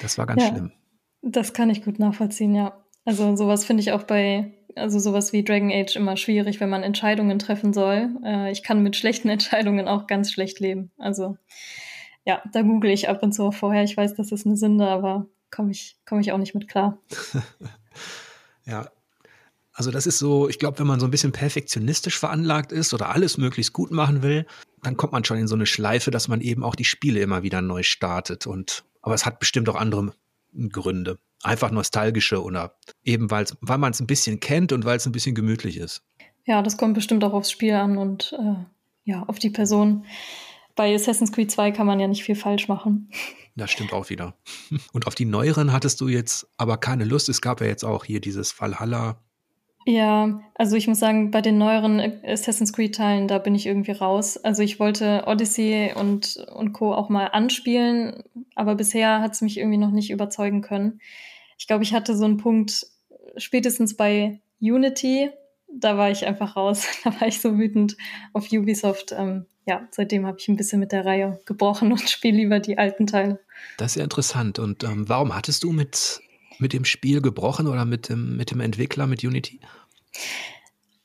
Das 0.01 0.17
war 0.17 0.25
ganz 0.25 0.43
ja, 0.43 0.49
schlimm. 0.49 0.71
Das 1.21 1.53
kann 1.53 1.69
ich 1.69 1.83
gut 1.83 1.99
nachvollziehen, 1.99 2.55
ja. 2.55 2.83
Also 3.05 3.35
sowas 3.35 3.65
finde 3.65 3.81
ich 3.81 3.91
auch 3.91 4.03
bei, 4.03 4.53
also 4.75 4.99
sowas 4.99 5.33
wie 5.33 5.43
Dragon 5.43 5.71
Age 5.71 5.95
immer 5.95 6.15
schwierig, 6.17 6.59
wenn 6.59 6.69
man 6.69 6.83
Entscheidungen 6.83 7.39
treffen 7.39 7.73
soll. 7.73 8.09
Äh, 8.23 8.51
ich 8.51 8.63
kann 8.63 8.83
mit 8.83 8.95
schlechten 8.95 9.29
Entscheidungen 9.29 9.87
auch 9.87 10.07
ganz 10.07 10.31
schlecht 10.31 10.59
leben. 10.59 10.91
Also 10.97 11.37
ja, 12.29 12.43
da 12.51 12.61
google 12.61 12.91
ich 12.91 13.09
ab 13.09 13.23
und 13.23 13.31
zu 13.31 13.51
vorher. 13.51 13.83
Ich 13.83 13.97
weiß, 13.97 14.13
das 14.13 14.31
ist 14.31 14.45
eine 14.45 14.55
Sünde, 14.55 14.87
aber 14.87 15.25
komme 15.49 15.71
ich, 15.71 15.97
komm 16.05 16.19
ich 16.19 16.31
auch 16.31 16.37
nicht 16.37 16.53
mit 16.53 16.67
klar. 16.67 16.99
ja. 18.65 18.87
Also 19.73 19.89
das 19.89 20.05
ist 20.05 20.19
so, 20.19 20.47
ich 20.47 20.59
glaube, 20.59 20.77
wenn 20.77 20.85
man 20.85 20.99
so 20.99 21.07
ein 21.07 21.11
bisschen 21.11 21.31
perfektionistisch 21.31 22.19
veranlagt 22.19 22.71
ist 22.71 22.93
oder 22.93 23.09
alles 23.09 23.39
möglichst 23.39 23.73
gut 23.73 23.89
machen 23.89 24.21
will, 24.21 24.45
dann 24.83 24.95
kommt 24.95 25.11
man 25.11 25.25
schon 25.25 25.39
in 25.39 25.47
so 25.47 25.55
eine 25.55 25.65
Schleife, 25.65 26.11
dass 26.11 26.27
man 26.27 26.41
eben 26.41 26.63
auch 26.63 26.75
die 26.75 26.85
Spiele 26.85 27.19
immer 27.19 27.41
wieder 27.41 27.63
neu 27.63 27.81
startet. 27.81 28.45
Und 28.45 28.83
aber 29.01 29.15
es 29.15 29.25
hat 29.25 29.39
bestimmt 29.39 29.67
auch 29.67 29.75
andere 29.75 30.13
Gründe. 30.53 31.17
Einfach 31.41 31.71
nostalgische 31.71 32.43
oder 32.43 32.75
eben 33.03 33.31
weil 33.31 33.47
man 33.79 33.91
es 33.91 34.01
ein 34.01 34.07
bisschen 34.07 34.39
kennt 34.39 34.71
und 34.71 34.85
weil 34.85 34.97
es 34.97 35.05
ein 35.07 35.13
bisschen 35.13 35.33
gemütlich 35.33 35.77
ist. 35.77 36.03
Ja, 36.45 36.61
das 36.61 36.77
kommt 36.77 36.93
bestimmt 36.93 37.23
auch 37.23 37.33
aufs 37.33 37.49
Spiel 37.49 37.73
an 37.73 37.97
und 37.97 38.37
äh, 38.37 38.65
ja, 39.05 39.23
auf 39.23 39.39
die 39.39 39.49
Person 39.49 40.05
bei 40.79 40.95
Assassin's 40.95 41.33
Creed 41.33 41.51
2 41.51 41.71
kann 41.71 41.85
man 41.85 41.99
ja 41.99 42.07
nicht 42.07 42.23
viel 42.23 42.35
falsch 42.35 42.69
machen. 42.69 43.11
Das 43.57 43.69
stimmt 43.69 43.91
auch 43.91 44.09
wieder. 44.09 44.35
Und 44.93 45.07
auf 45.07 45.15
die 45.15 45.25
neueren 45.25 45.73
hattest 45.73 45.99
du 45.99 46.07
jetzt 46.07 46.47
aber 46.55 46.77
keine 46.77 47.03
Lust. 47.03 47.27
Es 47.27 47.41
gab 47.41 47.59
ja 47.59 47.67
jetzt 47.67 47.83
auch 47.83 48.05
hier 48.05 48.21
dieses 48.21 48.57
Valhalla. 48.61 49.21
Ja, 49.85 50.39
also 50.55 50.77
ich 50.77 50.87
muss 50.87 50.99
sagen, 50.99 51.31
bei 51.31 51.41
den 51.41 51.57
neueren 51.57 51.99
Assassin's 52.23 52.71
Creed-Teilen, 52.71 53.27
da 53.27 53.39
bin 53.39 53.55
ich 53.55 53.65
irgendwie 53.65 53.91
raus. 53.91 54.37
Also 54.37 54.63
ich 54.63 54.79
wollte 54.79 55.25
Odyssey 55.27 55.91
und, 55.93 56.37
und 56.55 56.71
Co. 56.71 56.93
auch 56.93 57.09
mal 57.09 57.25
anspielen, 57.25 58.23
aber 58.55 58.75
bisher 58.75 59.19
hat 59.19 59.33
es 59.33 59.41
mich 59.41 59.57
irgendwie 59.57 59.79
noch 59.79 59.91
nicht 59.91 60.11
überzeugen 60.11 60.61
können. 60.61 61.01
Ich 61.57 61.67
glaube, 61.67 61.83
ich 61.83 61.93
hatte 61.93 62.15
so 62.15 62.23
einen 62.23 62.37
Punkt 62.37 62.87
spätestens 63.35 63.97
bei 63.97 64.39
Unity, 64.61 65.29
da 65.67 65.97
war 65.97 66.09
ich 66.09 66.25
einfach 66.25 66.55
raus. 66.55 66.87
Da 67.03 67.19
war 67.19 67.27
ich 67.27 67.41
so 67.41 67.57
wütend 67.57 67.97
auf 68.31 68.49
Ubisoft. 68.51 69.13
Ähm, 69.17 69.45
ja, 69.69 69.87
seitdem 69.91 70.25
habe 70.25 70.37
ich 70.39 70.47
ein 70.47 70.57
bisschen 70.57 70.79
mit 70.79 70.91
der 70.91 71.05
Reihe 71.05 71.39
gebrochen 71.45 71.91
und 71.91 72.01
spiele 72.09 72.37
lieber 72.37 72.59
die 72.59 72.77
alten 72.77 73.05
Teile. 73.05 73.39
Das 73.77 73.91
ist 73.91 73.95
ja 73.95 74.03
interessant. 74.03 74.57
Und 74.59 74.83
ähm, 74.83 75.07
warum 75.07 75.35
hattest 75.35 75.63
du 75.63 75.71
mit, 75.71 76.19
mit 76.57 76.73
dem 76.73 76.85
Spiel 76.85 77.21
gebrochen 77.21 77.67
oder 77.67 77.85
mit 77.85 78.09
dem, 78.09 78.35
mit 78.35 78.51
dem 78.51 78.59
Entwickler, 78.59 79.05
mit 79.05 79.23
Unity? 79.23 79.59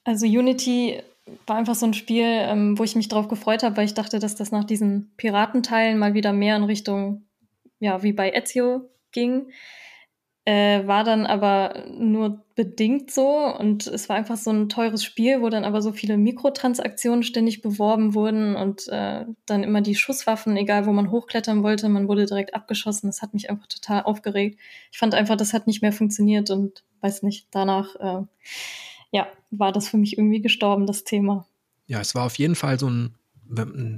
Also 0.04 0.26
Unity 0.26 1.00
war 1.46 1.56
einfach 1.56 1.74
so 1.74 1.86
ein 1.86 1.94
Spiel, 1.94 2.24
ähm, 2.26 2.78
wo 2.78 2.84
ich 2.84 2.96
mich 2.96 3.08
drauf 3.08 3.28
gefreut 3.28 3.62
habe, 3.62 3.76
weil 3.76 3.84
ich 3.84 3.94
dachte, 3.94 4.18
dass 4.18 4.34
das 4.34 4.50
nach 4.50 4.64
diesen 4.64 5.12
Piratenteilen 5.16 5.98
mal 5.98 6.14
wieder 6.14 6.32
mehr 6.32 6.56
in 6.56 6.64
Richtung, 6.64 7.24
ja, 7.80 8.02
wie 8.02 8.12
bei 8.12 8.32
Ezio 8.32 8.88
ging. 9.12 9.50
Äh, 10.46 10.86
war 10.86 11.04
dann 11.04 11.24
aber 11.24 11.86
nur 11.90 12.44
bedingt 12.54 13.10
so 13.10 13.28
und 13.58 13.86
es 13.86 14.10
war 14.10 14.16
einfach 14.16 14.36
so 14.36 14.50
ein 14.50 14.68
teures 14.68 15.02
Spiel, 15.02 15.40
wo 15.40 15.48
dann 15.48 15.64
aber 15.64 15.80
so 15.80 15.90
viele 15.92 16.18
Mikrotransaktionen 16.18 17.22
ständig 17.22 17.62
beworben 17.62 18.12
wurden 18.12 18.54
und 18.54 18.86
äh, 18.88 19.24
dann 19.46 19.62
immer 19.62 19.80
die 19.80 19.94
Schusswaffen, 19.94 20.58
egal 20.58 20.84
wo 20.84 20.92
man 20.92 21.10
hochklettern 21.10 21.62
wollte, 21.62 21.88
man 21.88 22.08
wurde 22.08 22.26
direkt 22.26 22.54
abgeschossen. 22.54 23.06
Das 23.06 23.22
hat 23.22 23.32
mich 23.32 23.48
einfach 23.48 23.68
total 23.68 24.02
aufgeregt. 24.02 24.60
Ich 24.92 24.98
fand 24.98 25.14
einfach, 25.14 25.36
das 25.36 25.54
hat 25.54 25.66
nicht 25.66 25.80
mehr 25.80 25.92
funktioniert 25.92 26.50
und 26.50 26.84
weiß 27.00 27.22
nicht, 27.22 27.48
danach 27.50 27.96
äh, 27.96 28.26
ja, 29.12 29.26
war 29.50 29.72
das 29.72 29.88
für 29.88 29.96
mich 29.96 30.18
irgendwie 30.18 30.42
gestorben, 30.42 30.86
das 30.86 31.04
Thema. 31.04 31.46
Ja, 31.86 32.00
es 32.00 32.14
war 32.14 32.26
auf 32.26 32.36
jeden 32.36 32.54
Fall 32.54 32.78
so 32.78 32.90
ein, 32.90 33.14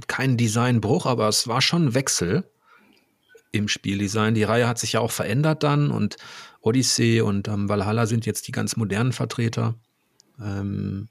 kein 0.07 0.37
Designbruch, 0.37 1.05
aber 1.07 1.27
es 1.27 1.49
war 1.49 1.61
schon 1.61 1.87
ein 1.87 1.93
Wechsel 1.93 2.49
im 3.57 3.67
Spieldesign. 3.67 4.35
Die 4.35 4.43
Reihe 4.43 4.67
hat 4.67 4.79
sich 4.79 4.93
ja 4.93 4.99
auch 4.99 5.11
verändert 5.11 5.63
dann 5.63 5.91
und 5.91 6.17
Odyssey 6.61 7.21
und 7.21 7.47
ähm, 7.47 7.69
Valhalla 7.69 8.05
sind 8.05 8.25
jetzt 8.25 8.47
die 8.47 8.51
ganz 8.51 8.75
modernen 8.75 9.13
Vertreter. 9.13 9.75
Ähm, 10.39 11.09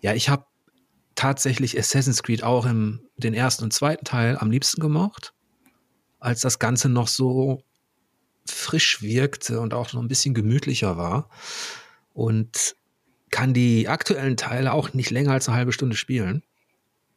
ja, 0.00 0.14
ich 0.14 0.28
habe 0.28 0.44
tatsächlich 1.14 1.78
Assassin's 1.78 2.22
Creed 2.22 2.42
auch 2.42 2.66
im 2.66 3.00
den 3.16 3.34
ersten 3.34 3.64
und 3.64 3.72
zweiten 3.72 4.04
Teil 4.04 4.38
am 4.38 4.50
liebsten 4.50 4.80
gemocht, 4.80 5.34
als 6.18 6.40
das 6.40 6.58
Ganze 6.58 6.88
noch 6.88 7.08
so 7.08 7.62
frisch 8.46 9.02
wirkte 9.02 9.60
und 9.60 9.74
auch 9.74 9.92
noch 9.92 10.00
ein 10.00 10.08
bisschen 10.08 10.34
gemütlicher 10.34 10.96
war. 10.96 11.28
Und 12.12 12.74
kann 13.30 13.54
die 13.54 13.88
aktuellen 13.88 14.36
Teile 14.36 14.72
auch 14.72 14.92
nicht 14.92 15.10
länger 15.10 15.32
als 15.32 15.48
eine 15.48 15.56
halbe 15.56 15.72
Stunde 15.72 15.96
spielen. 15.96 16.42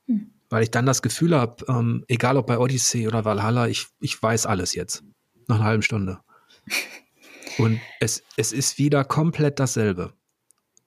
Hm. 0.07 0.31
Weil 0.53 0.61
ich 0.61 0.69
dann 0.69 0.85
das 0.85 1.01
Gefühl 1.01 1.35
habe, 1.35 1.65
ähm, 1.67 2.05
egal 2.07 2.37
ob 2.37 2.45
bei 2.45 2.59
Odyssey 2.59 3.07
oder 3.07 3.25
Valhalla, 3.25 3.67
ich, 3.69 3.87
ich 3.99 4.21
weiß 4.21 4.45
alles 4.45 4.75
jetzt. 4.75 5.03
Nach 5.47 5.55
einer 5.55 5.65
halben 5.65 5.81
Stunde. 5.81 6.19
Und 7.57 7.79
es, 7.99 8.21
es 8.37 8.51
ist 8.53 8.77
wieder 8.77 9.03
komplett 9.03 9.59
dasselbe. 9.59 10.13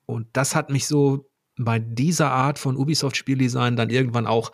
Und 0.07 0.29
das 0.35 0.55
hat 0.55 0.71
mich 0.71 0.87
so 0.87 1.29
bei 1.59 1.81
dieser 1.81 2.31
Art 2.31 2.61
von 2.61 2.77
Ubisoft-Spieldesign 2.77 3.75
dann 3.75 3.91
irgendwann 3.91 4.29
auch 4.29 4.53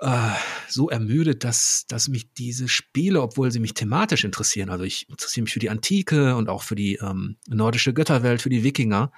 äh, 0.00 0.30
so 0.70 0.88
ermüdet, 0.88 1.44
dass, 1.44 1.84
dass 1.86 2.08
mich 2.08 2.32
diese 2.32 2.68
Spiele, 2.68 3.20
obwohl 3.20 3.52
sie 3.52 3.60
mich 3.60 3.74
thematisch 3.74 4.24
interessieren, 4.24 4.70
also 4.70 4.84
ich 4.84 5.06
interessiere 5.10 5.42
mich 5.44 5.52
für 5.52 5.60
die 5.60 5.68
Antike 5.68 6.34
und 6.36 6.48
auch 6.48 6.62
für 6.62 6.76
die 6.76 6.94
ähm, 6.94 7.36
nordische 7.46 7.92
Götterwelt, 7.92 8.40
für 8.40 8.48
die 8.48 8.64
Wikinger. 8.64 9.12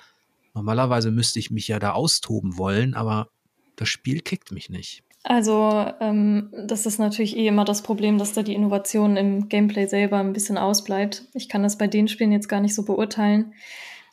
Normalerweise 0.52 1.12
müsste 1.12 1.38
ich 1.38 1.52
mich 1.52 1.68
ja 1.68 1.78
da 1.78 1.92
austoben 1.92 2.58
wollen, 2.58 2.94
aber 2.94 3.30
das 3.76 3.88
Spiel 3.88 4.20
kickt 4.20 4.52
mich 4.52 4.70
nicht. 4.70 5.02
Also 5.22 5.86
ähm, 6.00 6.52
das 6.66 6.84
ist 6.84 6.98
natürlich 6.98 7.36
eh 7.36 7.46
immer 7.46 7.64
das 7.64 7.82
Problem, 7.82 8.18
dass 8.18 8.34
da 8.34 8.42
die 8.42 8.54
Innovation 8.54 9.16
im 9.16 9.48
Gameplay 9.48 9.86
selber 9.86 10.18
ein 10.18 10.34
bisschen 10.34 10.58
ausbleibt. 10.58 11.26
Ich 11.32 11.48
kann 11.48 11.62
das 11.62 11.78
bei 11.78 11.86
den 11.86 12.08
Spielen 12.08 12.32
jetzt 12.32 12.48
gar 12.48 12.60
nicht 12.60 12.74
so 12.74 12.84
beurteilen, 12.84 13.54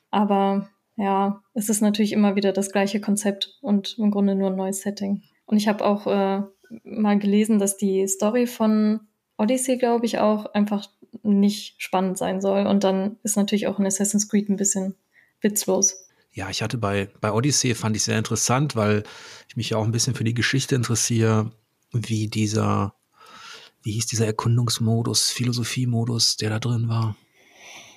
aber 0.10 0.70
ja, 0.96 1.44
es 1.54 1.68
ist 1.68 1.82
natürlich 1.82 2.14
immer 2.14 2.36
wieder 2.36 2.54
das 2.54 2.72
gleiche 2.72 3.02
Konzept 3.02 3.58
und 3.62 3.98
im 3.98 4.12
Grunde 4.12 4.36
nur 4.36 4.52
ein 4.52 4.56
neues 4.56 4.82
Setting. 4.82 5.24
Und 5.46 5.58
ich 5.58 5.68
habe 5.68 5.84
auch 5.84 6.08
äh, 6.08 6.44
mal 6.84 7.20
gelesen, 7.20 7.60
dass 7.60 7.76
die 7.76 8.08
Story 8.08 8.48
von 8.48 9.02
Odyssey, 9.38 9.78
glaube 9.78 10.06
ich, 10.06 10.20
auch 10.20 10.46
einfach 10.54 10.88
nicht 11.24 11.82
spannend 11.82 12.18
sein 12.18 12.40
soll. 12.40 12.68
Und 12.68 12.84
dann 12.84 13.18
ist 13.24 13.36
natürlich 13.36 13.68
auch 13.68 13.80
in 13.80 13.86
Assassin's 13.86 14.30
Creed 14.30 14.50
ein 14.50 14.56
bisschen 14.56 14.96
witzlos. 15.42 16.08
Ja, 16.34 16.50
ich 16.50 16.62
hatte 16.62 16.78
bei, 16.78 17.10
bei 17.20 17.32
Odyssey 17.32 17.76
fand 17.76 17.96
ich 17.96 18.04
sehr 18.04 18.18
interessant, 18.18 18.76
weil 18.76 19.04
ich 19.50 19.58
mich 19.58 19.72
ja 19.72 19.78
auch 19.78 19.84
ein 19.84 19.92
bisschen 19.92 20.16
für 20.16 20.24
die 20.24 20.34
Geschichte 20.34 20.76
interessiere, 20.76 21.52
wie 21.92 22.28
dieser, 22.28 22.96
wie 23.84 23.92
hieß 23.92 24.06
dieser 24.06 24.28
Erkundungsmodus, 24.28 25.30
Philosophiemodus, 25.30 26.38
der 26.38 26.50
da 26.50 26.60
drin 26.60 26.88
war. 26.88 27.18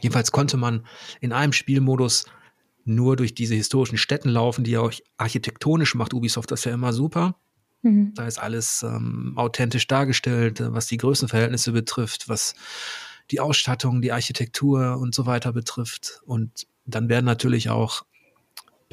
Jedenfalls 0.00 0.32
konnte 0.32 0.56
man 0.56 0.84
in 1.20 1.32
einem 1.32 1.52
Spielmodus 1.52 2.26
nur 2.84 3.16
durch 3.16 3.34
diese 3.34 3.54
historischen 3.54 3.98
Städten 3.98 4.28
laufen, 4.28 4.64
die 4.64 4.72
ja 4.72 4.80
auch 4.80 4.92
architektonisch 5.16 5.94
macht 5.94 6.12
Ubisoft 6.12 6.50
das 6.50 6.64
ja 6.64 6.74
immer 6.74 6.92
super. 6.92 7.36
Mhm. 7.82 8.12
Da 8.14 8.26
ist 8.26 8.38
alles 8.38 8.82
ähm, 8.82 9.32
authentisch 9.36 9.86
dargestellt, 9.86 10.60
was 10.60 10.86
die 10.86 10.96
Größenverhältnisse 10.96 11.72
betrifft, 11.72 12.28
was 12.28 12.54
die 13.30 13.40
Ausstattung, 13.40 14.02
die 14.02 14.12
Architektur 14.12 14.98
und 14.98 15.14
so 15.14 15.24
weiter 15.24 15.52
betrifft. 15.52 16.20
Und 16.26 16.66
dann 16.84 17.08
werden 17.08 17.24
natürlich 17.24 17.70
auch 17.70 18.04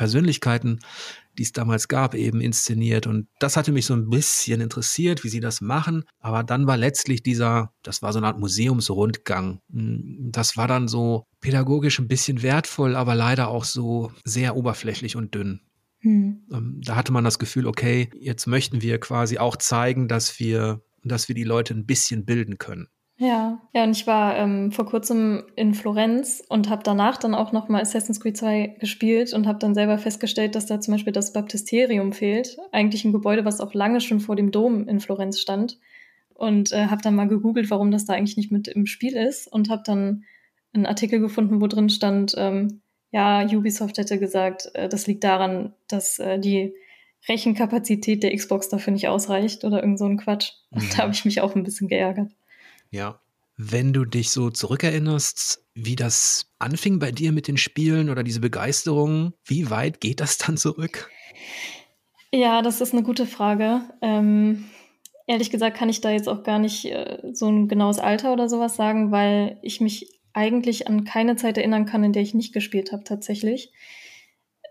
Persönlichkeiten, 0.01 0.79
die 1.37 1.43
es 1.43 1.51
damals 1.51 1.87
gab, 1.87 2.15
eben 2.15 2.41
inszeniert. 2.41 3.05
Und 3.05 3.27
das 3.37 3.55
hatte 3.55 3.71
mich 3.71 3.85
so 3.85 3.93
ein 3.93 4.09
bisschen 4.09 4.59
interessiert, 4.59 5.23
wie 5.23 5.29
sie 5.29 5.41
das 5.41 5.61
machen. 5.61 6.05
Aber 6.19 6.41
dann 6.43 6.65
war 6.65 6.75
letztlich 6.75 7.21
dieser, 7.21 7.71
das 7.83 8.01
war 8.01 8.11
so 8.11 8.17
eine 8.17 8.25
Art 8.25 8.39
Museumsrundgang. 8.39 9.59
Das 9.67 10.57
war 10.57 10.67
dann 10.67 10.87
so 10.87 11.27
pädagogisch 11.39 11.99
ein 11.99 12.07
bisschen 12.07 12.41
wertvoll, 12.41 12.95
aber 12.95 13.13
leider 13.13 13.49
auch 13.49 13.63
so 13.63 14.11
sehr 14.25 14.55
oberflächlich 14.55 15.15
und 15.15 15.35
dünn. 15.35 15.61
Hm. 15.99 16.47
Ähm, 16.51 16.81
da 16.83 16.95
hatte 16.95 17.13
man 17.13 17.23
das 17.23 17.37
Gefühl, 17.37 17.67
okay, 17.67 18.09
jetzt 18.19 18.47
möchten 18.47 18.81
wir 18.81 18.99
quasi 18.99 19.37
auch 19.37 19.55
zeigen, 19.55 20.07
dass 20.07 20.39
wir, 20.39 20.81
dass 21.03 21.27
wir 21.27 21.35
die 21.35 21.43
Leute 21.43 21.75
ein 21.75 21.85
bisschen 21.85 22.25
bilden 22.25 22.57
können. 22.57 22.87
Ja, 23.21 23.61
ja, 23.71 23.83
und 23.83 23.91
ich 23.91 24.07
war 24.07 24.35
ähm, 24.35 24.71
vor 24.71 24.87
kurzem 24.87 25.43
in 25.55 25.75
Florenz 25.75 26.43
und 26.49 26.71
habe 26.71 26.81
danach 26.81 27.17
dann 27.17 27.35
auch 27.35 27.51
noch 27.51 27.69
mal 27.69 27.79
Assassin's 27.79 28.19
Creed 28.19 28.35
2 28.35 28.77
gespielt 28.79 29.31
und 29.33 29.45
habe 29.45 29.59
dann 29.59 29.75
selber 29.75 29.99
festgestellt, 29.99 30.55
dass 30.55 30.65
da 30.65 30.81
zum 30.81 30.95
Beispiel 30.95 31.13
das 31.13 31.31
Baptisterium 31.31 32.13
fehlt. 32.13 32.57
Eigentlich 32.71 33.05
ein 33.05 33.11
Gebäude, 33.11 33.45
was 33.45 33.61
auch 33.61 33.75
lange 33.75 34.01
schon 34.01 34.21
vor 34.21 34.35
dem 34.35 34.49
Dom 34.49 34.87
in 34.87 34.99
Florenz 34.99 35.39
stand. 35.39 35.77
Und 36.33 36.71
äh, 36.71 36.87
habe 36.87 37.03
dann 37.03 37.13
mal 37.13 37.27
gegoogelt, 37.27 37.69
warum 37.69 37.91
das 37.91 38.05
da 38.05 38.13
eigentlich 38.13 38.37
nicht 38.37 38.51
mit 38.51 38.67
im 38.67 38.87
Spiel 38.87 39.15
ist 39.15 39.45
und 39.45 39.69
habe 39.69 39.83
dann 39.85 40.23
einen 40.73 40.87
Artikel 40.87 41.19
gefunden, 41.19 41.61
wo 41.61 41.67
drin 41.67 41.91
stand, 41.91 42.33
ähm, 42.39 42.81
ja, 43.11 43.45
Ubisoft 43.45 43.99
hätte 43.99 44.17
gesagt, 44.17 44.71
äh, 44.73 44.89
das 44.89 45.05
liegt 45.05 45.23
daran, 45.23 45.75
dass 45.87 46.17
äh, 46.17 46.39
die 46.39 46.73
Rechenkapazität 47.29 48.23
der 48.23 48.35
Xbox 48.35 48.69
dafür 48.69 48.93
nicht 48.93 49.09
ausreicht 49.09 49.63
oder 49.63 49.83
irgend 49.83 49.99
so 49.99 50.05
ein 50.05 50.17
Quatsch. 50.17 50.53
Und 50.71 50.81
mhm. 50.81 50.89
da 50.89 50.97
habe 51.03 51.11
ich 51.11 51.23
mich 51.23 51.41
auch 51.41 51.55
ein 51.55 51.61
bisschen 51.61 51.87
geärgert. 51.87 52.31
Ja. 52.91 53.19
Wenn 53.57 53.93
du 53.93 54.05
dich 54.05 54.31
so 54.31 54.49
zurückerinnerst, 54.49 55.63
wie 55.73 55.95
das 55.95 56.51
anfing 56.59 56.99
bei 56.99 57.11
dir 57.11 57.31
mit 57.31 57.47
den 57.47 57.57
Spielen 57.57 58.09
oder 58.09 58.23
diese 58.23 58.39
Begeisterung, 58.39 59.33
wie 59.45 59.69
weit 59.69 60.01
geht 60.01 60.19
das 60.19 60.37
dann 60.37 60.57
zurück? 60.57 61.09
Ja, 62.33 62.61
das 62.61 62.81
ist 62.81 62.93
eine 62.93 63.03
gute 63.03 63.25
Frage. 63.25 63.81
Ähm, 64.01 64.65
ehrlich 65.27 65.49
gesagt 65.49 65.77
kann 65.77 65.89
ich 65.89 66.01
da 66.01 66.11
jetzt 66.11 66.29
auch 66.29 66.43
gar 66.43 66.59
nicht 66.59 66.85
äh, 66.85 67.19
so 67.33 67.49
ein 67.49 67.67
genaues 67.67 67.99
Alter 67.99 68.33
oder 68.33 68.49
sowas 68.49 68.75
sagen, 68.75 69.11
weil 69.11 69.57
ich 69.61 69.81
mich 69.81 70.19
eigentlich 70.33 70.87
an 70.87 71.03
keine 71.03 71.35
Zeit 71.35 71.57
erinnern 71.57 71.85
kann, 71.85 72.03
in 72.03 72.13
der 72.13 72.21
ich 72.21 72.33
nicht 72.33 72.53
gespielt 72.53 72.91
habe 72.91 73.03
tatsächlich. 73.03 73.71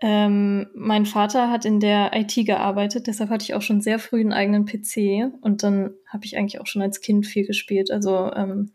Ähm, 0.03 0.67
mein 0.73 1.05
Vater 1.05 1.51
hat 1.51 1.63
in 1.63 1.79
der 1.79 2.11
IT 2.15 2.33
gearbeitet, 2.45 3.05
deshalb 3.05 3.29
hatte 3.29 3.43
ich 3.43 3.53
auch 3.53 3.61
schon 3.61 3.81
sehr 3.81 3.99
früh 3.99 4.19
einen 4.19 4.33
eigenen 4.33 4.65
PC 4.65 5.31
und 5.41 5.61
dann 5.61 5.91
habe 6.07 6.25
ich 6.25 6.37
eigentlich 6.37 6.59
auch 6.59 6.65
schon 6.65 6.81
als 6.81 7.01
Kind 7.01 7.27
viel 7.27 7.45
gespielt. 7.45 7.91
Also 7.91 8.31
ähm, 8.33 8.71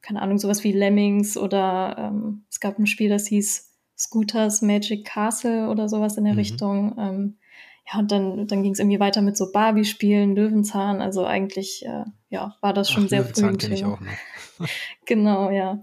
keine 0.00 0.22
Ahnung, 0.22 0.38
sowas 0.38 0.62
wie 0.62 0.72
Lemmings 0.72 1.36
oder 1.36 1.96
ähm, 1.98 2.44
es 2.48 2.60
gab 2.60 2.78
ein 2.78 2.86
Spiel, 2.86 3.08
das 3.08 3.26
hieß 3.26 3.70
Scooters 3.98 4.62
Magic 4.62 5.04
Castle 5.04 5.68
oder 5.68 5.88
sowas 5.88 6.16
in 6.16 6.24
der 6.24 6.34
mhm. 6.34 6.38
Richtung. 6.38 6.96
Ähm, 6.98 7.38
ja, 7.92 7.98
und 7.98 8.12
dann, 8.12 8.46
dann 8.46 8.62
ging 8.62 8.72
es 8.72 8.78
irgendwie 8.78 9.00
weiter 9.00 9.20
mit 9.20 9.36
so 9.36 9.50
Barbie-Spielen, 9.52 10.34
Löwenzahn. 10.34 11.02
Also 11.02 11.24
eigentlich, 11.24 11.84
äh, 11.84 12.04
ja, 12.28 12.56
war 12.60 12.72
das 12.72 12.90
schon 12.90 13.04
Ach, 13.04 13.08
sehr 13.08 13.24
früh. 13.24 13.42
Löwenzahn 13.42 13.72
ich 13.72 13.84
auch 13.84 14.00
noch. 14.00 14.12
genau, 15.06 15.50
ja. 15.50 15.82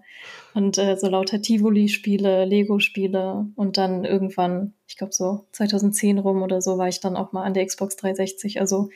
Und 0.54 0.78
äh, 0.78 0.98
so 0.98 1.10
lauter 1.10 1.42
Tivoli-Spiele, 1.42 2.46
Lego-Spiele 2.46 3.48
und 3.56 3.78
dann 3.78 4.06
irgendwann, 4.06 4.74
ich 4.88 4.98
glaube 4.98 5.14
so 5.14 5.48
2010 5.52 6.18
rum 6.18 6.42
oder 6.42 6.62
so, 6.62 6.78
war 6.78 6.88
ich 6.88 7.00
dann 7.00 7.16
auch 7.16 7.34
mal 7.34 7.44
an 7.44 7.54
der 7.54 7.66
Xbox 7.66 7.96
360. 7.98 8.60
Also 8.60 8.90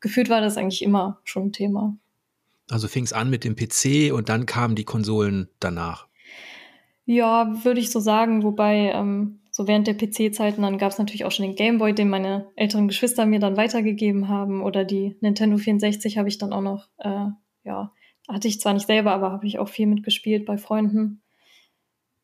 gefühlt 0.00 0.30
war 0.30 0.40
das 0.40 0.56
eigentlich 0.56 0.82
immer 0.82 1.20
schon 1.24 1.46
ein 1.46 1.52
Thema. 1.52 1.96
Also 2.70 2.88
fing 2.88 3.04
es 3.04 3.12
an 3.12 3.28
mit 3.28 3.44
dem 3.44 3.56
PC 3.56 4.12
und 4.12 4.28
dann 4.28 4.46
kamen 4.46 4.76
die 4.76 4.84
Konsolen 4.84 5.48
danach. 5.60 6.06
Ja, 7.04 7.64
würde 7.64 7.80
ich 7.80 7.90
so 7.90 8.00
sagen, 8.00 8.44
wobei 8.44 8.92
ähm, 8.94 9.40
so 9.50 9.66
während 9.66 9.86
der 9.86 9.94
PC-Zeiten, 9.94 10.62
dann 10.62 10.78
gab 10.78 10.92
es 10.92 10.98
natürlich 10.98 11.24
auch 11.24 11.32
schon 11.32 11.44
den 11.44 11.56
Gameboy, 11.56 11.92
den 11.92 12.08
meine 12.08 12.50
älteren 12.56 12.88
Geschwister 12.88 13.26
mir 13.26 13.40
dann 13.40 13.56
weitergegeben 13.56 14.28
haben. 14.28 14.62
Oder 14.62 14.84
die 14.84 15.16
Nintendo 15.20 15.58
64 15.58 16.16
habe 16.16 16.28
ich 16.28 16.38
dann 16.38 16.52
auch 16.52 16.62
noch, 16.62 16.88
äh, 16.98 17.26
ja, 17.64 17.92
hatte 18.28 18.48
ich 18.48 18.60
zwar 18.60 18.72
nicht 18.72 18.86
selber, 18.86 19.12
aber 19.12 19.32
habe 19.32 19.46
ich 19.46 19.58
auch 19.58 19.68
viel 19.68 19.86
mitgespielt 19.86 20.46
bei 20.46 20.56
Freunden. 20.56 21.21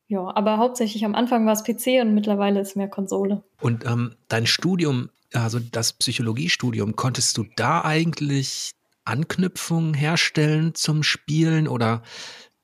Ja, 0.09 0.35
aber 0.35 0.57
hauptsächlich 0.57 1.05
am 1.05 1.13
Anfang 1.13 1.45
war 1.45 1.53
es 1.53 1.63
PC 1.63 2.01
und 2.01 2.15
mittlerweile 2.15 2.59
ist 2.59 2.75
mehr 2.75 2.89
Konsole. 2.89 3.43
Und 3.61 3.85
ähm, 3.85 4.15
dein 4.27 4.47
Studium, 4.47 5.09
also 5.33 5.59
das 5.59 5.93
Psychologiestudium, 5.93 6.95
konntest 6.95 7.37
du 7.37 7.45
da 7.55 7.83
eigentlich 7.85 8.71
Anknüpfungen 9.05 9.93
herstellen 9.93 10.73
zum 10.73 11.03
Spielen 11.03 11.67
oder 11.67 12.01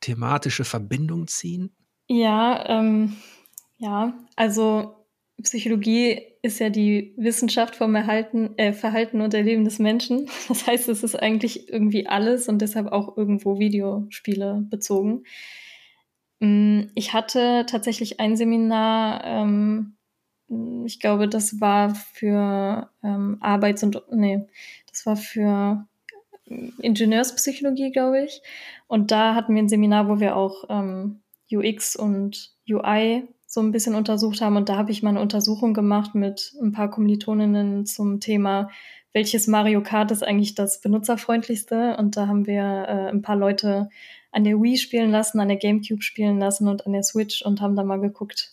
thematische 0.01 0.65
Verbindung 0.65 1.27
ziehen? 1.27 1.69
Ja, 2.08 2.67
ähm, 2.67 3.15
ja, 3.77 4.17
also 4.36 5.05
Psychologie 5.43 6.23
ist 6.41 6.60
ja 6.60 6.71
die 6.71 7.13
Wissenschaft 7.15 7.75
vom 7.75 7.93
Erhalten, 7.93 8.58
äh, 8.58 8.73
Verhalten 8.73 9.21
und 9.21 9.36
Erleben 9.36 9.65
des 9.65 9.77
Menschen. 9.77 10.29
Das 10.47 10.65
heißt, 10.65 10.89
es 10.89 11.03
ist 11.03 11.15
eigentlich 11.15 11.69
irgendwie 11.69 12.08
alles 12.08 12.47
und 12.47 12.60
deshalb 12.60 12.88
auch 12.91 13.15
irgendwo 13.15 13.60
Videospiele 13.60 14.65
bezogen. 14.67 15.25
Mm, 16.39 16.84
ich 16.95 17.13
hatte 17.13 17.65
tatsächlich 17.67 18.19
ein 18.19 18.36
Seminar, 18.36 19.24
ähm, 19.24 19.95
ich 20.86 21.00
glaube, 21.00 21.28
das 21.28 21.60
war 21.60 21.95
für 21.95 22.89
ähm, 23.04 23.38
Arbeits- 23.41 23.84
und, 23.84 24.02
nee, 24.12 24.45
das 24.88 25.06
war 25.06 25.15
für 25.17 25.88
Ingenieurspsychologie, 26.45 27.91
glaube 27.91 28.24
ich. 28.24 28.41
Und 28.88 29.12
da 29.12 29.34
hatten 29.36 29.56
wir 29.56 29.63
ein 29.63 29.69
Seminar, 29.69 30.08
wo 30.08 30.19
wir 30.19 30.36
auch 30.36 30.65
ähm, 30.69 31.21
UX 31.52 31.95
und 31.95 32.54
UI 32.69 33.28
so 33.48 33.62
ein 33.62 33.71
bisschen 33.71 33.95
untersucht 33.95 34.41
haben. 34.41 34.58
Und 34.58 34.69
da 34.69 34.78
habe 34.78 34.91
ich 34.91 35.02
mal 35.02 35.10
eine 35.10 35.21
Untersuchung 35.21 35.74
gemacht 35.74 36.13
mit 36.13 36.54
ein 36.62 36.71
paar 36.71 36.89
Kommilitoninnen 36.89 37.86
zum 37.86 38.19
Thema, 38.19 38.69
welches 39.13 39.48
Mario 39.48 39.82
Kart 39.82 40.12
ist 40.12 40.24
eigentlich 40.24 40.56
das 40.56 40.82
benutzerfreundlichste. 40.82 41.95
Und 41.98 42.17
da 42.17 42.28
haben 42.28 42.45
wir 42.45 42.62
äh, 42.62 43.10
ein 43.10 43.21
paar 43.21 43.38
Leute 43.38 43.89
an 44.36 44.43
der 44.43 44.62
Wii 44.62 44.78
spielen 44.78 45.12
lassen, 45.12 45.39
an 45.39 45.48
der 45.48 45.58
GameCube 45.58 46.02
spielen 46.02 46.39
lassen 46.39 46.67
und 46.67 46.86
an 46.86 46.93
der 46.93 47.04
Switch 47.04 47.41
und 47.41 47.62
haben 47.62 47.76
da 47.76 47.84
mal 47.84 48.00
geguckt, 48.00 48.52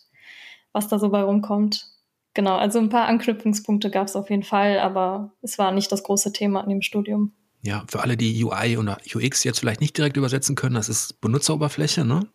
was 0.71 0.87
da 0.87 0.97
so 0.97 1.09
bei 1.09 1.21
rumkommt. 1.21 1.87
Genau, 2.33 2.55
also 2.55 2.79
ein 2.79 2.89
paar 2.89 3.07
Anknüpfungspunkte 3.07 3.91
gab 3.91 4.07
es 4.07 4.15
auf 4.15 4.29
jeden 4.29 4.43
Fall, 4.43 4.79
aber 4.79 5.33
es 5.41 5.59
war 5.59 5.71
nicht 5.71 5.91
das 5.91 6.03
große 6.03 6.31
Thema 6.31 6.61
an 6.61 6.69
dem 6.69 6.81
Studium. 6.81 7.33
Ja, 7.61 7.83
für 7.89 8.01
alle, 8.01 8.17
die 8.17 8.43
UI 8.43 8.77
oder 8.77 8.97
UX 9.13 9.43
jetzt 9.43 9.59
vielleicht 9.59 9.81
nicht 9.81 9.97
direkt 9.97 10.17
übersetzen 10.17 10.55
können, 10.55 10.75
das 10.75 10.89
ist 10.89 11.21
Benutzeroberfläche, 11.21 12.05
ne? 12.05 12.27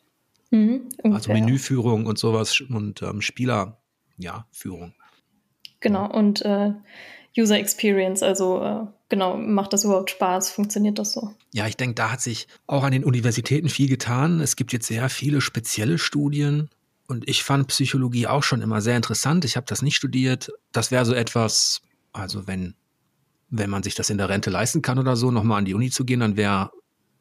Mhm, 0.51 0.89
also 1.03 1.33
Menüführung 1.33 2.07
und 2.07 2.19
sowas 2.19 2.61
und 2.61 3.03
ähm, 3.03 3.21
Spieler, 3.21 3.81
ja, 4.17 4.47
Führung. 4.51 4.95
Genau, 5.81 6.11
und 6.11 6.43
äh, 6.43 6.73
User 7.39 7.59
Experience, 7.59 8.23
also 8.23 8.63
äh, 8.63 8.87
genau, 9.09 9.37
macht 9.37 9.73
das 9.73 9.85
überhaupt 9.85 10.11
Spaß? 10.11 10.51
Funktioniert 10.51 10.99
das 10.99 11.13
so? 11.13 11.35
Ja, 11.53 11.67
ich 11.67 11.77
denke, 11.77 11.95
da 11.95 12.11
hat 12.11 12.21
sich 12.21 12.49
auch 12.67 12.83
an 12.83 12.93
den 12.93 13.05
Universitäten 13.05 13.69
viel 13.69 13.89
getan. 13.89 14.41
Es 14.41 14.57
gibt 14.57 14.73
jetzt 14.73 14.87
sehr 14.87 15.09
viele 15.09 15.41
spezielle 15.41 15.99
Studien 15.99 16.69
und 17.07 17.29
ich 17.29 17.43
fand 17.43 17.69
Psychologie 17.69 18.27
auch 18.27 18.43
schon 18.43 18.61
immer 18.61 18.81
sehr 18.81 18.97
interessant. 18.97 19.45
Ich 19.45 19.57
habe 19.57 19.67
das 19.67 19.83
nicht 19.83 19.97
studiert. 19.97 20.51
Das 20.73 20.91
wäre 20.91 21.05
so 21.05 21.15
etwas, 21.15 21.81
also 22.13 22.47
wenn, 22.47 22.75
wenn 23.49 23.71
man 23.71 23.83
sich 23.83 23.95
das 23.95 24.11
in 24.11 24.19
der 24.19 24.29
Rente 24.29 24.51
leisten 24.51 24.83
kann 24.83 24.99
oder 24.99 25.17
so, 25.17 25.31
nochmal 25.31 25.59
an 25.59 25.65
die 25.65 25.75
Uni 25.75 25.91
zu 25.91 26.05
gehen, 26.05 26.21
dann 26.21 26.37
wäre 26.37 26.71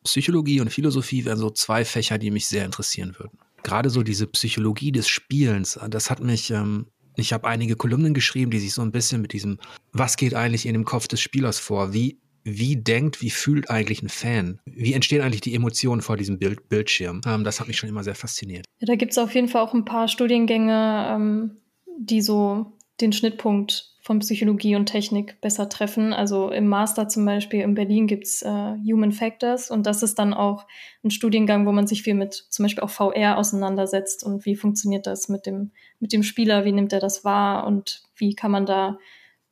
Psychologie 0.03 0.62
und 0.62 0.71
Philosophie 0.71 1.25
wären 1.25 1.38
so 1.38 1.49
zwei 1.49 1.86
Fächer, 1.86 2.17
die 2.17 2.32
mich 2.32 2.47
sehr 2.47 2.65
interessieren 2.65 3.15
würden. 3.17 3.39
Gerade 3.63 3.89
so 3.89 4.03
diese 4.03 4.27
Psychologie 4.27 4.91
des 4.91 5.08
Spielens, 5.08 5.80
das 5.89 6.10
hat 6.10 6.21
mich, 6.21 6.51
ähm, 6.51 6.88
ich 7.17 7.34
habe 7.34 7.47
einige 7.47 7.75
Kolumnen 7.75 8.13
geschrieben, 8.13 8.51
die 8.51 8.60
sich 8.60 8.73
so 8.73 8.82
ein 8.82 8.91
bisschen 8.91 9.21
mit 9.21 9.34
diesem, 9.34 9.60
was 9.91 10.17
geht 10.17 10.34
eigentlich 10.34 10.65
in 10.65 10.73
dem 10.73 10.86
Kopf 10.86 11.08
des 11.08 11.19
Spielers 11.19 11.60
vor? 11.60 11.93
Wie, 11.93 12.19
wie 12.43 12.77
denkt, 12.77 13.21
wie 13.21 13.32
fühlt 13.32 13.69
eigentlich 13.69 14.01
ein 14.01 14.10
Fan? 14.10 14.60
Wie 14.65 14.93
entstehen 14.93 15.21
eigentlich 15.21 15.41
die 15.41 15.56
Emotionen 15.56 16.01
vor 16.01 16.15
diesem 16.15 16.38
Bild, 16.38 16.69
Bildschirm? 16.69 17.21
Ähm, 17.25 17.43
das 17.43 17.60
hat 17.60 17.67
mich 17.67 17.77
schon 17.77 17.89
immer 17.89 18.03
sehr 18.03 18.15
fasziniert. 18.15 18.65
Ja, 18.80 18.86
da 18.86 18.95
gibt 18.95 19.12
es 19.12 19.17
auf 19.17 19.34
jeden 19.34 19.47
Fall 19.47 19.63
auch 19.63 19.73
ein 19.73 19.86
paar 19.86 20.08
Studiengänge, 20.08 21.08
ähm, 21.12 21.58
die 21.99 22.21
so 22.21 22.77
den 23.01 23.13
Schnittpunkt 23.13 23.97
von 24.08 24.20
Psychologie 24.20 24.78
und 24.78 24.86
Technik 24.86 25.41
besser 25.41 25.67
treffen. 25.67 26.13
Also 26.13 26.50
im 26.50 26.65
Master 26.65 27.10
zum 27.10 27.26
Beispiel 27.26 27.60
in 27.60 27.76
Berlin 27.76 28.08
gibt's 28.08 28.41
äh, 28.41 28.48
Human 28.48 29.12
Factors 29.12 29.70
und 29.70 29.86
das 29.86 30.02
ist 30.02 30.17
dann 30.17 30.34
auch 30.34 30.65
ein 31.04 31.12
Studiengang, 31.12 31.65
wo 31.65 31.74
man 31.74 31.88
sich 31.88 32.04
viel 32.04 32.13
mit 32.13 32.34
zum 32.34 32.63
Beispiel 32.63 32.86
auch 32.86 32.89
VR 32.89 33.38
auseinandersetzt 33.38 34.24
und 34.24 34.46
wie 34.46 34.56
funktioniert 34.56 35.08
das 35.08 35.28
mit 35.28 35.46
dem, 35.46 35.72
mit 36.00 36.13
dem 36.13 36.24
Spieler, 36.24 36.63
wie 36.63 36.72
nimmt 36.72 36.93
er 36.93 37.02
das 37.02 37.26
wahr 37.26 37.67
und 37.67 38.02
wie 38.15 38.34
kann 38.34 38.50
man 38.50 38.65
da 38.65 38.98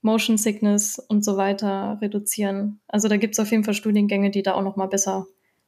Motion 0.01 0.37
Sickness 0.37 0.99
und 0.99 1.25
so 1.25 1.35
weiter 1.35 1.97
reduzieren. 2.01 2.79
Also 2.87 3.09
da 3.09 3.17
gibt's 3.17 3.39
auf 3.39 3.51
jeden 3.51 3.65
Fall 3.65 3.73
Studiengänge, 3.73 4.31
die 4.31 4.41
da 4.41 4.53
auch 4.53 4.63
nochmal 4.63 4.87
besser 4.87 5.27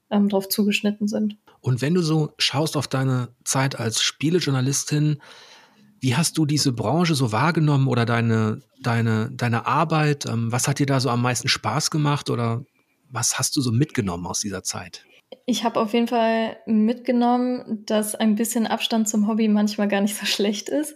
ähm, 0.09 0.29
drauf 0.29 0.47
zugeschnitten 0.47 1.09
sind. 1.09 1.35
Und 1.59 1.81
wenn 1.81 1.93
du 1.93 2.01
so 2.01 2.31
schaust 2.37 2.77
auf 2.77 2.87
deine 2.87 3.27
Zeit 3.43 3.77
als 3.77 4.01
Spielejournalistin, 4.01 5.21
wie 5.99 6.15
hast 6.15 6.37
du 6.37 6.45
diese 6.45 6.73
Branche 6.73 7.15
so 7.15 7.31
wahrgenommen 7.31 7.87
oder 7.87 8.05
deine, 8.05 8.61
deine, 8.81 9.31
deine 9.31 9.65
Arbeit? 9.65 10.25
Ähm, 10.25 10.51
was 10.51 10.67
hat 10.67 10.79
dir 10.79 10.85
da 10.85 10.99
so 10.99 11.09
am 11.09 11.21
meisten 11.21 11.47
Spaß 11.47 11.91
gemacht 11.91 12.29
oder 12.29 12.63
was 13.09 13.39
hast 13.39 13.55
du 13.55 13.61
so 13.61 13.71
mitgenommen 13.71 14.25
aus 14.25 14.39
dieser 14.39 14.63
Zeit? 14.63 15.05
Ich 15.45 15.63
habe 15.63 15.79
auf 15.79 15.93
jeden 15.93 16.07
Fall 16.07 16.57
mitgenommen, 16.65 17.83
dass 17.85 18.15
ein 18.15 18.35
bisschen 18.35 18.67
Abstand 18.67 19.09
zum 19.09 19.27
Hobby 19.27 19.47
manchmal 19.47 19.87
gar 19.87 20.01
nicht 20.01 20.15
so 20.15 20.25
schlecht 20.27 20.69
ist. 20.69 20.95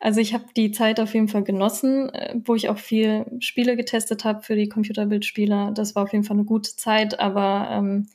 Also 0.00 0.20
ich 0.20 0.32
habe 0.32 0.44
die 0.56 0.70
Zeit 0.70 1.00
auf 1.00 1.12
jeden 1.14 1.26
Fall 1.26 1.42
genossen, 1.42 2.08
äh, 2.10 2.36
wo 2.44 2.54
ich 2.54 2.68
auch 2.68 2.78
viel 2.78 3.26
Spiele 3.40 3.76
getestet 3.76 4.24
habe 4.24 4.42
für 4.42 4.54
die 4.54 4.68
Computerbildspiele. 4.68 5.72
Das 5.74 5.94
war 5.94 6.04
auf 6.04 6.12
jeden 6.12 6.24
Fall 6.24 6.36
eine 6.36 6.44
gute 6.44 6.76
Zeit, 6.76 7.18
aber 7.18 7.68
ähm, 7.70 8.06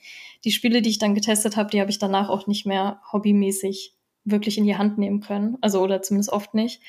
die 0.45 0.51
Spiele, 0.51 0.81
die 0.81 0.89
ich 0.89 0.99
dann 0.99 1.15
getestet 1.15 1.57
habe, 1.57 1.69
die 1.69 1.81
habe 1.81 1.91
ich 1.91 1.99
danach 1.99 2.29
auch 2.29 2.47
nicht 2.47 2.65
mehr 2.65 3.01
hobbymäßig 3.11 3.93
wirklich 4.25 4.57
in 4.57 4.65
die 4.65 4.77
Hand 4.77 4.97
nehmen 4.97 5.21
können. 5.21 5.57
Also 5.62 5.81
oder 5.81 6.01
zumindest 6.01 6.31
oft 6.31 6.53
nicht. 6.53 6.81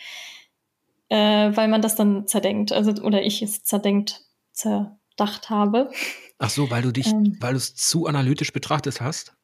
Äh, 1.08 1.56
weil 1.56 1.68
man 1.68 1.82
das 1.82 1.96
dann 1.96 2.26
zerdenkt. 2.26 2.72
Also, 2.72 2.92
oder 3.02 3.22
ich 3.22 3.42
es 3.42 3.62
zerdenkt, 3.62 4.22
zerdacht 4.52 5.50
habe. 5.50 5.90
Ach 6.38 6.50
so, 6.50 6.70
weil 6.70 6.82
du 6.82 6.92
dich, 6.92 7.08
ähm, 7.08 7.36
weil 7.40 7.52
du 7.52 7.58
es 7.58 7.74
zu 7.74 8.06
analytisch 8.06 8.52
betrachtet 8.52 9.00
hast? 9.00 9.34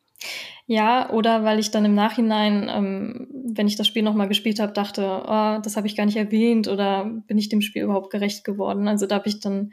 Ja, 0.67 1.11
oder 1.11 1.45
weil 1.45 1.59
ich 1.59 1.71
dann 1.71 1.85
im 1.85 1.95
Nachhinein, 1.95 2.69
ähm, 2.69 3.29
wenn 3.55 3.67
ich 3.67 3.77
das 3.77 3.87
Spiel 3.87 4.03
nochmal 4.03 4.29
gespielt 4.29 4.61
habe, 4.61 4.73
dachte, 4.73 5.03
oh, 5.03 5.61
das 5.63 5.77
habe 5.77 5.87
ich 5.87 5.97
gar 5.97 6.07
nicht 6.07 6.17
erwähnt 6.17 6.69
oder 6.69 7.05
bin 7.27 7.39
ich 7.39 7.49
dem 7.49 7.61
Spiel 7.61 7.83
überhaupt 7.83 8.11
gerecht 8.11 8.45
geworden. 8.45 8.87
Also 8.87 9.07
da 9.07 9.17
habe 9.17 9.29
ich 9.29 9.41
dann 9.41 9.73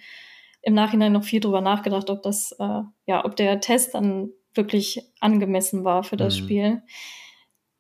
im 0.61 0.73
Nachhinein 0.73 1.13
noch 1.13 1.23
viel 1.23 1.39
drüber 1.39 1.61
nachgedacht, 1.61 2.09
ob 2.09 2.23
das, 2.23 2.53
äh, 2.59 2.81
ja, 3.05 3.25
ob 3.25 3.35
der 3.35 3.59
Test 3.61 3.93
dann 3.93 4.29
wirklich 4.53 5.01
angemessen 5.19 5.83
war 5.83 6.03
für 6.03 6.17
das 6.17 6.39
mhm. 6.39 6.43
Spiel. 6.43 6.81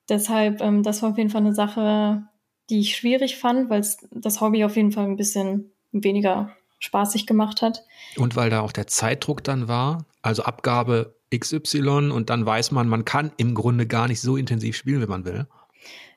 Deshalb, 0.09 0.61
ähm, 0.61 0.83
das 0.83 1.01
war 1.01 1.11
auf 1.11 1.17
jeden 1.17 1.29
Fall 1.29 1.41
eine 1.41 1.53
Sache, 1.55 2.23
die 2.69 2.79
ich 2.79 2.95
schwierig 2.95 3.37
fand, 3.37 3.69
weil 3.69 3.79
es 3.79 3.97
das 4.11 4.41
Hobby 4.41 4.63
auf 4.63 4.75
jeden 4.75 4.91
Fall 4.91 5.05
ein 5.05 5.17
bisschen 5.17 5.71
weniger 5.91 6.51
spaßig 6.79 7.25
gemacht 7.25 7.61
hat. 7.61 7.83
Und 8.17 8.35
weil 8.35 8.49
da 8.49 8.61
auch 8.61 8.71
der 8.71 8.87
Zeitdruck 8.87 9.43
dann 9.43 9.67
war, 9.67 10.05
also 10.21 10.43
Abgabe 10.43 11.15
XY 11.35 12.11
und 12.11 12.29
dann 12.29 12.45
weiß 12.45 12.71
man, 12.71 12.87
man 12.87 13.05
kann 13.05 13.31
im 13.37 13.53
Grunde 13.53 13.87
gar 13.87 14.07
nicht 14.07 14.21
so 14.21 14.37
intensiv 14.37 14.75
spielen, 14.77 15.01
wie 15.01 15.07
man 15.07 15.25
will. 15.25 15.47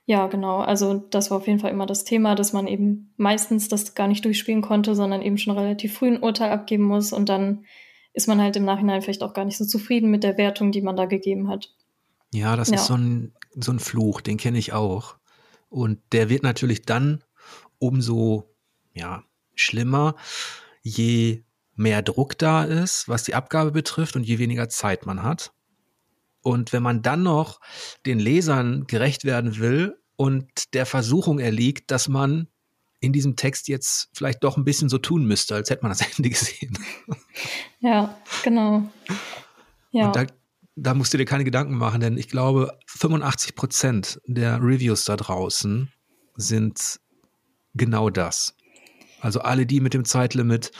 Ja, 0.06 0.26
genau. 0.26 0.58
Also 0.58 0.94
das 0.94 1.30
war 1.30 1.38
auf 1.38 1.46
jeden 1.46 1.60
Fall 1.60 1.70
immer 1.70 1.86
das 1.86 2.04
Thema, 2.04 2.34
dass 2.34 2.52
man 2.52 2.66
eben 2.66 3.12
meistens 3.16 3.68
das 3.68 3.94
gar 3.94 4.08
nicht 4.08 4.24
durchspielen 4.24 4.62
konnte, 4.62 4.94
sondern 4.94 5.22
eben 5.22 5.38
schon 5.38 5.56
relativ 5.56 5.94
früh 5.94 6.08
ein 6.08 6.22
Urteil 6.22 6.50
abgeben 6.50 6.84
muss 6.84 7.12
und 7.12 7.28
dann 7.28 7.64
ist 8.12 8.26
man 8.26 8.40
halt 8.40 8.56
im 8.56 8.64
Nachhinein 8.64 9.02
vielleicht 9.02 9.22
auch 9.22 9.34
gar 9.34 9.44
nicht 9.44 9.56
so 9.56 9.64
zufrieden 9.64 10.10
mit 10.10 10.24
der 10.24 10.36
Wertung, 10.36 10.72
die 10.72 10.82
man 10.82 10.96
da 10.96 11.04
gegeben 11.04 11.48
hat. 11.48 11.72
Ja, 12.32 12.56
das 12.56 12.68
ja. 12.68 12.76
ist 12.76 12.86
so 12.86 12.94
ein, 12.94 13.32
so 13.54 13.72
ein 13.72 13.80
Fluch, 13.80 14.20
den 14.20 14.36
kenne 14.36 14.58
ich 14.58 14.72
auch. 14.72 15.16
Und 15.68 16.00
der 16.12 16.28
wird 16.28 16.42
natürlich 16.42 16.82
dann 16.82 17.24
umso 17.78 18.54
ja, 18.92 19.24
schlimmer, 19.54 20.16
je 20.82 21.44
mehr 21.74 22.02
Druck 22.02 22.38
da 22.38 22.64
ist, 22.64 23.08
was 23.08 23.24
die 23.24 23.34
Abgabe 23.34 23.70
betrifft 23.70 24.16
und 24.16 24.24
je 24.24 24.38
weniger 24.38 24.68
Zeit 24.68 25.06
man 25.06 25.22
hat. 25.22 25.52
Und 26.42 26.72
wenn 26.72 26.82
man 26.82 27.02
dann 27.02 27.22
noch 27.22 27.60
den 28.06 28.18
Lesern 28.18 28.86
gerecht 28.86 29.24
werden 29.24 29.58
will 29.58 29.98
und 30.16 30.74
der 30.74 30.86
Versuchung 30.86 31.38
erliegt, 31.38 31.90
dass 31.90 32.08
man 32.08 32.48
in 33.00 33.12
diesem 33.12 33.36
Text 33.36 33.68
jetzt 33.68 34.10
vielleicht 34.12 34.44
doch 34.44 34.56
ein 34.56 34.64
bisschen 34.64 34.88
so 34.88 34.98
tun 34.98 35.24
müsste, 35.24 35.54
als 35.54 35.70
hätte 35.70 35.82
man 35.82 35.90
das 35.90 36.00
Ende 36.16 36.28
gesehen. 36.28 36.78
Ja, 37.80 38.16
genau. 38.42 38.82
Ja. 39.90 40.06
Und 40.06 40.16
da, 40.16 40.26
da 40.76 40.94
musst 40.94 41.12
du 41.12 41.18
dir 41.18 41.24
keine 41.24 41.44
Gedanken 41.44 41.74
machen, 41.74 42.00
denn 42.00 42.16
ich 42.16 42.28
glaube, 42.28 42.78
85 42.86 43.54
Prozent 43.54 44.20
der 44.26 44.62
Reviews 44.62 45.04
da 45.04 45.16
draußen 45.16 45.92
sind 46.36 47.00
genau 47.74 48.10
das. 48.10 48.54
Also 49.20 49.40
alle 49.40 49.66
die 49.66 49.80
mit 49.80 49.94
dem 49.94 50.04
Zeitlimit. 50.04 50.72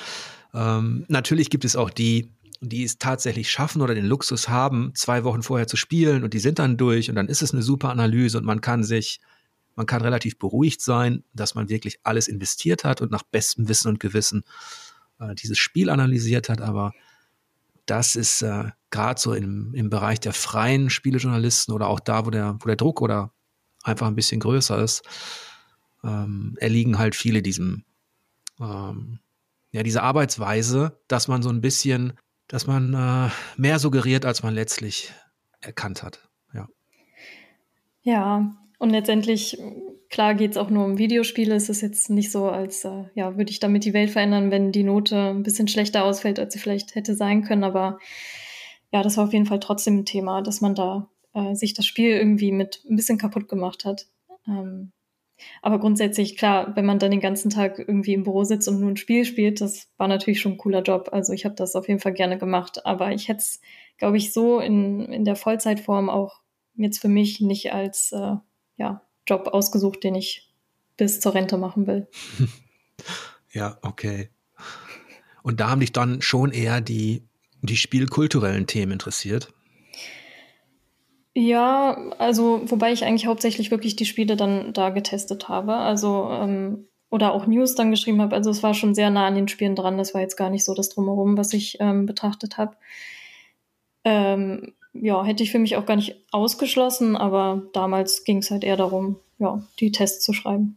Ähm, 0.54 1.04
natürlich 1.08 1.50
gibt 1.50 1.64
es 1.64 1.76
auch 1.76 1.90
die, 1.90 2.32
die 2.60 2.84
es 2.84 2.98
tatsächlich 2.98 3.50
schaffen 3.50 3.82
oder 3.82 3.94
den 3.94 4.06
Luxus 4.06 4.48
haben, 4.48 4.92
zwei 4.94 5.24
Wochen 5.24 5.42
vorher 5.42 5.66
zu 5.66 5.76
spielen 5.76 6.24
und 6.24 6.34
die 6.34 6.38
sind 6.38 6.58
dann 6.58 6.76
durch 6.76 7.08
und 7.08 7.16
dann 7.16 7.28
ist 7.28 7.42
es 7.42 7.52
eine 7.52 7.62
super 7.62 7.90
Analyse 7.90 8.38
und 8.38 8.44
man 8.44 8.60
kann 8.60 8.84
sich, 8.84 9.20
man 9.76 9.86
kann 9.86 10.02
relativ 10.02 10.38
beruhigt 10.38 10.80
sein, 10.80 11.24
dass 11.32 11.54
man 11.54 11.68
wirklich 11.68 12.00
alles 12.02 12.28
investiert 12.28 12.84
hat 12.84 13.00
und 13.00 13.10
nach 13.10 13.22
bestem 13.22 13.68
Wissen 13.68 13.88
und 13.88 14.00
Gewissen 14.00 14.44
äh, 15.20 15.34
dieses 15.34 15.58
Spiel 15.58 15.90
analysiert 15.90 16.48
hat. 16.48 16.60
Aber 16.60 16.92
das 17.86 18.16
ist 18.16 18.42
äh, 18.42 18.70
gerade 18.90 19.20
so 19.20 19.34
im, 19.34 19.74
im 19.74 19.90
Bereich 19.90 20.20
der 20.20 20.32
freien 20.32 20.90
Spielejournalisten 20.90 21.74
oder 21.74 21.88
auch 21.88 22.00
da, 22.00 22.26
wo 22.26 22.30
der, 22.30 22.56
wo 22.60 22.66
der 22.66 22.76
Druck 22.76 23.00
oder 23.00 23.32
einfach 23.82 24.06
ein 24.06 24.16
bisschen 24.16 24.40
größer 24.40 24.82
ist, 24.82 25.02
ähm, 26.04 26.56
erliegen 26.60 26.98
halt 26.98 27.14
viele 27.14 27.42
diesem, 27.42 27.84
ähm, 28.60 29.20
ja, 29.72 29.82
diese 29.82 30.02
Arbeitsweise, 30.02 31.00
dass 31.08 31.28
man 31.28 31.42
so 31.42 31.50
ein 31.50 31.60
bisschen, 31.60 32.14
dass 32.48 32.66
man 32.66 32.94
äh, 32.94 33.30
mehr 33.56 33.78
suggeriert, 33.78 34.24
als 34.24 34.42
man 34.42 34.54
letztlich 34.54 35.12
erkannt 35.60 36.02
hat. 36.02 36.28
Ja. 36.52 36.68
Ja, 38.02 38.56
und 38.78 38.90
letztendlich, 38.90 39.58
klar 40.10 40.34
geht 40.34 40.52
es 40.52 40.56
auch 40.56 40.70
nur 40.70 40.84
um 40.84 40.98
Videospiele. 40.98 41.54
Es 41.54 41.68
ist 41.68 41.80
jetzt 41.80 42.10
nicht 42.10 42.30
so, 42.30 42.48
als 42.48 42.84
äh, 42.84 43.04
ja, 43.14 43.36
würde 43.36 43.50
ich 43.50 43.60
damit 43.60 43.84
die 43.84 43.94
Welt 43.94 44.10
verändern, 44.10 44.50
wenn 44.50 44.72
die 44.72 44.82
Note 44.82 45.16
ein 45.30 45.42
bisschen 45.42 45.68
schlechter 45.68 46.04
ausfällt, 46.04 46.38
als 46.38 46.52
sie 46.52 46.58
vielleicht 46.58 46.94
hätte 46.94 47.14
sein 47.14 47.42
können. 47.42 47.64
Aber 47.64 47.98
ja, 48.92 49.02
das 49.02 49.16
war 49.16 49.24
auf 49.24 49.32
jeden 49.32 49.46
Fall 49.46 49.60
trotzdem 49.60 49.98
ein 49.98 50.04
Thema, 50.04 50.42
dass 50.42 50.60
man 50.60 50.74
da 50.74 51.08
äh, 51.32 51.54
sich 51.54 51.74
das 51.74 51.86
Spiel 51.86 52.10
irgendwie 52.10 52.52
mit 52.52 52.84
ein 52.90 52.96
bisschen 52.96 53.18
kaputt 53.18 53.48
gemacht 53.48 53.84
hat. 53.84 54.08
Ähm, 54.46 54.92
aber 55.62 55.78
grundsätzlich, 55.78 56.36
klar, 56.36 56.76
wenn 56.76 56.84
man 56.84 56.98
dann 56.98 57.12
den 57.12 57.20
ganzen 57.20 57.50
Tag 57.50 57.78
irgendwie 57.78 58.12
im 58.12 58.24
Büro 58.24 58.44
sitzt 58.44 58.68
und 58.68 58.80
nur 58.80 58.90
ein 58.90 58.96
Spiel 58.96 59.24
spielt, 59.24 59.60
das 59.60 59.88
war 59.96 60.08
natürlich 60.08 60.40
schon 60.40 60.52
ein 60.52 60.58
cooler 60.58 60.82
Job. 60.82 61.08
Also 61.12 61.32
ich 61.32 61.44
habe 61.44 61.54
das 61.54 61.76
auf 61.76 61.88
jeden 61.88 62.00
Fall 62.00 62.12
gerne 62.12 62.36
gemacht. 62.36 62.84
Aber 62.84 63.12
ich 63.12 63.28
hätte 63.28 63.38
es, 63.38 63.60
glaube 63.96 64.16
ich, 64.18 64.32
so 64.32 64.60
in, 64.60 65.06
in 65.12 65.24
der 65.24 65.36
Vollzeitform 65.36 66.10
auch 66.10 66.40
jetzt 66.74 66.98
für 66.98 67.08
mich 67.08 67.40
nicht 67.40 67.72
als 67.72 68.12
äh, 68.12 68.36
ja, 68.76 69.02
Job 69.26 69.48
ausgesucht, 69.48 70.04
den 70.04 70.14
ich 70.14 70.50
bis 70.96 71.20
zur 71.20 71.34
Rente 71.34 71.56
machen 71.56 71.86
will. 71.86 72.08
ja, 73.52 73.78
okay. 73.82 74.30
Und 75.42 75.60
da 75.60 75.70
haben 75.70 75.80
dich 75.80 75.92
dann 75.92 76.20
schon 76.20 76.52
eher 76.52 76.80
die, 76.80 77.22
die 77.62 77.76
spielkulturellen 77.76 78.66
Themen 78.66 78.92
interessiert. 78.92 79.52
Ja, 81.34 81.96
also 82.18 82.62
wobei 82.66 82.92
ich 82.92 83.04
eigentlich 83.04 83.26
hauptsächlich 83.26 83.70
wirklich 83.70 83.96
die 83.96 84.04
Spiele 84.04 84.36
dann 84.36 84.72
da 84.72 84.90
getestet 84.90 85.48
habe. 85.48 85.74
Also 85.74 86.28
ähm, 86.30 86.88
oder 87.10 87.32
auch 87.32 87.46
News 87.46 87.74
dann 87.74 87.90
geschrieben 87.90 88.20
habe. 88.20 88.34
Also 88.36 88.50
es 88.50 88.62
war 88.62 88.74
schon 88.74 88.94
sehr 88.94 89.10
nah 89.10 89.26
an 89.26 89.34
den 89.34 89.48
Spielen 89.48 89.74
dran. 89.74 89.98
Das 89.98 90.14
war 90.14 90.20
jetzt 90.20 90.36
gar 90.36 90.50
nicht 90.50 90.64
so 90.64 90.74
das 90.74 90.88
drumherum, 90.90 91.36
was 91.36 91.52
ich 91.52 91.78
ähm, 91.80 92.06
betrachtet 92.06 92.56
habe. 92.56 92.76
Ähm, 94.04 94.74
ja, 94.92 95.24
hätte 95.24 95.42
ich 95.42 95.50
für 95.50 95.58
mich 95.58 95.76
auch 95.76 95.86
gar 95.86 95.96
nicht 95.96 96.16
ausgeschlossen, 96.30 97.16
aber 97.16 97.62
damals 97.72 98.24
ging 98.24 98.38
es 98.38 98.50
halt 98.50 98.64
eher 98.64 98.76
darum, 98.76 99.16
ja, 99.38 99.62
die 99.78 99.92
Tests 99.92 100.24
zu 100.24 100.32
schreiben. 100.32 100.76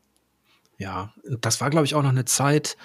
Ja, 0.78 1.14
das 1.42 1.62
war, 1.62 1.70
glaube 1.70 1.86
ich, 1.86 1.96
auch 1.96 2.04
noch 2.04 2.10
eine 2.10 2.26
Zeit, 2.26 2.78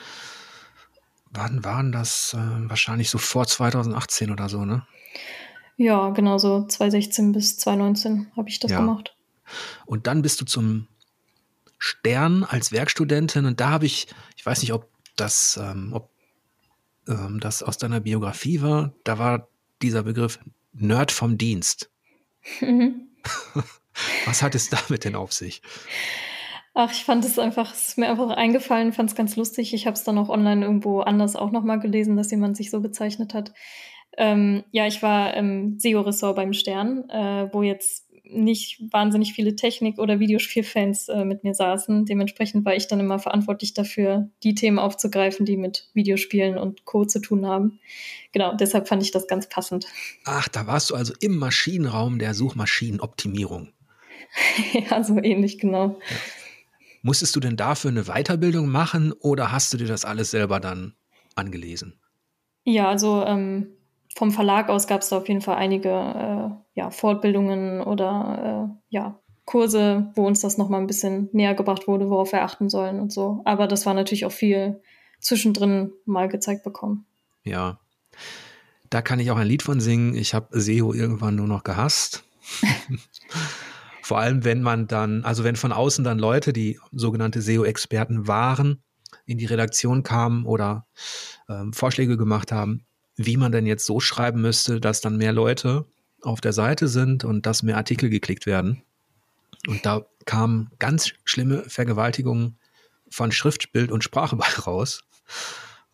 wann 1.31 1.65
waren 1.65 1.93
das? 1.93 2.35
Äh, 2.35 2.69
wahrscheinlich 2.69 3.11
so 3.11 3.19
vor 3.19 3.47
2018 3.47 4.31
oder 4.31 4.49
so, 4.49 4.65
ne? 4.65 4.87
Ja, 5.77 6.11
genau 6.11 6.39
so 6.39 6.67
2016 6.67 7.33
bis 7.33 7.59
2019 7.59 8.33
habe 8.37 8.49
ich 8.49 8.59
das 8.59 8.73
ja. 8.73 8.81
gemacht. 8.81 9.17
Und 9.87 10.07
dann 10.07 10.23
bist 10.23 10.41
du 10.41 10.45
zum 10.45 10.89
Stern 11.79 12.43
als 12.43 12.73
Werkstudentin 12.73 13.47
und 13.47 13.61
da 13.61 13.71
habe 13.71 13.87
ich, 13.87 14.09
ich 14.37 14.45
weiß 14.45 14.61
nicht, 14.63 14.73
ob 14.73 14.89
das, 15.17 15.59
ähm, 15.63 15.93
ob 15.93 16.11
ähm, 17.07 17.39
das 17.41 17.63
aus 17.63 17.79
deiner 17.79 18.01
Biografie 18.01 18.61
war, 18.61 18.93
da 19.05 19.19
war 19.19 19.49
dieser 19.81 20.03
Begriff 20.03 20.41
Nerd 20.73 21.13
vom 21.13 21.39
Dienst. 21.39 21.91
Mhm. 22.61 23.09
Was 24.27 24.43
hat 24.43 24.55
es 24.55 24.71
damit 24.71 25.05
denn 25.05 25.17
auf 25.17 25.33
sich? 25.33 25.63
Ach, 26.75 26.93
ich 26.93 27.05
fand 27.05 27.25
es 27.25 27.39
einfach, 27.39 27.73
es 27.73 27.89
ist 27.89 27.99
mir 27.99 28.09
einfach 28.09 28.31
eingefallen, 28.31 28.93
fand 28.93 29.11
es 29.11 29.17
ganz 29.17 29.35
lustig. 29.35 29.75
Ich 29.75 29.87
habe 29.87 29.95
es 29.95 30.05
dann 30.05 30.19
auch 30.19 30.29
online 30.29 30.65
irgendwo 30.65 31.01
anders 31.01 31.35
auch 31.35 31.51
nochmal 31.51 31.81
gelesen, 31.81 32.17
dass 32.17 32.31
jemand 32.31 32.57
sich 32.57 32.71
so 32.71 32.81
bezeichnet 32.81 33.35
hat. 33.35 33.53
Ähm, 34.17 34.65
ja, 34.71 34.87
ich 34.87 35.03
war 35.03 35.35
im 35.35 35.79
SEO-Ressort 35.79 36.37
beim 36.37 36.53
Stern, 36.53 37.09
äh, 37.11 37.49
wo 37.53 37.63
jetzt 37.63 38.08
nicht 38.31 38.81
wahnsinnig 38.93 39.33
viele 39.33 39.57
Technik- 39.57 39.99
oder 39.99 40.21
Videospielfans 40.21 41.09
äh, 41.09 41.25
mit 41.25 41.45
mir 41.45 41.55
saßen. 41.55 42.07
Dementsprechend 42.07 42.65
war 42.65 42.75
ich 42.75 42.89
dann 42.89 43.01
immer 43.01 43.19
verantwortlich 43.19 43.75
dafür, 43.75 44.29
die 44.43 44.55
Themen 44.55 44.79
aufzugreifen, 44.79 45.47
die 45.47 45.57
mit 45.57 45.89
Videospielen 45.95 46.59
und 46.59 46.85
Co. 46.85 47.05
zu 47.05 47.21
tun 47.21 47.47
haben. 47.47 47.79
Genau, 48.33 48.55
deshalb 48.55 48.89
fand 48.89 49.03
ich 49.03 49.11
das 49.11 49.27
ganz 49.27 49.49
passend. 49.49 49.87
Ach, 50.25 50.49
da 50.49 50.67
warst 50.67 50.91
du 50.91 50.95
also 50.95 51.15
im 51.21 51.37
Maschinenraum 51.37 52.19
der 52.19 52.35
Suchmaschinenoptimierung. 52.35 53.73
ja, 54.91 55.03
so 55.03 55.19
ähnlich, 55.19 55.59
genau. 55.59 55.99
Ja. 56.11 56.17
Musstest 57.03 57.35
du 57.37 57.41
denn 57.41 57.57
dafür 57.57 57.91
eine 57.91 58.05
Weiterbildung 58.05 58.69
machen 58.69 59.13
oder 59.13 59.53
hast 59.53 59.73
du 59.73 59.77
dir 59.77 59.87
das 59.87 60.05
alles 60.05 60.31
selber 60.31 60.61
dann 60.61 60.95
angelesen? 61.37 61.99
Ja, 62.65 62.89
also 62.89 63.25
ähm, 63.25 63.78
vom 64.15 64.31
Verlag 64.31 64.69
aus 64.69 64.87
gab 64.87 65.03
es 65.03 65.09
da 65.09 65.19
auf 65.19 65.29
jeden 65.29 65.41
Fall 65.41 65.57
einige 65.57 65.89
äh, 65.89 66.51
ja, 66.75 66.91
Fortbildungen 66.91 67.81
oder 67.81 68.71
äh, 68.71 68.77
ja, 68.89 69.21
Kurse, 69.45 70.11
wo 70.15 70.27
uns 70.27 70.41
das 70.41 70.59
nochmal 70.59 70.81
ein 70.81 70.87
bisschen 70.87 71.31
näher 71.33 71.55
gebracht 71.55 71.89
wurde, 71.89 72.11
worauf 72.11 72.33
wir 72.33 72.43
achten 72.43 72.69
sollen 72.69 73.01
und 73.01 73.13
so. 73.13 73.41
Aber 73.45 73.67
das 73.67 73.87
war 73.87 73.95
natürlich 73.95 74.27
auch 74.27 74.33
viel 74.33 74.83
zwischendrin 75.21 75.93
mal 76.05 76.29
gezeigt 76.29 76.65
bekommen. 76.65 77.07
Ja. 77.45 77.81
Da 78.91 79.03
kann 79.03 79.21
ich 79.21 79.31
auch 79.31 79.37
ein 79.37 79.47
Lied 79.47 79.63
von 79.63 79.81
singen. 79.81 80.15
Ich 80.15 80.35
habe 80.35 80.59
SEO 80.59 80.93
irgendwann 80.93 81.35
nur 81.35 81.47
noch 81.47 81.65
gehasst. 81.65 82.25
Vor 84.03 84.19
allem, 84.19 84.45
wenn 84.45 84.63
man 84.63 84.87
dann, 84.87 85.25
also 85.25 85.45
wenn 85.45 85.57
von 85.57 85.73
außen 85.73 86.05
dann 86.05 86.19
Leute, 86.19 86.53
die 86.53 86.79
sogenannte 86.93 87.43
SEO-Experten 87.43 88.27
waren, 88.27 88.83
in 89.27 89.39
die 89.39 89.47
Redaktion 89.47 90.03
kamen 90.03 90.47
oder 90.47 90.87
ähm, 91.49 91.73
Vorschläge 91.73 92.17
gemacht 92.17 92.53
haben, 92.53 92.87
wie 93.19 93.37
man 93.37 93.53
denn 93.53 93.67
jetzt 93.67 93.85
so 93.85 94.01
schreiben 94.01 94.41
müsste, 94.41 94.81
dass 94.81 95.01
dann 95.01 95.17
mehr 95.17 95.33
Leute 95.33 95.85
auf 96.23 96.41
der 96.41 96.53
Seite 96.53 96.89
sind 96.89 97.25
und 97.25 97.47
dass 97.47 97.63
mehr 97.63 97.77
Artikel 97.77 98.09
geklickt 98.09 98.47
werden. 98.47 98.83
Und 99.67 99.85
da 99.85 100.07
kamen 100.25 100.71
ganz 100.79 101.13
schlimme 101.25 101.65
Vergewaltigungen 101.69 102.59
von 103.11 103.33
Schrift, 103.33 103.73
Bild 103.73 103.91
und 103.91 104.05
Sprache 104.05 104.37
bei 104.37 104.47
raus. 104.67 105.03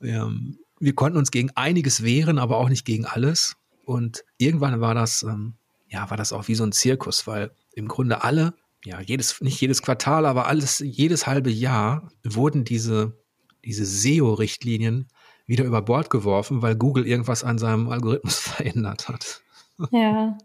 Ähm, 0.03 0.59
wir 0.79 0.95
konnten 0.95 1.19
uns 1.19 1.31
gegen 1.31 1.51
einiges 1.55 2.03
wehren, 2.03 2.39
aber 2.39 2.59
auch 2.59 2.69
nicht 2.69 2.85
gegen 2.85 3.07
alles. 3.07 3.57
Und 3.87 4.25
irgendwann 4.37 4.81
war 4.81 4.95
das, 4.95 5.23
ähm, 5.23 5.55
ja, 5.89 6.11
war 6.11 6.19
das 6.19 6.33
auch 6.33 6.47
wie 6.49 6.55
so 6.55 6.65
ein 6.65 6.73
Zirkus, 6.73 7.27
weil 7.27 7.53
im 7.73 7.89
Grunde 7.89 8.23
alle, 8.23 8.55
ja, 8.85 9.01
jedes, 9.01 9.41
nicht 9.41 9.61
jedes 9.61 9.81
Quartal, 9.81 10.27
aber 10.27 10.47
alles, 10.47 10.81
jedes 10.81 11.27
halbe 11.27 11.51
Jahr 11.51 12.11
wurden 12.23 12.65
diese, 12.65 13.19
diese 13.65 13.87
SEO-Richtlinien 13.87 15.09
wieder 15.47 15.65
über 15.65 15.83
Bord 15.83 16.11
geworfen, 16.11 16.63
weil 16.63 16.77
Google 16.77 17.07
irgendwas 17.07 17.45
an 17.45 17.59
seinem 17.59 17.89
Algorithmus 17.89 18.39
verändert 18.39 19.09
hat. 19.09 19.43
Ja, 19.91 20.39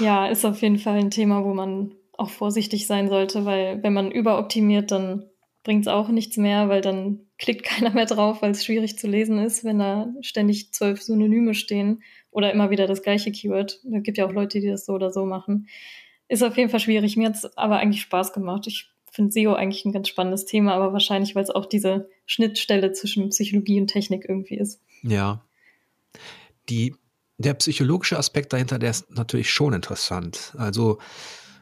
ja, 0.00 0.26
ist 0.26 0.44
auf 0.44 0.62
jeden 0.62 0.78
Fall 0.78 0.98
ein 0.98 1.10
Thema, 1.10 1.44
wo 1.44 1.54
man 1.54 1.94
auch 2.12 2.30
vorsichtig 2.30 2.86
sein 2.86 3.08
sollte, 3.08 3.44
weil 3.44 3.82
wenn 3.82 3.92
man 3.92 4.10
überoptimiert, 4.10 4.90
dann 4.90 5.26
bringt 5.64 5.86
es 5.86 5.92
auch 5.92 6.08
nichts 6.08 6.36
mehr, 6.36 6.68
weil 6.68 6.80
dann 6.80 7.20
klickt 7.38 7.64
keiner 7.64 7.90
mehr 7.90 8.06
drauf, 8.06 8.42
weil 8.42 8.52
es 8.52 8.64
schwierig 8.64 8.98
zu 8.98 9.06
lesen 9.08 9.38
ist, 9.38 9.64
wenn 9.64 9.78
da 9.78 10.08
ständig 10.20 10.72
zwölf 10.72 11.02
Synonyme 11.02 11.54
stehen 11.54 12.02
oder 12.30 12.52
immer 12.52 12.70
wieder 12.70 12.86
das 12.86 13.02
gleiche 13.02 13.32
Keyword. 13.32 13.80
Da 13.84 13.98
gibt 13.98 14.18
ja 14.18 14.26
auch 14.26 14.32
Leute, 14.32 14.60
die 14.60 14.68
das 14.68 14.86
so 14.86 14.92
oder 14.92 15.10
so 15.10 15.24
machen. 15.24 15.68
Ist 16.28 16.42
auf 16.42 16.56
jeden 16.56 16.70
Fall 16.70 16.80
schwierig. 16.80 17.16
Mir 17.16 17.28
hat 17.28 17.36
es 17.36 17.56
aber 17.56 17.78
eigentlich 17.78 18.02
Spaß 18.02 18.32
gemacht. 18.32 18.66
Ich 18.66 18.90
finde 19.10 19.32
SEO 19.32 19.54
eigentlich 19.54 19.84
ein 19.84 19.92
ganz 19.92 20.08
spannendes 20.08 20.44
Thema, 20.44 20.74
aber 20.74 20.92
wahrscheinlich, 20.92 21.34
weil 21.34 21.44
es 21.44 21.50
auch 21.50 21.66
diese 21.66 22.08
Schnittstelle 22.26 22.92
zwischen 22.92 23.30
Psychologie 23.30 23.80
und 23.80 23.86
Technik 23.86 24.26
irgendwie 24.28 24.56
ist. 24.56 24.80
Ja. 25.02 25.44
Die, 26.68 26.94
der 27.38 27.54
psychologische 27.54 28.18
Aspekt 28.18 28.52
dahinter, 28.52 28.78
der 28.78 28.90
ist 28.90 29.10
natürlich 29.10 29.50
schon 29.50 29.72
interessant. 29.72 30.54
Also, 30.58 30.98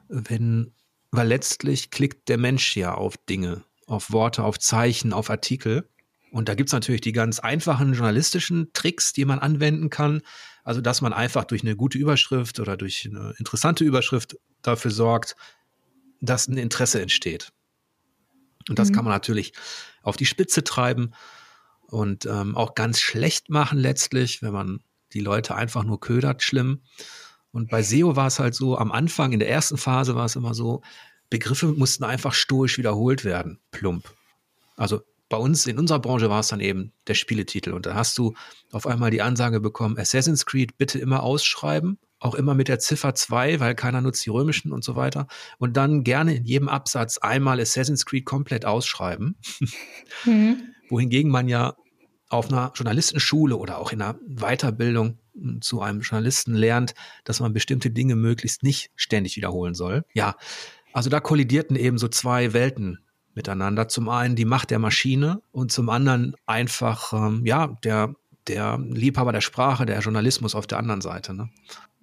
wenn, 0.09 0.73
weil 1.11 1.29
letztlich 1.29 1.91
klickt 1.91 2.29
der 2.29 2.39
Mensch 2.39 2.77
ja 2.77 2.95
auf 2.95 3.17
Dinge, 3.17 3.65
auf 3.87 4.11
Worte, 4.11 4.43
auf 4.43 4.59
Zeichen, 4.59 5.13
auf 5.13 5.31
Artikel. 5.31 5.89
Und 6.31 6.49
da 6.49 6.55
gibt 6.55 6.71
es 6.71 6.73
natürlich 6.73 7.03
die 7.03 7.13
ganz 7.13 7.39
einfachen 7.39 7.93
journalistischen 7.93 8.73
Tricks, 8.73 9.13
die 9.13 9.25
man 9.25 9.39
anwenden 9.39 9.91
kann. 9.91 10.23
Also, 10.65 10.81
dass 10.81 11.03
man 11.03 11.13
einfach 11.13 11.45
durch 11.45 11.63
eine 11.63 11.77
gute 11.77 11.99
Überschrift 11.99 12.59
oder 12.59 12.77
durch 12.77 13.07
eine 13.09 13.35
interessante 13.39 13.85
Überschrift 13.85 14.39
dafür 14.63 14.91
sorgt, 14.91 15.37
dass 16.23 16.49
ein 16.49 16.57
Interesse 16.57 17.03
entsteht. 17.03 17.53
Und 18.69 18.79
das 18.79 18.91
mhm. 18.91 18.95
kann 18.95 19.05
man 19.05 19.13
natürlich 19.13 19.53
auf 20.03 20.17
die 20.17 20.27
Spitze 20.27 20.65
treiben 20.65 21.13
und 21.87 22.27
ähm, 22.27 22.57
auch 22.57 22.75
ganz 22.75 23.01
schlecht 23.01 23.51
machen 23.51 23.79
letztlich, 23.79 24.43
wenn 24.43 24.53
man 24.53 24.81
die 25.13 25.21
Leute 25.21 25.55
einfach 25.55 25.85
nur 25.85 26.01
ködert, 26.01 26.43
schlimm. 26.43 26.81
Und 27.53 27.71
bei 27.71 27.83
SEO 27.83 28.17
war 28.17 28.27
es 28.27 28.41
halt 28.41 28.55
so, 28.55 28.77
am 28.77 28.91
Anfang, 28.91 29.33
in 29.33 29.39
der 29.39 29.49
ersten 29.49 29.77
Phase 29.77 30.17
war 30.17 30.25
es 30.25 30.37
immer 30.37 30.55
so, 30.55 30.83
Begriffe 31.31 31.67
mussten 31.69 32.05
einfach 32.05 32.35
stoisch 32.35 32.79
wiederholt 32.79 33.25
werden, 33.25 33.61
plump. 33.71 34.13
Also 34.77 35.03
bei 35.29 35.37
uns, 35.37 35.67
in 35.67 35.79
unserer 35.79 36.01
Branche 36.01 36.29
war 36.29 36.41
es 36.41 36.49
dann 36.49 36.61
eben 36.61 36.93
der 37.07 37.15
Spieletitel. 37.15 37.73
Und 37.73 37.87
da 37.87 37.95
hast 37.95 38.19
du 38.19 38.35
auf 38.73 38.87
einmal 38.87 39.11
die 39.11 39.23
Ansage 39.23 39.61
bekommen, 39.61 39.99
Assassin's 39.99 40.47
Creed 40.47 40.77
bitte 40.79 40.99
immer 40.99 41.23
ausschreiben 41.23 41.99
auch 42.25 42.35
immer 42.35 42.55
mit 42.55 42.69
der 42.69 42.79
Ziffer 42.79 43.15
2, 43.15 43.61
weil 43.61 43.75
keiner 43.75 44.01
nutzt 44.01 44.25
die 44.25 44.31
römischen 44.31 44.73
und 44.73 44.83
so 44.83 44.97
weiter. 44.97 45.27
Und 45.59 45.77
dann 45.77 46.05
gerne 46.05 46.35
in 46.35 46.45
jedem 46.45 46.69
Absatz 46.69 47.19
einmal 47.19 47.61
Assassin's 47.61 48.07
Creed 48.07 48.25
komplett 48.25 48.65
ausschreiben. 48.65 49.37
Mhm. 50.25 50.75
Wohingegen 50.89 51.31
man 51.31 51.49
ja 51.49 51.75
auf 52.29 52.49
einer 52.49 52.73
Journalistenschule 52.75 53.57
oder 53.57 53.79
auch 53.79 53.91
in 53.91 54.01
einer 54.01 54.19
Weiterbildung 54.27 55.19
hm, 55.35 55.61
zu 55.61 55.81
einem 55.81 56.01
Journalisten 56.01 56.55
lernt, 56.55 56.95
dass 57.25 57.41
man 57.41 57.53
bestimmte 57.53 57.91
Dinge 57.91 58.17
möglichst 58.17 58.63
nicht 58.63 58.91
ständig 58.95 59.37
wiederholen 59.37 59.75
soll. 59.75 60.05
Ja, 60.13 60.37
also 60.93 61.11
da 61.11 61.21
kollidierten 61.21 61.77
eben 61.77 61.99
so 61.99 62.09
zwei 62.09 62.53
Welten 62.53 63.01
miteinander. 63.35 63.89
Zum 63.89 64.09
einen 64.09 64.37
die 64.37 64.45
Macht 64.45 64.71
der 64.71 64.79
Maschine 64.79 65.43
und 65.51 65.73
zum 65.73 65.89
anderen 65.89 66.35
einfach, 66.47 67.13
ähm, 67.13 67.45
ja, 67.45 67.77
der, 67.83 68.15
der 68.49 68.79
Liebhaber 68.91 69.33
der 69.33 69.41
Sprache, 69.41 69.87
der 69.87 70.01
Journalismus 70.01 70.55
auf 70.55 70.67
der 70.67 70.79
anderen 70.79 71.01
Seite. 71.01 71.35
Ne? 71.35 71.49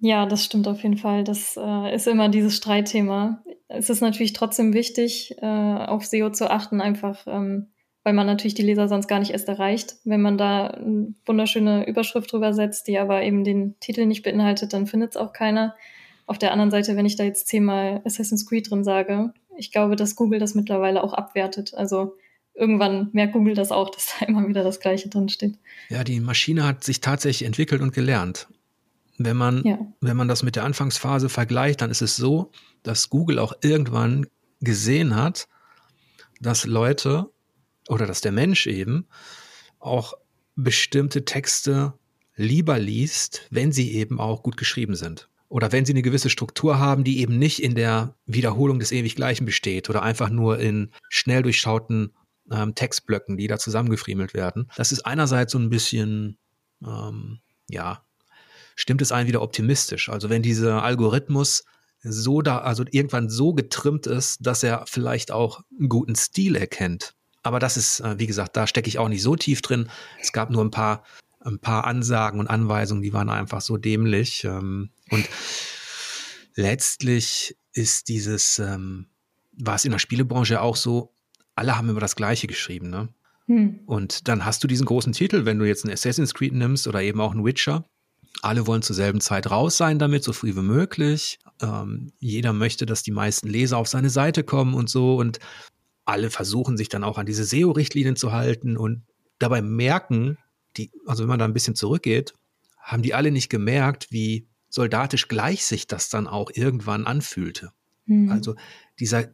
Ja, 0.00 0.26
das 0.26 0.44
stimmt 0.44 0.68
auf 0.68 0.82
jeden 0.82 0.96
Fall. 0.96 1.24
Das 1.24 1.56
äh, 1.56 1.94
ist 1.94 2.08
immer 2.08 2.28
dieses 2.28 2.56
Streitthema. 2.56 3.42
Es 3.68 3.88
ist 3.90 4.00
natürlich 4.00 4.32
trotzdem 4.32 4.74
wichtig, 4.74 5.34
äh, 5.40 5.46
auf 5.46 6.04
SEO 6.04 6.30
zu 6.30 6.50
achten, 6.50 6.80
einfach 6.80 7.26
ähm, 7.26 7.68
weil 8.04 8.14
man 8.14 8.26
natürlich 8.26 8.54
die 8.54 8.62
Leser 8.62 8.88
sonst 8.88 9.06
gar 9.06 9.20
nicht 9.20 9.30
erst 9.30 9.48
erreicht. 9.48 9.96
Wenn 10.04 10.22
man 10.22 10.36
da 10.36 10.68
eine 10.68 11.14
wunderschöne 11.24 11.86
Überschrift 11.86 12.32
drüber 12.32 12.52
setzt, 12.52 12.88
die 12.88 12.98
aber 12.98 13.22
eben 13.22 13.44
den 13.44 13.78
Titel 13.80 14.06
nicht 14.06 14.22
beinhaltet, 14.22 14.72
dann 14.72 14.86
findet 14.86 15.12
es 15.12 15.16
auch 15.16 15.32
keiner. 15.32 15.76
Auf 16.26 16.38
der 16.38 16.52
anderen 16.52 16.70
Seite, 16.70 16.96
wenn 16.96 17.06
ich 17.06 17.16
da 17.16 17.24
jetzt 17.24 17.46
zehnmal 17.46 18.00
Assassin's 18.04 18.46
Creed 18.46 18.70
drin 18.70 18.84
sage, 18.84 19.32
ich 19.56 19.70
glaube, 19.70 19.96
dass 19.96 20.16
Google 20.16 20.40
das 20.40 20.54
mittlerweile 20.54 21.04
auch 21.04 21.12
abwertet. 21.12 21.74
Also 21.74 22.16
irgendwann 22.54 23.08
merkt 23.12 23.32
Google 23.32 23.54
das 23.54 23.72
auch, 23.72 23.90
dass 23.94 24.14
da 24.18 24.26
immer 24.26 24.46
wieder 24.48 24.64
das 24.64 24.80
Gleiche 24.80 25.08
drin 25.08 25.28
steht. 25.28 25.58
Ja, 25.88 26.04
die 26.04 26.20
Maschine 26.20 26.64
hat 26.64 26.84
sich 26.84 27.00
tatsächlich 27.00 27.46
entwickelt 27.46 27.82
und 27.82 27.92
gelernt. 27.92 28.48
Wenn 29.18 29.36
man, 29.36 29.62
ja. 29.64 29.78
wenn 30.00 30.16
man 30.16 30.28
das 30.28 30.42
mit 30.42 30.56
der 30.56 30.64
Anfangsphase 30.64 31.28
vergleicht, 31.28 31.80
dann 31.80 31.90
ist 31.90 32.02
es 32.02 32.16
so, 32.16 32.50
dass 32.82 33.10
Google 33.10 33.38
auch 33.38 33.52
irgendwann 33.60 34.26
gesehen 34.60 35.14
hat, 35.14 35.48
dass 36.40 36.64
Leute 36.64 37.30
oder 37.88 38.06
dass 38.06 38.20
der 38.20 38.32
Mensch 38.32 38.66
eben 38.66 39.06
auch 39.78 40.14
bestimmte 40.56 41.24
Texte 41.24 41.94
lieber 42.36 42.78
liest, 42.78 43.46
wenn 43.50 43.72
sie 43.72 43.92
eben 43.92 44.18
auch 44.18 44.42
gut 44.42 44.56
geschrieben 44.56 44.94
sind. 44.94 45.28
Oder 45.48 45.70
wenn 45.70 45.84
sie 45.84 45.92
eine 45.92 46.02
gewisse 46.02 46.30
Struktur 46.30 46.78
haben, 46.78 47.04
die 47.04 47.20
eben 47.20 47.38
nicht 47.38 47.62
in 47.62 47.74
der 47.74 48.14
Wiederholung 48.24 48.78
des 48.78 48.90
ewig 48.90 49.16
Gleichen 49.16 49.44
besteht 49.44 49.90
oder 49.90 50.02
einfach 50.02 50.30
nur 50.30 50.58
in 50.58 50.90
schnell 51.10 51.42
durchschauten 51.42 52.12
ähm, 52.52 52.74
Textblöcken, 52.74 53.36
die 53.36 53.46
da 53.46 53.58
zusammengefriemelt 53.58 54.34
werden. 54.34 54.68
Das 54.76 54.92
ist 54.92 55.06
einerseits 55.06 55.52
so 55.52 55.58
ein 55.58 55.70
bisschen, 55.70 56.38
ähm, 56.84 57.40
ja, 57.68 58.04
stimmt 58.76 59.02
es 59.02 59.12
einen 59.12 59.28
wieder 59.28 59.42
optimistisch. 59.42 60.08
Also 60.08 60.30
wenn 60.30 60.42
dieser 60.42 60.82
Algorithmus 60.82 61.64
so 62.02 62.42
da, 62.42 62.58
also 62.58 62.84
irgendwann 62.90 63.30
so 63.30 63.54
getrimmt 63.54 64.06
ist, 64.06 64.44
dass 64.46 64.62
er 64.62 64.84
vielleicht 64.86 65.30
auch 65.30 65.62
einen 65.78 65.88
guten 65.88 66.16
Stil 66.16 66.56
erkennt. 66.56 67.14
Aber 67.42 67.58
das 67.58 67.76
ist, 67.76 68.00
äh, 68.00 68.18
wie 68.18 68.26
gesagt, 68.26 68.56
da 68.56 68.66
stecke 68.66 68.88
ich 68.88 68.98
auch 68.98 69.08
nicht 69.08 69.22
so 69.22 69.36
tief 69.36 69.62
drin. 69.62 69.88
Es 70.20 70.32
gab 70.32 70.50
nur 70.50 70.64
ein 70.64 70.70
paar 70.70 71.04
ein 71.44 71.58
paar 71.58 71.84
Ansagen 71.86 72.40
und 72.40 72.48
Anweisungen, 72.48 73.02
die 73.02 73.12
waren 73.12 73.28
einfach 73.28 73.60
so 73.60 73.76
dämlich. 73.76 74.44
Ähm, 74.44 74.90
und 75.10 75.28
letztlich 76.54 77.56
ist 77.72 78.08
dieses, 78.08 78.58
ähm, 78.58 79.06
war 79.52 79.74
es 79.74 79.84
in 79.84 79.92
der 79.92 79.98
Spielebranche 79.98 80.60
auch 80.60 80.76
so, 80.76 81.11
alle 81.54 81.76
haben 81.76 81.88
immer 81.88 82.00
das 82.00 82.16
Gleiche 82.16 82.46
geschrieben, 82.46 82.90
ne? 82.90 83.08
Hm. 83.46 83.80
Und 83.86 84.28
dann 84.28 84.44
hast 84.44 84.62
du 84.62 84.68
diesen 84.68 84.86
großen 84.86 85.12
Titel, 85.12 85.44
wenn 85.44 85.58
du 85.58 85.66
jetzt 85.66 85.84
einen 85.84 85.92
Assassin's 85.92 86.34
Creed 86.34 86.54
nimmst 86.54 86.86
oder 86.86 87.02
eben 87.02 87.20
auch 87.20 87.32
einen 87.32 87.44
Witcher. 87.44 87.84
Alle 88.40 88.66
wollen 88.66 88.82
zur 88.82 88.96
selben 88.96 89.20
Zeit 89.20 89.50
raus 89.50 89.76
sein 89.76 89.98
damit, 89.98 90.24
so 90.24 90.32
früh 90.32 90.54
wie 90.54 90.62
möglich. 90.62 91.38
Ähm, 91.60 92.12
jeder 92.18 92.52
möchte, 92.52 92.86
dass 92.86 93.02
die 93.02 93.10
meisten 93.10 93.48
Leser 93.48 93.78
auf 93.78 93.88
seine 93.88 94.10
Seite 94.10 94.44
kommen 94.44 94.74
und 94.74 94.88
so. 94.88 95.16
Und 95.16 95.38
alle 96.04 96.30
versuchen 96.30 96.76
sich 96.76 96.88
dann 96.88 97.04
auch 97.04 97.18
an 97.18 97.26
diese 97.26 97.44
SEO-Richtlinien 97.44 98.16
zu 98.16 98.32
halten 98.32 98.76
und 98.76 99.02
dabei 99.38 99.60
merken, 99.60 100.38
die, 100.76 100.90
also 101.06 101.24
wenn 101.24 101.28
man 101.28 101.38
da 101.38 101.44
ein 101.44 101.52
bisschen 101.52 101.74
zurückgeht, 101.74 102.34
haben 102.78 103.02
die 103.02 103.14
alle 103.14 103.30
nicht 103.30 103.50
gemerkt, 103.50 104.08
wie 104.10 104.46
soldatisch 104.68 105.28
gleich 105.28 105.64
sich 105.64 105.86
das 105.86 106.08
dann 106.08 106.26
auch 106.26 106.50
irgendwann 106.54 107.06
anfühlte. 107.06 107.72
Mhm. 108.06 108.30
Also 108.30 108.54
dieser, 108.98 109.28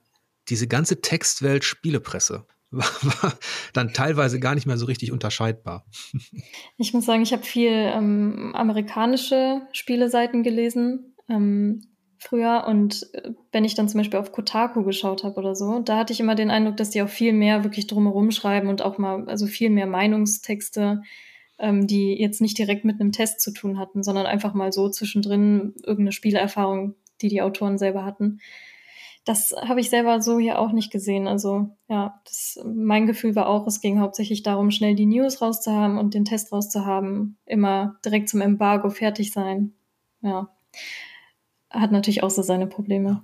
diese 0.48 0.68
ganze 0.68 1.00
Textwelt 1.00 1.64
Spielepresse 1.64 2.46
war, 2.70 3.38
dann 3.72 3.92
teilweise 3.92 4.40
gar 4.40 4.54
nicht 4.54 4.66
mehr 4.66 4.76
so 4.76 4.86
richtig 4.86 5.12
unterscheidbar. 5.12 5.84
Ich 6.80 6.94
muss 6.94 7.06
sagen, 7.06 7.22
ich 7.22 7.32
habe 7.32 7.42
viel 7.42 7.72
ähm, 7.72 8.52
amerikanische 8.54 9.62
Spieleseiten 9.72 10.44
gelesen 10.44 11.16
ähm, 11.28 11.88
früher 12.18 12.64
und 12.68 13.12
äh, 13.14 13.32
wenn 13.50 13.64
ich 13.64 13.74
dann 13.74 13.88
zum 13.88 13.98
Beispiel 13.98 14.20
auf 14.20 14.32
Kotaku 14.32 14.84
geschaut 14.84 15.24
habe 15.24 15.36
oder 15.36 15.54
so, 15.56 15.80
da 15.80 15.98
hatte 15.98 16.12
ich 16.12 16.20
immer 16.20 16.36
den 16.36 16.50
Eindruck, 16.50 16.76
dass 16.76 16.90
die 16.90 17.02
auch 17.02 17.08
viel 17.08 17.32
mehr 17.32 17.64
wirklich 17.64 17.88
drumherum 17.88 18.30
schreiben 18.30 18.68
und 18.68 18.80
auch 18.82 18.98
mal 18.98 19.28
also 19.28 19.46
viel 19.46 19.70
mehr 19.70 19.86
Meinungstexte 19.86 21.02
ähm, 21.58 21.86
die 21.86 22.14
jetzt 22.14 22.40
nicht 22.40 22.56
direkt 22.56 22.84
mit 22.84 23.00
einem 23.00 23.12
Test 23.12 23.40
zu 23.40 23.52
tun 23.52 23.78
hatten, 23.78 24.02
sondern 24.02 24.26
einfach 24.26 24.54
mal 24.54 24.72
so 24.72 24.88
zwischendrin 24.88 25.74
irgendeine 25.82 26.12
Spielerfahrung, 26.12 26.94
die 27.20 27.28
die 27.28 27.42
Autoren 27.42 27.78
selber 27.78 28.04
hatten. 28.04 28.40
Das 29.28 29.54
habe 29.60 29.80
ich 29.80 29.90
selber 29.90 30.22
so 30.22 30.38
hier 30.38 30.58
auch 30.58 30.72
nicht 30.72 30.90
gesehen. 30.90 31.28
Also 31.28 31.76
ja, 31.86 32.18
das, 32.24 32.58
mein 32.64 33.06
Gefühl 33.06 33.36
war 33.36 33.46
auch, 33.46 33.66
es 33.66 33.82
ging 33.82 34.00
hauptsächlich 34.00 34.42
darum, 34.42 34.70
schnell 34.70 34.94
die 34.94 35.04
News 35.04 35.42
rauszuhaben 35.42 35.98
und 35.98 36.14
den 36.14 36.24
Test 36.24 36.50
rauszuhaben. 36.50 37.36
Immer 37.44 37.98
direkt 38.02 38.30
zum 38.30 38.40
Embargo 38.40 38.88
fertig 38.88 39.30
sein. 39.30 39.74
Ja, 40.22 40.48
hat 41.68 41.92
natürlich 41.92 42.22
auch 42.22 42.30
so 42.30 42.40
seine 42.40 42.66
Probleme. 42.66 43.22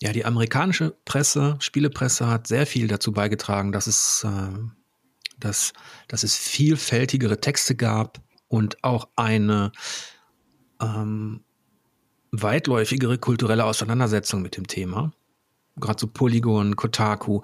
Ja, 0.00 0.14
die 0.14 0.24
amerikanische 0.24 0.96
Presse, 1.04 1.56
Spielepresse 1.60 2.28
hat 2.28 2.46
sehr 2.46 2.64
viel 2.64 2.88
dazu 2.88 3.12
beigetragen, 3.12 3.72
dass 3.72 3.86
es 3.86 4.24
äh, 4.26 4.58
dass, 5.38 5.74
dass 6.08 6.22
es 6.22 6.34
vielfältigere 6.38 7.42
Texte 7.42 7.76
gab 7.76 8.22
und 8.48 8.82
auch 8.82 9.08
eine 9.16 9.70
ähm, 10.80 11.44
weitläufigere 12.30 13.18
kulturelle 13.18 13.66
Auseinandersetzung 13.66 14.40
mit 14.40 14.56
dem 14.56 14.66
Thema. 14.66 15.12
Gerade 15.78 16.00
so 16.00 16.06
Polygon, 16.06 16.76
Kotaku 16.76 17.42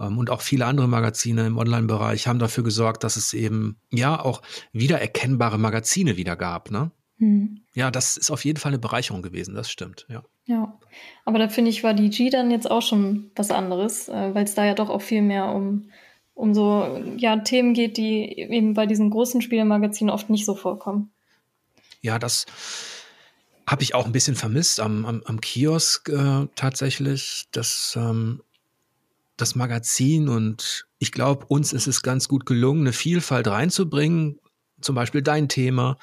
ähm, 0.00 0.18
und 0.18 0.30
auch 0.30 0.40
viele 0.40 0.66
andere 0.66 0.88
Magazine 0.88 1.46
im 1.46 1.58
Online-Bereich 1.58 2.26
haben 2.26 2.38
dafür 2.38 2.64
gesorgt, 2.64 3.04
dass 3.04 3.16
es 3.16 3.32
eben 3.32 3.76
ja 3.90 4.18
auch 4.20 4.42
wiedererkennbare 4.72 5.58
Magazine 5.58 6.16
wieder 6.16 6.36
gab. 6.36 6.70
Ne? 6.70 6.90
Hm. 7.18 7.60
Ja, 7.74 7.90
das 7.90 8.16
ist 8.16 8.30
auf 8.30 8.44
jeden 8.44 8.58
Fall 8.58 8.70
eine 8.70 8.78
Bereicherung 8.78 9.22
gewesen, 9.22 9.54
das 9.54 9.70
stimmt, 9.70 10.06
ja. 10.08 10.22
Ja, 10.46 10.78
aber 11.24 11.38
da 11.38 11.48
finde 11.48 11.70
ich, 11.70 11.82
war 11.82 11.94
die 11.94 12.10
G 12.10 12.28
dann 12.28 12.50
jetzt 12.50 12.70
auch 12.70 12.82
schon 12.82 13.30
was 13.34 13.50
anderes, 13.50 14.10
äh, 14.10 14.34
weil 14.34 14.44
es 14.44 14.54
da 14.54 14.64
ja 14.66 14.74
doch 14.74 14.90
auch 14.90 15.00
viel 15.00 15.22
mehr 15.22 15.46
um 15.46 15.88
um 16.34 16.52
so 16.52 17.00
ja, 17.16 17.36
Themen 17.36 17.74
geht, 17.74 17.96
die 17.96 18.38
eben 18.38 18.74
bei 18.74 18.86
diesen 18.86 19.10
großen 19.10 19.40
Spielemagazinen 19.40 20.12
oft 20.12 20.30
nicht 20.30 20.44
so 20.44 20.54
vorkommen. 20.54 21.12
Ja, 22.02 22.18
das 22.18 22.46
habe 23.66 23.82
ich 23.82 23.94
auch 23.94 24.06
ein 24.06 24.12
bisschen 24.12 24.36
vermisst 24.36 24.80
am, 24.80 25.06
am, 25.06 25.22
am 25.24 25.40
Kiosk 25.40 26.08
äh, 26.08 26.46
tatsächlich. 26.54 27.46
Das, 27.52 27.94
ähm, 27.96 28.42
das 29.36 29.54
Magazin 29.54 30.28
und 30.28 30.86
ich 30.98 31.12
glaube, 31.12 31.46
uns 31.46 31.72
ist 31.72 31.86
es 31.86 32.02
ganz 32.02 32.28
gut 32.28 32.46
gelungen, 32.46 32.82
eine 32.82 32.92
Vielfalt 32.92 33.48
reinzubringen. 33.48 34.38
Zum 34.80 34.94
Beispiel 34.94 35.22
dein 35.22 35.48
Thema 35.48 35.98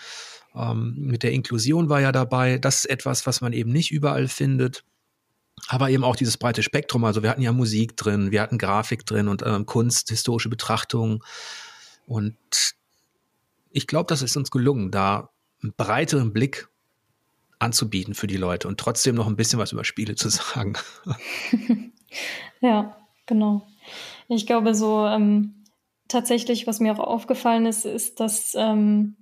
ähm, 0.55 0.95
mit 0.97 1.23
der 1.23 1.31
Inklusion 1.31 1.89
war 1.89 2.01
ja 2.01 2.11
dabei. 2.11 2.57
Das 2.57 2.79
ist 2.79 2.89
etwas, 2.89 3.25
was 3.25 3.41
man 3.41 3.53
eben 3.53 3.71
nicht 3.71 3.91
überall 3.91 4.27
findet 4.27 4.83
aber 5.67 5.89
eben 5.89 6.03
auch 6.03 6.15
dieses 6.15 6.37
breite 6.37 6.63
Spektrum. 6.63 7.03
Also 7.05 7.23
wir 7.23 7.29
hatten 7.29 7.41
ja 7.41 7.51
Musik 7.51 7.95
drin, 7.97 8.31
wir 8.31 8.41
hatten 8.41 8.57
Grafik 8.57 9.05
drin 9.05 9.27
und 9.27 9.43
ähm, 9.45 9.65
Kunst, 9.65 10.09
historische 10.09 10.49
Betrachtungen. 10.49 11.19
Und 12.07 12.35
ich 13.71 13.87
glaube, 13.87 14.07
das 14.07 14.21
ist 14.21 14.35
uns 14.37 14.51
gelungen, 14.51 14.91
da 14.91 15.29
einen 15.61 15.73
breiteren 15.75 16.33
Blick 16.33 16.67
anzubieten 17.61 18.13
für 18.13 18.27
die 18.27 18.37
Leute 18.37 18.67
und 18.67 18.79
trotzdem 18.79 19.15
noch 19.15 19.27
ein 19.27 19.35
bisschen 19.35 19.59
was 19.59 19.71
über 19.71 19.83
Spiele 19.83 20.15
zu 20.15 20.29
sagen. 20.29 20.73
ja, 22.61 22.97
genau. 23.25 23.67
Ich 24.27 24.45
glaube, 24.47 24.73
so 24.73 25.05
ähm, 25.05 25.65
tatsächlich, 26.07 26.67
was 26.67 26.79
mir 26.79 26.93
auch 26.93 26.99
aufgefallen 26.99 27.65
ist, 27.65 27.85
ist, 27.85 28.19
dass 28.19 28.55
ähm, 28.55 29.15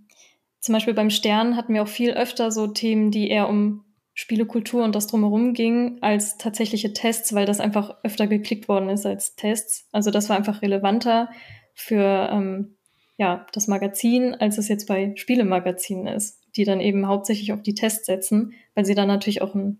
zum 0.59 0.73
Beispiel 0.73 0.93
beim 0.93 1.09
Stern 1.09 1.55
hatten 1.55 1.73
wir 1.73 1.83
auch 1.83 1.87
viel 1.87 2.11
öfter 2.11 2.51
so 2.51 2.67
Themen, 2.67 3.11
die 3.11 3.29
eher 3.29 3.49
um 3.49 3.85
Spielekultur 4.13 4.83
und 4.83 4.95
das 4.95 5.07
drumherum 5.07 5.53
ging, 5.53 5.99
als 6.01 6.37
tatsächliche 6.37 6.91
Tests, 6.91 7.33
weil 7.33 7.45
das 7.45 7.61
einfach 7.61 7.95
öfter 8.03 8.27
geklickt 8.27 8.67
worden 8.67 8.89
ist 8.89 9.05
als 9.05 9.35
Tests. 9.35 9.87
Also 9.93 10.11
das 10.11 10.27
war 10.27 10.35
einfach 10.35 10.61
relevanter 10.61 11.29
für 11.73 12.29
ähm, 12.29 12.75
ja, 13.17 13.45
das 13.53 13.67
Magazin, 13.67 14.35
als 14.35 14.57
es 14.57 14.67
jetzt 14.67 14.87
bei 14.87 15.13
Spielemagazinen 15.15 16.07
ist, 16.07 16.38
die 16.55 16.65
dann 16.65 16.81
eben 16.81 17.07
hauptsächlich 17.07 17.53
auf 17.53 17.61
die 17.61 17.75
Tests 17.75 18.05
setzen, 18.05 18.53
weil 18.75 18.85
sie 18.85 18.95
dann 18.95 19.07
natürlich 19.07 19.41
auch 19.41 19.55
ein, 19.55 19.79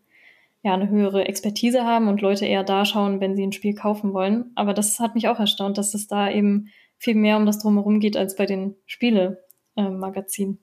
ja, 0.64 0.74
eine 0.74 0.90
höhere 0.90 1.26
Expertise 1.28 1.84
haben 1.84 2.08
und 2.08 2.22
Leute 2.22 2.46
eher 2.46 2.64
da 2.64 2.86
schauen, 2.86 3.20
wenn 3.20 3.36
sie 3.36 3.44
ein 3.44 3.52
Spiel 3.52 3.76
kaufen 3.76 4.14
wollen. 4.14 4.52
Aber 4.56 4.74
das 4.74 5.00
hat 5.00 5.16
mich 5.16 5.28
auch 5.28 5.40
erstaunt, 5.40 5.78
dass 5.78 5.94
es 5.94 6.08
da 6.08 6.30
eben 6.30 6.70
viel 6.98 7.16
mehr 7.16 7.38
um 7.38 7.46
das 7.46 7.60
drumherum 7.60 8.00
geht 8.00 8.18
als 8.18 8.36
bei 8.36 8.46
den 8.46 8.76
Spielemagazinen. 8.86 10.60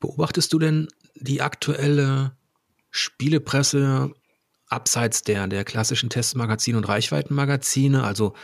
Beobachtest 0.00 0.52
du 0.52 0.58
denn 0.58 0.88
die 1.14 1.40
aktuelle 1.40 2.32
Spielepresse 2.90 4.12
abseits 4.68 5.22
der, 5.22 5.46
der 5.46 5.64
klassischen 5.64 6.10
Testmagazine 6.10 6.76
und 6.76 6.88
Reichweitenmagazine. 6.88 8.04
Also 8.04 8.34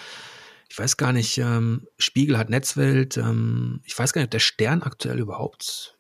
ich 0.69 0.79
weiß 0.79 0.97
gar 0.97 1.13
nicht, 1.13 1.39
ähm, 1.39 1.87
Spiegel 1.99 2.39
hat 2.39 2.49
Netzwelt, 2.49 3.17
ähm, 3.17 3.81
ich 3.85 3.99
weiß 3.99 4.13
gar 4.13 4.21
nicht, 4.21 4.29
ob 4.29 4.33
der 4.33 4.39
Stern 4.39 4.83
aktuell 4.83 5.19
überhaupt 5.19 5.99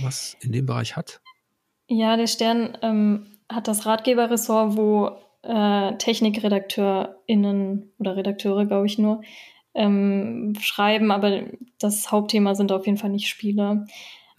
was 0.00 0.36
in 0.40 0.52
dem 0.52 0.66
Bereich 0.66 0.96
hat. 0.96 1.20
Ja, 1.88 2.16
der 2.16 2.26
Stern 2.26 2.78
ähm, 2.82 3.38
hat 3.48 3.68
das 3.68 3.86
Ratgeberressort, 3.86 4.76
wo 4.76 5.10
äh, 5.42 5.96
TechnikredakteurInnen 5.98 7.92
oder 7.98 8.16
Redakteure, 8.16 8.66
glaube 8.66 8.86
ich, 8.86 8.98
nur 8.98 9.22
ähm, 9.74 10.54
schreiben, 10.60 11.10
aber 11.10 11.42
das 11.78 12.10
Hauptthema 12.12 12.54
sind 12.54 12.72
auf 12.72 12.86
jeden 12.86 12.98
Fall 12.98 13.10
nicht 13.10 13.28
Spiele. 13.28 13.86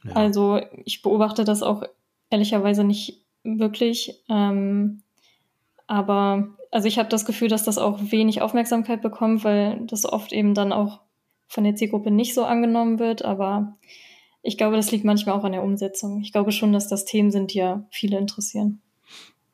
Ja. 0.03 0.11
Also 0.13 0.61
ich 0.85 1.01
beobachte 1.01 1.43
das 1.43 1.63
auch 1.63 1.83
ehrlicherweise 2.29 2.83
nicht 2.83 3.23
wirklich. 3.43 4.23
Ähm, 4.29 5.01
aber 5.87 6.49
also 6.71 6.87
ich 6.87 6.97
habe 6.97 7.09
das 7.09 7.25
Gefühl, 7.25 7.49
dass 7.49 7.63
das 7.63 7.77
auch 7.77 7.99
wenig 8.01 8.41
Aufmerksamkeit 8.41 9.01
bekommt, 9.01 9.43
weil 9.43 9.81
das 9.85 10.05
oft 10.05 10.33
eben 10.33 10.53
dann 10.53 10.71
auch 10.73 11.01
von 11.47 11.63
der 11.63 11.75
Zielgruppe 11.75 12.09
nicht 12.09 12.33
so 12.33 12.45
angenommen 12.45 12.99
wird. 12.99 13.23
Aber 13.23 13.77
ich 14.43 14.57
glaube, 14.57 14.75
das 14.75 14.91
liegt 14.91 15.05
manchmal 15.05 15.35
auch 15.35 15.45
an 15.45 15.53
der 15.53 15.63
Umsetzung. 15.63 16.21
Ich 16.21 16.33
glaube 16.33 16.51
schon, 16.51 16.73
dass 16.73 16.89
das 16.89 17.05
Themen 17.05 17.31
sind, 17.31 17.53
die 17.53 17.59
ja 17.59 17.87
viele 17.89 18.19
interessieren. 18.19 18.81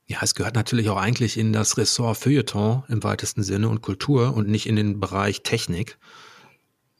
Ja, 0.08 0.18
es 0.24 0.34
gehört 0.34 0.56
natürlich 0.56 0.90
auch 0.90 0.98
eigentlich 0.98 1.38
in 1.38 1.54
das 1.54 1.78
Ressort 1.78 2.18
Feuilleton 2.18 2.84
im 2.90 3.04
weitesten 3.04 3.44
Sinne 3.44 3.70
und 3.70 3.82
Kultur 3.82 4.34
und 4.36 4.50
nicht 4.50 4.66
in 4.66 4.76
den 4.76 5.00
Bereich 5.00 5.44
Technik. 5.44 6.00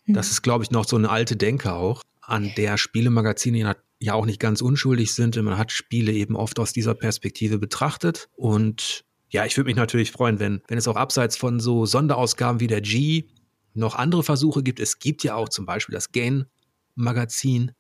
Das 0.06 0.28
hm. 0.28 0.32
ist, 0.32 0.42
glaube 0.44 0.64
ich, 0.64 0.70
noch 0.70 0.86
so 0.86 0.96
eine 0.96 1.10
alte 1.10 1.36
Denke 1.36 1.74
auch, 1.74 2.04
an 2.22 2.52
der 2.56 2.78
Spielemagazine 2.78 3.76
ja 4.00 4.14
auch 4.14 4.26
nicht 4.28 4.40
ganz 4.40 4.62
unschuldig 4.62 5.16
sind. 5.16 5.36
Man 5.42 5.58
hat 5.58 5.72
Spiele 5.72 6.12
eben 6.12 6.36
oft 6.36 6.60
aus 6.60 6.72
dieser 6.72 6.94
Perspektive 6.94 7.58
betrachtet. 7.58 8.30
Und 8.36 9.04
ja, 9.32 9.46
ich 9.46 9.58
würde 9.58 9.68
mich 9.68 9.76
natürlich 9.76 10.12
freuen, 10.12 10.40
wenn, 10.40 10.62
wenn 10.68 10.78
es 10.78 10.88
auch 10.88 10.96
abseits 10.96 11.36
von 11.36 11.60
so 11.60 11.88
Sonderausgaben 11.88 12.60
wie 12.60 12.68
der 12.68 12.82
G 12.82 13.26
noch 13.74 13.96
andere 13.96 14.24
Versuche 14.24 14.62
gibt. 14.62 14.80
Es 14.80 15.00
gibt 15.00 15.24
ja 15.24 15.34
auch 15.34 15.50
zum 15.50 15.66
Beispiel 15.66 15.94
das 15.94 16.12
Gain 16.12 16.46
Magazin, 16.94 17.72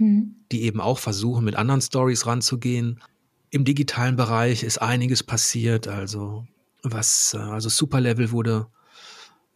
mhm. 0.00 0.34
die 0.50 0.62
eben 0.62 0.80
auch 0.80 0.98
versuchen, 0.98 1.44
mit 1.44 1.56
anderen 1.56 1.80
Stories 1.80 2.26
ranzugehen. 2.26 3.00
Im 3.50 3.64
digitalen 3.64 4.16
Bereich 4.16 4.62
ist 4.62 4.78
einiges 4.78 5.22
passiert, 5.22 5.88
also 5.88 6.46
was, 6.82 7.34
äh, 7.38 7.38
also 7.38 7.68
Superlevel 7.68 8.32
wurde 8.32 8.66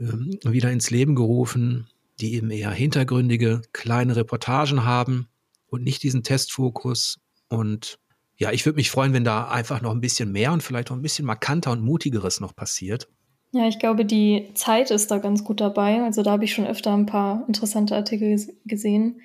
ähm, 0.01 0.39
wieder 0.45 0.71
ins 0.71 0.91
Leben 0.91 1.15
gerufen, 1.15 1.89
die 2.21 2.35
eben 2.35 2.51
eher 2.51 2.71
hintergründige, 2.71 3.63
kleine 3.73 4.17
Reportagen 4.17 4.85
haben 4.85 5.29
und 5.69 5.83
nicht 5.83 6.03
diesen 6.03 6.23
Testfokus. 6.23 7.19
Und 7.49 7.99
ja, 8.37 8.53
ich 8.53 8.67
würde 8.67 8.77
mich 8.77 8.91
freuen, 8.91 9.13
wenn 9.13 9.25
da 9.25 9.49
einfach 9.49 9.81
noch 9.81 9.93
ein 9.93 10.01
bisschen 10.01 10.33
mehr 10.33 10.53
und 10.53 10.63
vielleicht 10.63 10.91
auch 10.91 10.97
ein 10.97 11.03
bisschen 11.03 11.25
markanter 11.25 11.73
und 11.73 11.83
mutigeres 11.83 12.41
noch 12.41 12.55
passiert. 12.55 13.09
Ja, 13.53 13.69
ich 13.69 13.79
glaube, 13.79 14.05
die 14.05 14.51
Zeit 14.55 14.91
ist 14.91 15.13
da 15.13 15.19
ganz 15.19 15.45
gut 15.45 15.61
dabei. 15.61 16.03
Also 16.03 16.23
da 16.23 16.33
habe 16.33 16.45
ich 16.45 16.53
schon 16.53 16.67
öfter 16.67 16.93
ein 16.93 17.07
paar 17.07 17.45
interessante 17.47 17.95
Artikel 17.95 18.37
gesehen. 18.65 19.21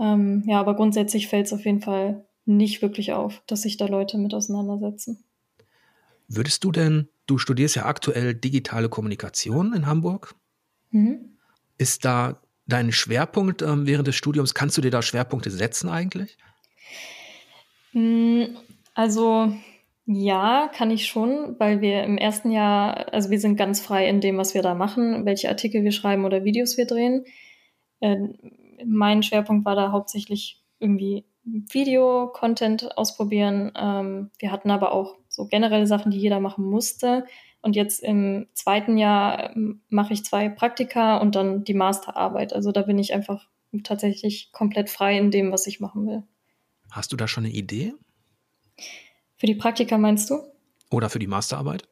Ähm, 0.00 0.42
ja, 0.46 0.58
aber 0.58 0.74
grundsätzlich 0.74 1.28
fällt 1.28 1.46
es 1.46 1.52
auf 1.52 1.64
jeden 1.64 1.82
Fall 1.82 2.24
nicht 2.46 2.82
wirklich 2.82 3.12
auf, 3.12 3.42
dass 3.46 3.62
sich 3.62 3.76
da 3.76 3.86
Leute 3.86 4.18
mit 4.18 4.34
auseinandersetzen. 4.34 5.22
Würdest 6.26 6.64
du 6.64 6.72
denn, 6.72 7.08
du 7.26 7.38
studierst 7.38 7.76
ja 7.76 7.84
aktuell 7.84 8.34
digitale 8.34 8.88
Kommunikation 8.88 9.74
in 9.74 9.86
Hamburg. 9.86 10.34
Mhm. 10.90 11.36
Ist 11.76 12.04
da 12.04 12.40
dein 12.66 12.92
Schwerpunkt 12.92 13.62
ähm, 13.62 13.86
während 13.86 14.06
des 14.06 14.16
Studiums? 14.16 14.54
Kannst 14.54 14.76
du 14.78 14.80
dir 14.80 14.90
da 14.90 15.02
Schwerpunkte 15.02 15.50
setzen 15.50 15.88
eigentlich? 15.90 16.38
Hm, 17.92 18.56
also 18.94 19.52
ja, 20.06 20.70
kann 20.74 20.90
ich 20.90 21.06
schon, 21.06 21.56
weil 21.58 21.80
wir 21.80 22.04
im 22.04 22.16
ersten 22.16 22.50
Jahr, 22.50 23.12
also 23.12 23.30
wir 23.30 23.38
sind 23.38 23.56
ganz 23.56 23.80
frei 23.80 24.08
in 24.08 24.20
dem, 24.20 24.38
was 24.38 24.54
wir 24.54 24.62
da 24.62 24.74
machen, 24.74 25.26
welche 25.26 25.48
Artikel 25.48 25.84
wir 25.84 25.92
schreiben 25.92 26.24
oder 26.24 26.44
Videos 26.44 26.76
wir 26.76 26.86
drehen. 26.86 27.24
Äh, 28.00 28.16
mein 28.86 29.22
Schwerpunkt 29.22 29.64
war 29.64 29.76
da 29.76 29.92
hauptsächlich 29.92 30.62
irgendwie 30.78 31.24
Video-Content 31.44 32.96
ausprobieren. 32.96 33.72
Ähm, 33.76 34.30
wir 34.38 34.52
hatten 34.52 34.70
aber 34.70 34.92
auch 34.92 35.16
so 35.28 35.46
generelle 35.46 35.86
Sachen, 35.86 36.10
die 36.10 36.18
jeder 36.18 36.40
machen 36.40 36.64
musste. 36.64 37.24
Und 37.62 37.76
jetzt 37.76 38.02
im 38.02 38.48
zweiten 38.54 38.96
Jahr 38.96 39.54
ähm, 39.54 39.82
mache 39.88 40.12
ich 40.12 40.24
zwei 40.24 40.48
Praktika 40.48 41.18
und 41.18 41.34
dann 41.34 41.64
die 41.64 41.74
Masterarbeit. 41.74 42.52
Also 42.52 42.72
da 42.72 42.82
bin 42.82 42.98
ich 42.98 43.12
einfach 43.14 43.48
tatsächlich 43.84 44.52
komplett 44.52 44.90
frei 44.90 45.16
in 45.18 45.30
dem, 45.30 45.52
was 45.52 45.66
ich 45.66 45.80
machen 45.80 46.06
will. 46.06 46.22
Hast 46.90 47.12
du 47.12 47.16
da 47.16 47.28
schon 47.28 47.44
eine 47.44 47.52
Idee? 47.52 47.94
Für 49.36 49.46
die 49.46 49.54
Praktika 49.54 49.96
meinst 49.96 50.28
du? 50.30 50.42
Oder 50.90 51.08
für 51.08 51.18
die 51.18 51.26
Masterarbeit? 51.26 51.86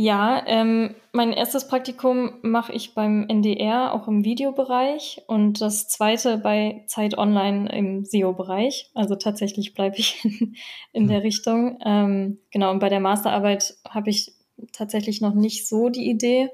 Ja, 0.00 0.44
ähm, 0.46 0.94
mein 1.10 1.32
erstes 1.32 1.66
Praktikum 1.66 2.34
mache 2.42 2.72
ich 2.72 2.94
beim 2.94 3.26
NDR, 3.28 3.92
auch 3.92 4.06
im 4.06 4.24
Videobereich 4.24 5.24
und 5.26 5.60
das 5.60 5.88
zweite 5.88 6.38
bei 6.38 6.84
Zeit 6.86 7.18
Online 7.18 7.68
im 7.76 8.04
SEO-Bereich. 8.04 8.92
Also 8.94 9.16
tatsächlich 9.16 9.74
bleibe 9.74 9.96
ich 9.96 10.24
in, 10.24 10.54
in 10.92 11.02
hm. 11.02 11.08
der 11.08 11.24
Richtung. 11.24 11.80
Ähm, 11.84 12.38
genau, 12.52 12.70
und 12.70 12.78
bei 12.78 12.90
der 12.90 13.00
Masterarbeit 13.00 13.74
habe 13.88 14.10
ich 14.10 14.30
tatsächlich 14.72 15.20
noch 15.20 15.34
nicht 15.34 15.66
so 15.66 15.88
die 15.88 16.08
Idee. 16.08 16.48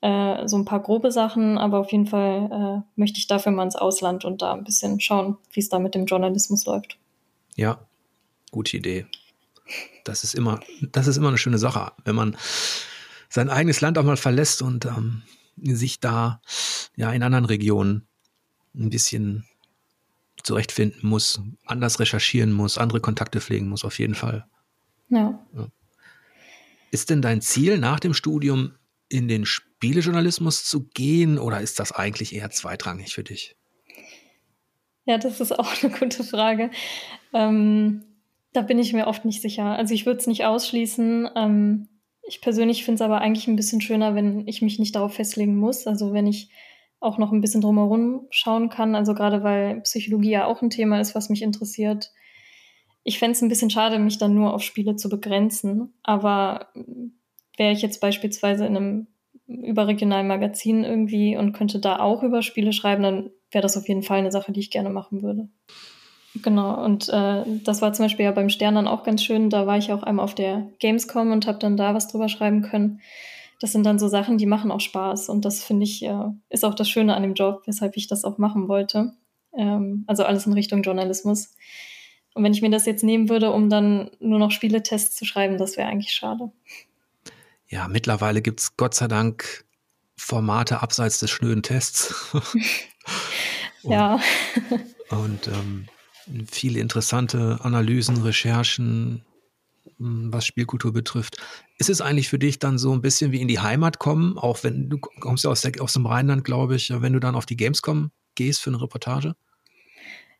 Äh, 0.00 0.46
so 0.46 0.56
ein 0.56 0.64
paar 0.64 0.80
grobe 0.80 1.10
Sachen, 1.10 1.58
aber 1.58 1.80
auf 1.80 1.90
jeden 1.90 2.06
Fall 2.06 2.84
äh, 2.86 2.90
möchte 2.94 3.18
ich 3.18 3.26
dafür 3.26 3.50
mal 3.50 3.64
ins 3.64 3.74
Ausland 3.74 4.24
und 4.24 4.42
da 4.42 4.52
ein 4.52 4.62
bisschen 4.62 5.00
schauen, 5.00 5.38
wie 5.52 5.58
es 5.58 5.70
da 5.70 5.80
mit 5.80 5.96
dem 5.96 6.06
Journalismus 6.06 6.66
läuft. 6.66 6.98
Ja, 7.56 7.80
gute 8.52 8.76
Idee. 8.76 9.06
Das 10.04 10.24
ist 10.24 10.34
immer, 10.34 10.60
das 10.80 11.06
ist 11.06 11.16
immer 11.16 11.28
eine 11.28 11.38
schöne 11.38 11.58
Sache, 11.58 11.92
wenn 12.04 12.14
man 12.14 12.36
sein 13.28 13.48
eigenes 13.48 13.80
Land 13.80 13.98
auch 13.98 14.04
mal 14.04 14.16
verlässt 14.16 14.62
und 14.62 14.86
ähm, 14.86 15.22
sich 15.62 16.00
da 16.00 16.40
ja 16.96 17.12
in 17.12 17.22
anderen 17.22 17.44
Regionen 17.44 18.06
ein 18.74 18.90
bisschen 18.90 19.44
zurechtfinden 20.42 21.08
muss, 21.08 21.40
anders 21.66 22.00
recherchieren 22.00 22.52
muss, 22.52 22.78
andere 22.78 23.00
Kontakte 23.00 23.40
pflegen 23.40 23.68
muss, 23.68 23.84
auf 23.84 23.98
jeden 23.98 24.14
Fall. 24.14 24.46
Ja. 25.08 25.38
ja. 25.54 25.68
Ist 26.90 27.10
denn 27.10 27.22
dein 27.22 27.40
Ziel 27.40 27.78
nach 27.78 28.00
dem 28.00 28.14
Studium 28.14 28.74
in 29.08 29.28
den 29.28 29.44
Spielejournalismus 29.44 30.64
zu 30.64 30.84
gehen 30.88 31.38
oder 31.38 31.60
ist 31.60 31.78
das 31.78 31.92
eigentlich 31.92 32.34
eher 32.34 32.50
zweitrangig 32.50 33.12
für 33.12 33.24
dich? 33.24 33.56
Ja, 35.04 35.18
das 35.18 35.40
ist 35.40 35.52
auch 35.58 35.82
eine 35.82 35.92
gute 35.92 36.24
Frage. 36.24 36.70
Ähm, 37.32 38.04
da 38.52 38.62
bin 38.62 38.78
ich 38.78 38.92
mir 38.92 39.06
oft 39.06 39.24
nicht 39.24 39.42
sicher. 39.42 39.64
Also 39.64 39.94
ich 39.94 40.06
würde 40.06 40.18
es 40.18 40.26
nicht 40.26 40.44
ausschließen. 40.44 41.30
Ähm, 41.36 41.88
ich 42.22 42.40
persönlich 42.40 42.84
finde 42.84 42.96
es 42.96 43.02
aber 43.02 43.20
eigentlich 43.20 43.48
ein 43.48 43.56
bisschen 43.56 43.80
schöner, 43.80 44.14
wenn 44.14 44.46
ich 44.46 44.62
mich 44.62 44.78
nicht 44.78 44.94
darauf 44.94 45.14
festlegen 45.14 45.56
muss. 45.56 45.86
Also 45.86 46.12
wenn 46.12 46.26
ich 46.26 46.50
auch 47.00 47.16
noch 47.16 47.32
ein 47.32 47.40
bisschen 47.40 47.62
drumherum 47.62 48.26
schauen 48.30 48.68
kann. 48.68 48.94
Also 48.94 49.14
gerade 49.14 49.42
weil 49.42 49.80
Psychologie 49.82 50.30
ja 50.30 50.46
auch 50.46 50.62
ein 50.62 50.70
Thema 50.70 51.00
ist, 51.00 51.14
was 51.14 51.30
mich 51.30 51.42
interessiert. 51.42 52.12
Ich 53.02 53.18
fände 53.18 53.32
es 53.32 53.42
ein 53.42 53.48
bisschen 53.48 53.70
schade, 53.70 53.98
mich 53.98 54.18
dann 54.18 54.34
nur 54.34 54.52
auf 54.52 54.62
Spiele 54.62 54.96
zu 54.96 55.08
begrenzen. 55.08 55.94
Aber 56.02 56.68
wäre 57.56 57.72
ich 57.72 57.82
jetzt 57.82 58.00
beispielsweise 58.00 58.66
in 58.66 58.76
einem 58.76 59.06
überregionalen 59.46 60.28
Magazin 60.28 60.84
irgendwie 60.84 61.36
und 61.36 61.52
könnte 61.52 61.80
da 61.80 61.98
auch 61.98 62.22
über 62.22 62.42
Spiele 62.42 62.72
schreiben, 62.72 63.02
dann 63.02 63.30
wäre 63.50 63.62
das 63.62 63.76
auf 63.76 63.88
jeden 63.88 64.02
Fall 64.02 64.18
eine 64.18 64.30
Sache, 64.30 64.52
die 64.52 64.60
ich 64.60 64.70
gerne 64.70 64.90
machen 64.90 65.22
würde. 65.22 65.48
Genau, 66.34 66.84
und 66.84 67.08
äh, 67.08 67.42
das 67.64 67.82
war 67.82 67.92
zum 67.92 68.04
Beispiel 68.04 68.24
ja 68.24 68.30
beim 68.30 68.50
Stern 68.50 68.76
dann 68.76 68.86
auch 68.86 69.02
ganz 69.02 69.22
schön. 69.22 69.50
Da 69.50 69.66
war 69.66 69.78
ich 69.78 69.92
auch 69.92 70.04
einmal 70.04 70.24
auf 70.24 70.34
der 70.34 70.68
Gamescom 70.78 71.32
und 71.32 71.46
habe 71.46 71.58
dann 71.58 71.76
da 71.76 71.94
was 71.94 72.08
drüber 72.08 72.28
schreiben 72.28 72.62
können. 72.62 73.00
Das 73.58 73.72
sind 73.72 73.84
dann 73.84 73.98
so 73.98 74.08
Sachen, 74.08 74.38
die 74.38 74.46
machen 74.46 74.70
auch 74.70 74.80
Spaß. 74.80 75.28
Und 75.28 75.44
das 75.44 75.62
finde 75.62 75.84
ich, 75.84 76.02
äh, 76.04 76.30
ist 76.48 76.64
auch 76.64 76.74
das 76.74 76.88
Schöne 76.88 77.14
an 77.16 77.22
dem 77.22 77.34
Job, 77.34 77.62
weshalb 77.66 77.96
ich 77.96 78.06
das 78.06 78.24
auch 78.24 78.38
machen 78.38 78.68
wollte. 78.68 79.12
Ähm, 79.56 80.04
also 80.06 80.24
alles 80.24 80.46
in 80.46 80.52
Richtung 80.52 80.82
Journalismus. 80.82 81.52
Und 82.34 82.44
wenn 82.44 82.52
ich 82.52 82.62
mir 82.62 82.70
das 82.70 82.86
jetzt 82.86 83.02
nehmen 83.02 83.28
würde, 83.28 83.50
um 83.50 83.68
dann 83.68 84.10
nur 84.20 84.38
noch 84.38 84.52
Spieletests 84.52 85.16
zu 85.16 85.24
schreiben, 85.24 85.58
das 85.58 85.76
wäre 85.76 85.88
eigentlich 85.88 86.12
schade. 86.12 86.52
Ja, 87.66 87.88
mittlerweile 87.88 88.40
gibt 88.40 88.60
es 88.60 88.76
Gott 88.76 88.94
sei 88.94 89.08
Dank 89.08 89.64
Formate 90.16 90.80
abseits 90.80 91.18
des 91.18 91.30
schnöden 91.30 91.62
Tests. 91.62 92.14
und, 93.82 93.92
ja. 93.92 94.20
und 95.10 95.48
ähm, 95.48 95.86
viele 96.50 96.80
interessante 96.80 97.58
Analysen, 97.62 98.18
Recherchen, 98.22 99.22
hm, 99.98 100.32
was 100.32 100.46
Spielkultur 100.46 100.92
betrifft. 100.92 101.36
Ist 101.78 101.90
es 101.90 102.00
eigentlich 102.00 102.28
für 102.28 102.38
dich 102.38 102.58
dann 102.58 102.78
so 102.78 102.92
ein 102.92 103.02
bisschen 103.02 103.32
wie 103.32 103.40
in 103.40 103.48
die 103.48 103.60
Heimat 103.60 103.98
kommen, 103.98 104.38
auch 104.38 104.62
wenn 104.62 104.88
du 104.88 104.98
kommst 104.98 105.44
ja 105.44 105.50
aus, 105.50 105.62
der, 105.62 105.72
aus 105.80 105.92
dem 105.92 106.06
Rheinland, 106.06 106.44
glaube 106.44 106.76
ich, 106.76 106.90
wenn 106.90 107.12
du 107.12 107.20
dann 107.20 107.34
auf 107.34 107.46
die 107.46 107.56
Gamescom 107.56 108.10
gehst 108.34 108.62
für 108.62 108.70
eine 108.70 108.80
Reportage? 108.80 109.34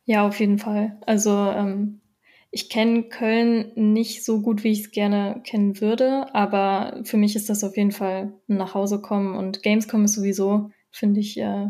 Ja, 0.05 0.27
auf 0.27 0.39
jeden 0.39 0.57
Fall. 0.57 0.99
Also 1.05 1.31
ähm, 1.31 2.01
ich 2.49 2.69
kenne 2.69 3.03
Köln 3.03 3.71
nicht 3.75 4.25
so 4.25 4.41
gut, 4.41 4.63
wie 4.63 4.71
ich 4.71 4.81
es 4.81 4.91
gerne 4.91 5.41
kennen 5.45 5.79
würde, 5.79 6.33
aber 6.35 7.01
für 7.03 7.17
mich 7.17 7.35
ist 7.35 7.49
das 7.49 7.63
auf 7.63 7.77
jeden 7.77 7.91
Fall 7.91 8.33
ein 8.49 8.57
Nachhausekommen 8.57 9.35
und 9.35 9.63
Gamescom 9.63 10.03
ist 10.05 10.13
sowieso, 10.13 10.71
finde 10.91 11.21
ich, 11.21 11.37
äh, 11.37 11.67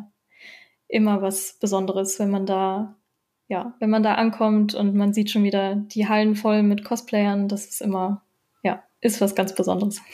immer 0.87 1.21
was 1.21 1.57
Besonderes, 1.59 2.19
wenn 2.19 2.31
man 2.31 2.45
da 2.45 2.97
ja, 3.51 3.75
wenn 3.81 3.89
man 3.89 4.01
da 4.01 4.13
ankommt 4.13 4.75
und 4.75 4.95
man 4.95 5.13
sieht 5.13 5.29
schon 5.29 5.43
wieder 5.43 5.75
die 5.75 6.07
Hallen 6.07 6.37
voll 6.37 6.63
mit 6.63 6.85
Cosplayern, 6.85 7.49
das 7.49 7.65
ist 7.65 7.81
immer, 7.81 8.23
ja, 8.63 8.81
ist 9.01 9.19
was 9.19 9.35
ganz 9.35 9.53
Besonderes. 9.53 10.01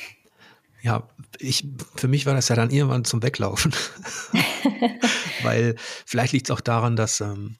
Ja, 0.83 1.09
ich, 1.39 1.67
für 1.95 2.07
mich 2.07 2.27
war 2.27 2.35
das 2.35 2.49
ja 2.49 2.55
dann 2.55 2.69
irgendwann 2.69 3.03
zum 3.03 3.23
Weglaufen. 3.23 3.73
Weil 5.43 5.75
vielleicht 6.05 6.33
liegt 6.33 6.47
es 6.47 6.55
auch 6.55 6.61
daran, 6.61 6.95
dass 6.95 7.19
ähm, 7.19 7.57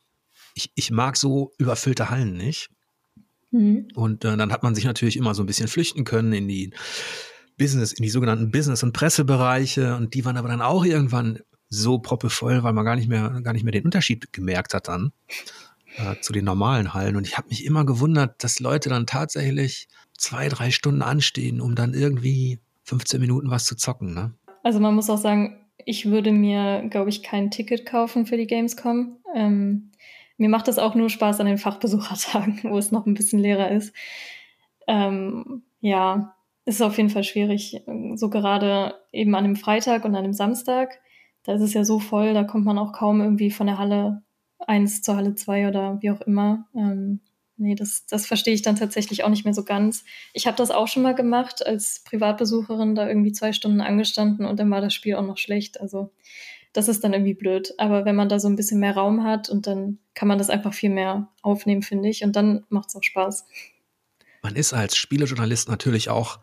ich, 0.53 0.71
ich 0.75 0.91
mag 0.91 1.17
so 1.17 1.51
überfüllte 1.57 2.11
Hallen 2.11 2.37
nicht. 2.37 2.69
Mhm. 3.49 3.87
Und 3.95 4.23
äh, 4.23 4.37
dann 4.37 4.51
hat 4.51 4.61
man 4.61 4.75
sich 4.75 4.85
natürlich 4.85 5.17
immer 5.17 5.33
so 5.33 5.41
ein 5.41 5.47
bisschen 5.47 5.67
flüchten 5.67 6.03
können 6.03 6.31
in 6.31 6.47
die 6.47 6.71
Business, 7.57 7.91
in 7.91 8.03
die 8.03 8.11
sogenannten 8.11 8.51
Business- 8.51 8.83
und 8.83 8.93
Pressebereiche. 8.93 9.95
Und 9.95 10.13
die 10.13 10.23
waren 10.23 10.37
aber 10.37 10.47
dann 10.47 10.61
auch 10.61 10.85
irgendwann 10.85 11.39
so 11.69 11.97
proppevoll, 11.97 12.61
weil 12.61 12.73
man 12.73 12.85
gar 12.85 12.95
nicht 12.95 13.09
mehr, 13.09 13.41
gar 13.41 13.53
nicht 13.53 13.63
mehr 13.63 13.73
den 13.73 13.85
Unterschied 13.85 14.31
gemerkt 14.31 14.75
hat 14.75 14.87
dann 14.87 15.11
äh, 15.97 16.19
zu 16.21 16.33
den 16.33 16.45
normalen 16.45 16.93
Hallen. 16.93 17.15
Und 17.15 17.27
ich 17.27 17.37
habe 17.37 17.49
mich 17.49 17.65
immer 17.65 17.85
gewundert, 17.85 18.43
dass 18.43 18.59
Leute 18.59 18.89
dann 18.89 19.05
tatsächlich 19.05 19.87
zwei, 20.17 20.49
drei 20.49 20.71
Stunden 20.71 21.01
anstehen, 21.01 21.61
um 21.61 21.75
dann 21.75 21.93
irgendwie 21.93 22.59
15 22.83 23.19
Minuten 23.19 23.49
was 23.49 23.65
zu 23.65 23.75
zocken. 23.75 24.13
Ne? 24.13 24.33
Also 24.63 24.79
man 24.79 24.95
muss 24.95 25.09
auch 25.09 25.17
sagen, 25.17 25.65
ich 25.85 26.05
würde 26.05 26.31
mir, 26.31 26.83
glaube 26.89 27.09
ich, 27.09 27.23
kein 27.23 27.51
Ticket 27.51 27.85
kaufen 27.85 28.25
für 28.25 28.37
die 28.37 28.47
Gamescom. 28.47 29.17
Ähm, 29.35 29.91
mir 30.37 30.49
macht 30.49 30.67
das 30.67 30.79
auch 30.79 30.95
nur 30.95 31.09
Spaß 31.09 31.39
an 31.39 31.47
den 31.47 31.57
Fachbesuchertagen, 31.57 32.61
wo 32.63 32.77
es 32.77 32.91
noch 32.91 33.05
ein 33.05 33.13
bisschen 33.13 33.39
leerer 33.39 33.71
ist. 33.71 33.93
Ähm, 34.87 35.63
ja, 35.79 36.35
ist 36.65 36.81
auf 36.81 36.97
jeden 36.97 37.09
Fall 37.09 37.23
schwierig. 37.23 37.81
So 38.15 38.29
gerade 38.29 38.95
eben 39.11 39.35
an 39.35 39.43
dem 39.45 39.55
Freitag 39.55 40.05
und 40.05 40.15
an 40.15 40.23
dem 40.23 40.33
Samstag, 40.33 40.99
da 41.43 41.53
ist 41.53 41.61
es 41.61 41.73
ja 41.73 41.85
so 41.85 41.99
voll, 41.99 42.33
da 42.33 42.43
kommt 42.43 42.65
man 42.65 42.77
auch 42.77 42.91
kaum 42.91 43.21
irgendwie 43.21 43.51
von 43.51 43.67
der 43.67 43.77
Halle 43.77 44.21
eins 44.59 45.01
zur 45.01 45.15
Halle 45.15 45.35
zwei 45.35 45.67
oder 45.67 45.99
wie 46.01 46.11
auch 46.11 46.21
immer. 46.21 46.67
Ähm, 46.75 47.21
nee, 47.57 47.75
das, 47.75 48.05
das 48.05 48.25
verstehe 48.25 48.53
ich 48.53 48.61
dann 48.61 48.75
tatsächlich 48.75 49.23
auch 49.23 49.29
nicht 49.29 49.45
mehr 49.45 49.53
so 49.53 49.63
ganz. 49.63 50.03
Ich 50.33 50.47
habe 50.47 50.57
das 50.57 50.71
auch 50.71 50.87
schon 50.87 51.03
mal 51.03 51.15
gemacht, 51.15 51.65
als 51.65 52.03
Privatbesucherin 52.03 52.95
da 52.95 53.07
irgendwie 53.07 53.31
zwei 53.31 53.53
Stunden 53.53 53.81
angestanden 53.81 54.45
und 54.45 54.59
dann 54.59 54.71
war 54.71 54.81
das 54.81 54.93
Spiel 54.93 55.15
auch 55.15 55.25
noch 55.25 55.37
schlecht. 55.37 55.79
Also 55.79 56.11
das 56.73 56.87
ist 56.87 57.03
dann 57.03 57.13
irgendwie 57.13 57.33
blöd. 57.33 57.73
Aber 57.77 58.05
wenn 58.05 58.15
man 58.15 58.29
da 58.29 58.39
so 58.39 58.47
ein 58.47 58.55
bisschen 58.55 58.79
mehr 58.79 58.95
Raum 58.95 59.23
hat 59.23 59.49
und 59.49 59.67
dann 59.67 59.99
kann 60.13 60.27
man 60.27 60.37
das 60.37 60.49
einfach 60.49 60.73
viel 60.73 60.91
mehr 60.91 61.29
aufnehmen, 61.41 61.81
finde 61.81 62.09
ich. 62.09 62.23
Und 62.23 62.35
dann 62.35 62.65
macht 62.69 62.89
es 62.89 62.95
auch 62.95 63.03
Spaß. 63.03 63.45
Man 64.43 64.55
ist 64.55 64.73
als 64.73 64.95
Spielejournalist 64.95 65.69
natürlich 65.69 66.09
auch 66.09 66.39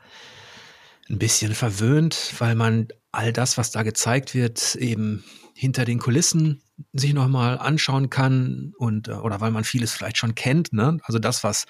ein 1.08 1.18
bisschen 1.18 1.54
verwöhnt, 1.54 2.34
weil 2.38 2.54
man 2.54 2.88
all 3.12 3.32
das, 3.32 3.58
was 3.58 3.70
da 3.70 3.82
gezeigt 3.82 4.34
wird, 4.34 4.74
eben 4.74 5.24
hinter 5.54 5.84
den 5.84 5.98
Kulissen 5.98 6.60
sich 6.92 7.14
nochmal 7.14 7.58
anschauen 7.58 8.10
kann 8.10 8.74
und 8.76 9.08
äh, 9.08 9.12
oder 9.12 9.40
weil 9.40 9.52
man 9.52 9.64
vieles 9.64 9.92
vielleicht 9.92 10.18
schon 10.18 10.34
kennt. 10.34 10.72
Ne? 10.72 10.98
Also 11.04 11.18
das, 11.18 11.44
was 11.44 11.66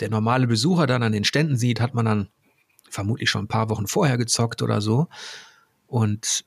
der 0.00 0.10
normale 0.10 0.46
Besucher 0.46 0.86
dann 0.86 1.02
an 1.02 1.12
den 1.12 1.24
Ständen 1.24 1.56
sieht, 1.56 1.80
hat 1.80 1.94
man 1.94 2.04
dann 2.04 2.28
vermutlich 2.90 3.30
schon 3.30 3.44
ein 3.44 3.48
paar 3.48 3.70
Wochen 3.70 3.86
vorher 3.86 4.18
gezockt 4.18 4.62
oder 4.62 4.80
so. 4.80 5.08
Und 5.86 6.44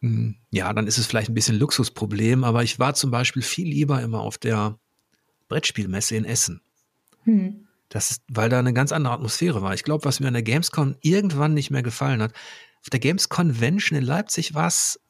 mh, 0.00 0.10
hm, 0.10 0.36
ja, 0.50 0.72
dann 0.72 0.86
ist 0.86 0.98
es 0.98 1.06
vielleicht 1.06 1.30
ein 1.30 1.34
bisschen 1.34 1.58
Luxusproblem, 1.58 2.42
aber 2.42 2.64
ich 2.64 2.78
war 2.78 2.94
zum 2.94 3.10
Beispiel 3.10 3.42
viel 3.42 3.68
lieber 3.68 4.02
immer 4.02 4.20
auf 4.20 4.38
der 4.38 4.78
Brettspielmesse 5.48 6.16
in 6.16 6.24
Essen. 6.24 6.60
Hm. 7.22 7.68
Das 7.88 8.10
ist, 8.10 8.22
weil 8.28 8.50
da 8.50 8.58
eine 8.58 8.74
ganz 8.74 8.92
andere 8.92 9.14
Atmosphäre 9.14 9.62
war. 9.62 9.72
Ich 9.72 9.84
glaube, 9.84 10.04
was 10.04 10.20
mir 10.20 10.26
an 10.26 10.34
der 10.34 10.42
Gamescom 10.42 10.96
irgendwann 11.00 11.54
nicht 11.54 11.70
mehr 11.70 11.82
gefallen 11.82 12.20
hat, 12.20 12.32
auf 12.80 12.90
der 12.90 13.00
Games 13.00 13.28
Convention 13.28 13.98
in 13.98 14.04
Leipzig 14.04 14.54
war 14.54 14.66
es, 14.66 15.00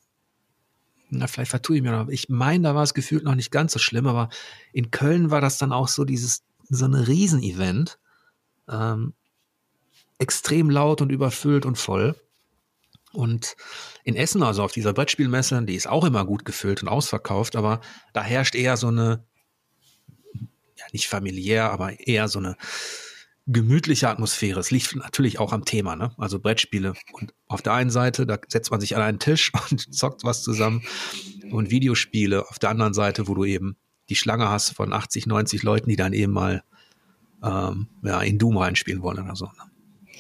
na, 1.10 1.26
vielleicht 1.26 1.50
vertue 1.50 1.76
ich 1.76 1.82
mir 1.82 1.92
noch, 1.92 2.08
ich 2.08 2.28
meine, 2.28 2.64
da 2.64 2.74
war 2.74 2.82
es 2.82 2.94
gefühlt 2.94 3.24
noch 3.24 3.34
nicht 3.34 3.50
ganz 3.50 3.72
so 3.72 3.78
schlimm, 3.78 4.06
aber 4.06 4.28
in 4.72 4.90
Köln 4.90 5.30
war 5.30 5.40
das 5.40 5.58
dann 5.58 5.72
auch 5.72 5.88
so 5.88 6.04
dieses, 6.04 6.42
so 6.68 6.84
ein 6.84 6.94
Riesenevent. 6.94 7.98
Ähm, 8.68 9.14
extrem 10.18 10.68
laut 10.68 11.00
und 11.00 11.10
überfüllt 11.10 11.64
und 11.64 11.78
voll. 11.78 12.14
Und 13.12 13.56
in 14.04 14.16
Essen, 14.16 14.42
also 14.42 14.62
auf 14.62 14.72
dieser 14.72 14.92
Brettspielmesse, 14.92 15.62
die 15.62 15.74
ist 15.74 15.88
auch 15.88 16.04
immer 16.04 16.26
gut 16.26 16.44
gefüllt 16.44 16.82
und 16.82 16.88
ausverkauft, 16.88 17.56
aber 17.56 17.80
da 18.12 18.22
herrscht 18.22 18.54
eher 18.54 18.76
so 18.76 18.88
eine, 18.88 19.24
ja 20.76 20.84
nicht 20.92 21.08
familiär, 21.08 21.70
aber 21.70 21.98
eher 22.00 22.28
so 22.28 22.38
eine 22.38 22.56
gemütliche 23.48 24.08
Atmosphäre. 24.08 24.60
Es 24.60 24.70
liegt 24.70 24.94
natürlich 24.94 25.38
auch 25.40 25.52
am 25.52 25.64
Thema, 25.64 25.96
ne? 25.96 26.12
Also 26.18 26.38
Brettspiele. 26.38 26.92
Und 27.12 27.34
auf 27.46 27.62
der 27.62 27.72
einen 27.72 27.90
Seite, 27.90 28.26
da 28.26 28.38
setzt 28.46 28.70
man 28.70 28.80
sich 28.80 28.94
an 28.94 29.02
einen 29.02 29.18
Tisch 29.18 29.50
und 29.70 29.92
zockt 29.94 30.22
was 30.22 30.42
zusammen. 30.42 30.82
Und 31.50 31.70
Videospiele 31.70 32.48
auf 32.48 32.58
der 32.58 32.70
anderen 32.70 32.92
Seite, 32.92 33.26
wo 33.26 33.34
du 33.34 33.44
eben 33.44 33.76
die 34.10 34.16
Schlange 34.16 34.48
hast 34.48 34.70
von 34.70 34.92
80, 34.92 35.26
90 35.26 35.62
Leuten, 35.62 35.88
die 35.88 35.96
dann 35.96 36.12
eben 36.12 36.32
mal 36.32 36.62
ähm, 37.42 37.88
ja, 38.02 38.20
in 38.20 38.38
Doom 38.38 38.58
reinspielen 38.58 39.02
wollen 39.02 39.18
oder 39.18 39.34
so. 39.34 39.46
Ne? 39.46 40.12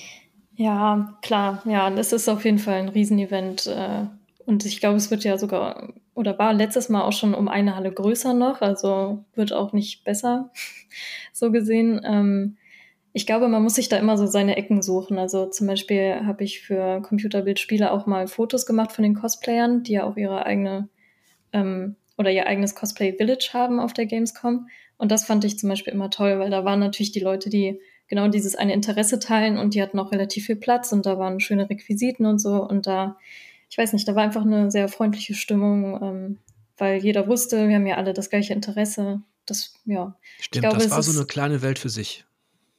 Ja, 0.56 1.18
klar, 1.22 1.62
ja, 1.66 1.90
das 1.90 2.12
ist 2.12 2.28
auf 2.28 2.44
jeden 2.44 2.58
Fall 2.58 2.80
ein 2.80 2.88
Riesenevent. 2.88 3.66
Äh, 3.66 4.06
und 4.46 4.64
ich 4.64 4.80
glaube, 4.80 4.96
es 4.96 5.10
wird 5.10 5.24
ja 5.24 5.36
sogar, 5.36 5.92
oder 6.14 6.38
war 6.38 6.54
letztes 6.54 6.88
Mal 6.88 7.02
auch 7.02 7.12
schon 7.12 7.34
um 7.34 7.48
eine 7.48 7.76
Halle 7.76 7.92
größer 7.92 8.32
noch, 8.32 8.62
also 8.62 9.24
wird 9.34 9.52
auch 9.52 9.74
nicht 9.74 10.04
besser, 10.04 10.50
so 11.34 11.52
gesehen. 11.52 12.00
Ähm, 12.04 12.56
ich 13.12 13.26
glaube, 13.26 13.48
man 13.48 13.62
muss 13.62 13.74
sich 13.74 13.88
da 13.88 13.96
immer 13.96 14.16
so 14.16 14.26
seine 14.26 14.56
Ecken 14.56 14.82
suchen. 14.82 15.18
Also 15.18 15.46
zum 15.46 15.66
Beispiel 15.66 16.26
habe 16.26 16.44
ich 16.44 16.60
für 16.60 17.00
Computerbildspiele 17.02 17.90
auch 17.90 18.06
mal 18.06 18.28
Fotos 18.28 18.66
gemacht 18.66 18.92
von 18.92 19.02
den 19.02 19.14
Cosplayern, 19.14 19.82
die 19.82 19.92
ja 19.92 20.04
auch 20.04 20.16
ihre 20.16 20.46
eigene 20.46 20.88
ähm, 21.52 21.96
oder 22.16 22.30
ihr 22.30 22.46
eigenes 22.46 22.74
Cosplay 22.74 23.14
Village 23.16 23.50
haben 23.52 23.80
auf 23.80 23.92
der 23.92 24.06
Gamescom. 24.06 24.68
Und 24.98 25.12
das 25.12 25.24
fand 25.24 25.44
ich 25.44 25.58
zum 25.58 25.68
Beispiel 25.68 25.92
immer 25.92 26.10
toll, 26.10 26.38
weil 26.38 26.50
da 26.50 26.64
waren 26.64 26.80
natürlich 26.80 27.12
die 27.12 27.20
Leute, 27.20 27.48
die 27.48 27.80
genau 28.08 28.28
dieses 28.28 28.56
eine 28.56 28.72
Interesse 28.72 29.18
teilen 29.18 29.58
und 29.58 29.74
die 29.74 29.82
hatten 29.82 29.98
auch 29.98 30.12
relativ 30.12 30.46
viel 30.46 30.56
Platz 30.56 30.92
und 30.92 31.06
da 31.06 31.18
waren 31.18 31.40
schöne 31.40 31.70
Requisiten 31.70 32.26
und 32.26 32.38
so 32.40 32.66
und 32.66 32.86
da, 32.86 33.16
ich 33.70 33.78
weiß 33.78 33.92
nicht, 33.92 34.08
da 34.08 34.14
war 34.14 34.24
einfach 34.24 34.44
eine 34.44 34.70
sehr 34.70 34.88
freundliche 34.88 35.34
Stimmung, 35.34 36.02
ähm, 36.02 36.38
weil 36.76 36.98
jeder 36.98 37.28
wusste, 37.28 37.68
wir 37.68 37.76
haben 37.76 37.86
ja 37.86 37.96
alle 37.96 38.14
das 38.14 38.30
gleiche 38.30 38.54
Interesse. 38.54 39.20
Das, 39.46 39.74
ja. 39.84 40.16
Stimmt, 40.40 40.62
glaube, 40.62 40.78
das 40.78 40.90
war 40.90 41.02
so 41.02 41.16
eine 41.16 41.26
kleine 41.26 41.62
Welt 41.62 41.78
für 41.78 41.88
sich. 41.88 42.24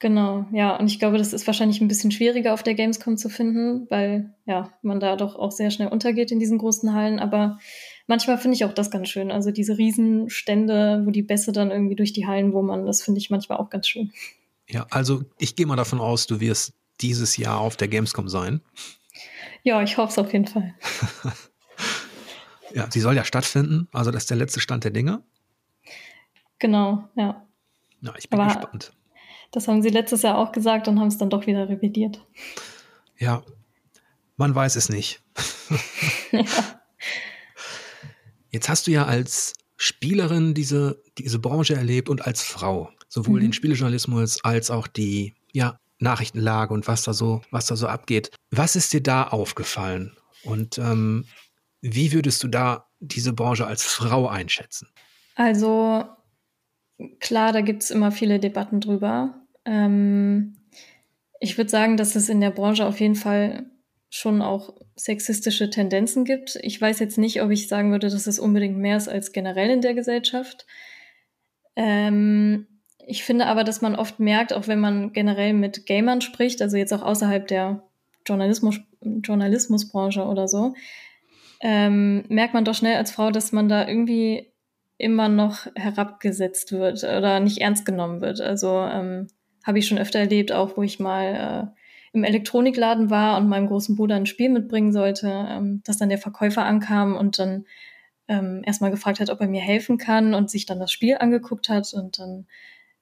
Genau, 0.01 0.45
ja, 0.53 0.77
und 0.77 0.87
ich 0.87 0.97
glaube, 0.97 1.17
das 1.17 1.33
ist 1.33 1.45
wahrscheinlich 1.45 1.81
ein 1.81 1.89
bisschen 1.89 2.11
schwieriger 2.11 2.53
auf 2.53 2.63
der 2.63 2.73
Gamescom 2.73 3.17
zu 3.17 3.27
finden, 3.27 3.85
weil 3.89 4.33
ja, 4.45 4.71
man 4.81 5.01
da 5.01 5.17
doch 5.17 5.35
auch 5.35 5.51
sehr 5.51 5.71
schnell 5.71 5.89
untergeht 5.89 6.31
in 6.31 6.39
diesen 6.39 6.57
großen 6.57 6.93
Hallen, 6.93 7.19
aber 7.19 7.59
manchmal 8.07 8.37
finde 8.37 8.55
ich 8.55 8.63
auch 8.63 8.71
das 8.71 8.91
ganz 8.91 9.09
schön. 9.09 9.29
Also 9.29 9.51
diese 9.51 9.77
Riesenstände, 9.77 11.03
wo 11.05 11.11
die 11.11 11.21
Bässe 11.21 11.51
dann 11.51 11.69
irgendwie 11.69 11.97
durch 11.97 12.13
die 12.13 12.27
Hallen 12.27 12.53
wummern, 12.53 12.85
das 12.85 13.01
finde 13.01 13.19
ich 13.19 13.29
manchmal 13.29 13.57
auch 13.57 13.69
ganz 13.69 13.89
schön. 13.89 14.13
Ja, 14.69 14.87
also 14.89 15.23
ich 15.37 15.57
gehe 15.57 15.65
mal 15.65 15.75
davon 15.75 15.99
aus, 15.99 16.27
du 16.27 16.39
wirst 16.39 16.73
dieses 17.01 17.35
Jahr 17.35 17.59
auf 17.59 17.75
der 17.75 17.89
Gamescom 17.89 18.29
sein. 18.29 18.61
Ja, 19.63 19.81
ich 19.83 19.97
hoffe 19.97 20.13
es 20.13 20.17
auf 20.17 20.31
jeden 20.31 20.47
Fall. 20.47 20.75
ja, 22.73 22.87
sie 22.89 23.01
soll 23.01 23.17
ja 23.17 23.25
stattfinden. 23.25 23.89
Also 23.91 24.11
das 24.11 24.23
ist 24.23 24.29
der 24.29 24.37
letzte 24.37 24.61
Stand 24.61 24.85
der 24.85 24.91
Dinge. 24.91 25.23
Genau, 26.57 27.09
ja. 27.15 27.45
Ja, 28.01 28.13
ich 28.17 28.29
bin 28.29 28.39
Aber 28.39 28.53
gespannt. 28.53 28.93
Das 29.51 29.67
haben 29.67 29.81
sie 29.81 29.89
letztes 29.89 30.21
Jahr 30.21 30.37
auch 30.37 30.51
gesagt 30.51 30.87
und 30.87 30.99
haben 30.99 31.07
es 31.07 31.17
dann 31.17 31.29
doch 31.29 31.47
wieder 31.47 31.67
revidiert. 31.67 32.23
Ja, 33.17 33.43
man 34.37 34.53
weiß 34.53 34.75
es 34.75 34.89
nicht. 34.89 35.21
ja. 36.31 36.43
Jetzt 38.51 38.69
hast 38.69 38.87
du 38.87 38.91
ja 38.91 39.05
als 39.05 39.53
Spielerin 39.77 40.53
diese, 40.53 41.01
diese 41.17 41.39
Branche 41.39 41.75
erlebt 41.75 42.09
und 42.09 42.25
als 42.25 42.41
Frau 42.41 42.89
sowohl 43.07 43.39
mhm. 43.39 43.45
den 43.45 43.53
Spielejournalismus 43.53 44.43
als 44.43 44.71
auch 44.71 44.87
die 44.87 45.35
ja, 45.51 45.79
Nachrichtenlage 45.99 46.73
und 46.73 46.87
was 46.87 47.03
da 47.03 47.13
so, 47.13 47.41
was 47.51 47.65
da 47.65 47.75
so 47.75 47.87
abgeht. 47.87 48.31
Was 48.51 48.75
ist 48.75 48.93
dir 48.93 49.01
da 49.01 49.23
aufgefallen? 49.23 50.15
Und 50.43 50.77
ähm, 50.77 51.25
wie 51.81 52.11
würdest 52.13 52.43
du 52.43 52.47
da 52.47 52.87
diese 52.99 53.33
Branche 53.33 53.67
als 53.67 53.83
Frau 53.83 54.27
einschätzen? 54.27 54.87
Also 55.35 56.05
klar, 57.19 57.53
da 57.53 57.61
gibt 57.61 57.83
es 57.83 57.91
immer 57.91 58.11
viele 58.11 58.39
Debatten 58.39 58.81
drüber. 58.81 59.41
Ähm, 59.65 60.55
ich 61.39 61.57
würde 61.57 61.69
sagen, 61.69 61.97
dass 61.97 62.15
es 62.15 62.29
in 62.29 62.41
der 62.41 62.51
Branche 62.51 62.85
auf 62.85 62.99
jeden 62.99 63.15
Fall 63.15 63.65
schon 64.09 64.41
auch 64.41 64.73
sexistische 64.95 65.69
Tendenzen 65.69 66.25
gibt. 66.25 66.57
Ich 66.61 66.81
weiß 66.81 66.99
jetzt 66.99 67.17
nicht, 67.17 67.41
ob 67.41 67.51
ich 67.51 67.67
sagen 67.67 67.91
würde, 67.91 68.09
dass 68.09 68.27
es 68.27 68.39
unbedingt 68.39 68.77
mehr 68.77 68.97
ist 68.97 69.07
als 69.07 69.31
generell 69.31 69.69
in 69.69 69.81
der 69.81 69.93
Gesellschaft. 69.93 70.65
Ähm, 71.75 72.67
ich 73.05 73.23
finde 73.23 73.45
aber, 73.45 73.63
dass 73.63 73.81
man 73.81 73.95
oft 73.95 74.19
merkt, 74.19 74.51
auch 74.53 74.67
wenn 74.67 74.79
man 74.79 75.13
generell 75.13 75.53
mit 75.53 75.85
Gamern 75.85 76.21
spricht, 76.21 76.61
also 76.61 76.75
jetzt 76.75 76.93
auch 76.93 77.01
außerhalb 77.01 77.47
der 77.47 77.83
Journalismus, 78.27 78.79
Journalismusbranche 79.01 80.23
oder 80.23 80.47
so, 80.47 80.73
ähm, 81.61 82.23
merkt 82.29 82.53
man 82.53 82.65
doch 82.65 82.75
schnell 82.75 82.97
als 82.97 83.11
Frau, 83.11 83.31
dass 83.31 83.51
man 83.51 83.69
da 83.69 83.87
irgendwie 83.87 84.48
immer 84.99 85.29
noch 85.29 85.65
herabgesetzt 85.75 86.73
wird 86.73 87.03
oder 87.03 87.39
nicht 87.39 87.59
ernst 87.59 87.85
genommen 87.85 88.21
wird. 88.21 88.41
Also 88.41 88.79
ähm, 88.79 89.27
habe 89.65 89.79
ich 89.79 89.87
schon 89.87 89.97
öfter 89.97 90.19
erlebt, 90.19 90.51
auch 90.51 90.77
wo 90.77 90.83
ich 90.83 90.99
mal 90.99 91.71
äh, 91.73 91.79
im 92.11 92.23
Elektronikladen 92.23 93.09
war 93.09 93.37
und 93.37 93.47
meinem 93.47 93.67
großen 93.67 93.95
Bruder 93.95 94.15
ein 94.15 94.25
Spiel 94.25 94.49
mitbringen 94.49 94.91
sollte, 94.91 95.47
ähm, 95.49 95.81
dass 95.85 95.97
dann 95.97 96.09
der 96.09 96.17
Verkäufer 96.17 96.65
ankam 96.65 97.15
und 97.15 97.39
dann 97.39 97.65
ähm, 98.27 98.61
erstmal 98.65 98.91
gefragt 98.91 99.21
hat, 99.21 99.29
ob 99.29 99.39
er 99.39 99.47
mir 99.47 99.61
helfen 99.61 99.97
kann 99.97 100.33
und 100.33 100.51
sich 100.51 100.65
dann 100.65 100.79
das 100.79 100.91
Spiel 100.91 101.15
angeguckt 101.17 101.69
hat 101.69 101.93
und 101.93 102.19
dann 102.19 102.45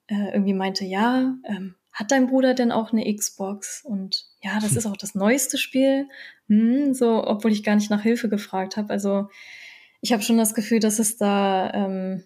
äh, 0.06 0.34
irgendwie 0.34 0.54
meinte, 0.54 0.86
ja, 0.86 1.36
ähm, 1.45 1.76
hat 1.91 2.12
dein 2.12 2.28
Bruder 2.28 2.54
denn 2.54 2.72
auch 2.72 2.93
eine 2.93 3.12
Xbox? 3.12 3.84
Und 3.84 4.28
ja, 4.43 4.60
das 4.60 4.72
hm. 4.72 4.78
ist 4.78 4.86
auch 4.86 4.98
das 4.98 5.16
neueste 5.16 5.58
Spiel. 5.58 6.08
Hm, 6.48 6.93
so, 6.93 7.26
obwohl 7.26 7.52
ich 7.52 7.64
gar 7.64 7.76
nicht 7.76 7.89
nach 7.89 8.04
Hilfe 8.04 8.30
gefragt 8.30 8.78
habe. 8.78 8.91
Also 8.93 9.30
ich 10.02 10.14
habe 10.14 10.24
schon 10.24 10.38
das 10.38 10.54
Gefühl, 10.54 10.80
dass 10.80 11.00
es 11.00 11.18
da 11.18 11.72
ähm, 11.74 12.24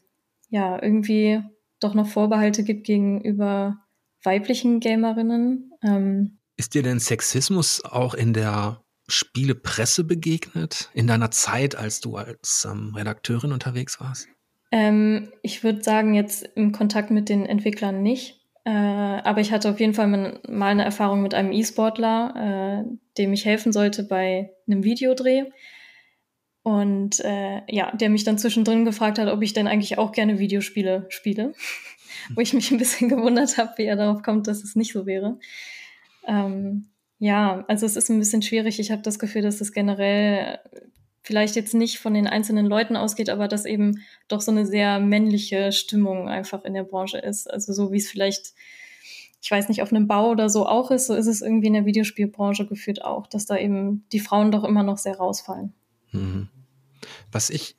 ja 0.50 0.82
irgendwie 0.82 1.42
doch 1.80 1.94
noch 1.94 2.08
Vorbehalte 2.08 2.64
gibt 2.64 2.86
gegenüber 2.86 3.78
weiblichen 4.24 4.80
Gamerinnen. 4.80 5.72
Ähm, 5.84 6.38
ist 6.58 6.74
dir 6.74 6.84
denn 6.84 7.00
Sexismus 7.00 7.84
auch 7.84 8.14
in 8.14 8.34
der 8.34 8.84
Spielepresse 9.08 10.04
begegnet, 10.04 10.90
in 10.94 11.08
deiner 11.08 11.32
Zeit, 11.32 11.76
als 11.76 12.02
du 12.02 12.18
als 12.18 12.68
ähm, 12.70 12.94
Redakteurin 12.96 13.52
unterwegs 13.52 14.00
warst? 14.00 14.28
Ähm, 14.72 15.32
ich 15.42 15.64
würde 15.64 15.84
sagen, 15.84 16.14
jetzt 16.14 16.48
im 16.56 16.72
Kontakt 16.72 17.12
mit 17.12 17.30
den 17.30 17.46
Entwicklern 17.46 18.02
nicht. 18.02 18.40
Äh, 18.64 18.70
aber 18.70 19.42
ich 19.42 19.52
hatte 19.52 19.70
auf 19.70 19.80
jeden 19.80 19.94
Fall 19.94 20.08
mal 20.08 20.68
eine 20.68 20.86
Erfahrung 20.86 21.22
mit 21.24 21.34
einem 21.34 21.52
E-Sportler, 21.52 22.86
äh, 22.86 22.96
dem 23.18 23.34
ich 23.34 23.46
helfen 23.46 23.74
sollte 23.74 24.04
bei 24.04 24.52
einem 24.68 24.84
Videodreh. 24.84 25.46
Und 26.64 27.20
äh, 27.22 27.62
ja, 27.68 27.96
der 27.96 28.10
mich 28.10 28.24
dann 28.24 28.38
zwischendrin 28.38 28.86
gefragt 28.86 29.18
hat, 29.18 29.28
ob 29.28 29.42
ich 29.42 29.54
denn 29.54 29.68
eigentlich 29.68 29.98
auch 29.98 30.12
gerne 30.12 30.40
Videospiele 30.40 31.06
spiele. 31.10 31.54
Wo 32.36 32.42
ich 32.42 32.54
mich 32.54 32.70
ein 32.72 32.78
bisschen 32.78 33.10
gewundert 33.10 33.58
habe, 33.58 33.74
wie 33.78 33.86
er 33.86 33.96
darauf 33.96 34.22
kommt, 34.22 34.48
dass 34.48 34.64
es 34.64 34.76
nicht 34.76 34.94
so 34.94 35.06
wäre. 35.06 35.40
Ähm, 36.28 36.90
ja, 37.18 37.64
also 37.68 37.86
es 37.86 37.96
ist 37.96 38.10
ein 38.10 38.20
bisschen 38.20 38.42
schwierig. 38.42 38.80
Ich 38.80 38.92
habe 38.92 39.02
das 39.02 39.18
Gefühl, 39.18 39.42
dass 39.42 39.62
es 39.62 39.74
generell 39.74 40.60
vielleicht 41.24 41.56
jetzt 41.56 41.74
nicht 41.74 42.00
von 42.00 42.14
den 42.14 42.28
einzelnen 42.28 42.66
Leuten 42.66 42.96
ausgeht, 42.96 43.30
aber 43.30 43.48
dass 43.48 43.66
eben 43.66 44.04
doch 44.28 44.42
so 44.42 44.52
eine 44.52 44.66
sehr 44.66 45.00
männliche 45.00 45.72
Stimmung 45.72 46.28
einfach 46.28 46.66
in 46.66 46.74
der 46.74 46.84
Branche 46.84 47.20
ist. 47.20 47.50
Also 47.50 47.74
so 47.74 47.92
wie 47.92 47.98
es 47.98 48.10
vielleicht, 48.10 48.54
ich 49.42 49.52
weiß 49.52 49.70
nicht, 49.70 49.82
auf 49.82 49.92
einem 49.92 50.08
Bau 50.08 50.32
oder 50.32 50.50
so 50.50 50.66
auch 50.66 50.92
ist, 50.92 51.08
so 51.08 51.14
ist 51.14 51.28
es 51.28 51.42
irgendwie 51.42 51.68
in 51.68 51.74
der 51.74 51.86
Videospielbranche 51.86 52.66
gefühlt 52.66 53.04
auch, 53.04 53.28
dass 53.28 53.46
da 53.46 53.58
eben 53.58 54.06
die 54.12 54.20
Frauen 54.20 54.52
doch 54.52 54.64
immer 54.64 54.84
noch 54.84 54.98
sehr 54.98 55.18
rausfallen. 55.18 55.74
Mhm. 56.12 56.50
Was 57.32 57.50
ich 57.50 57.76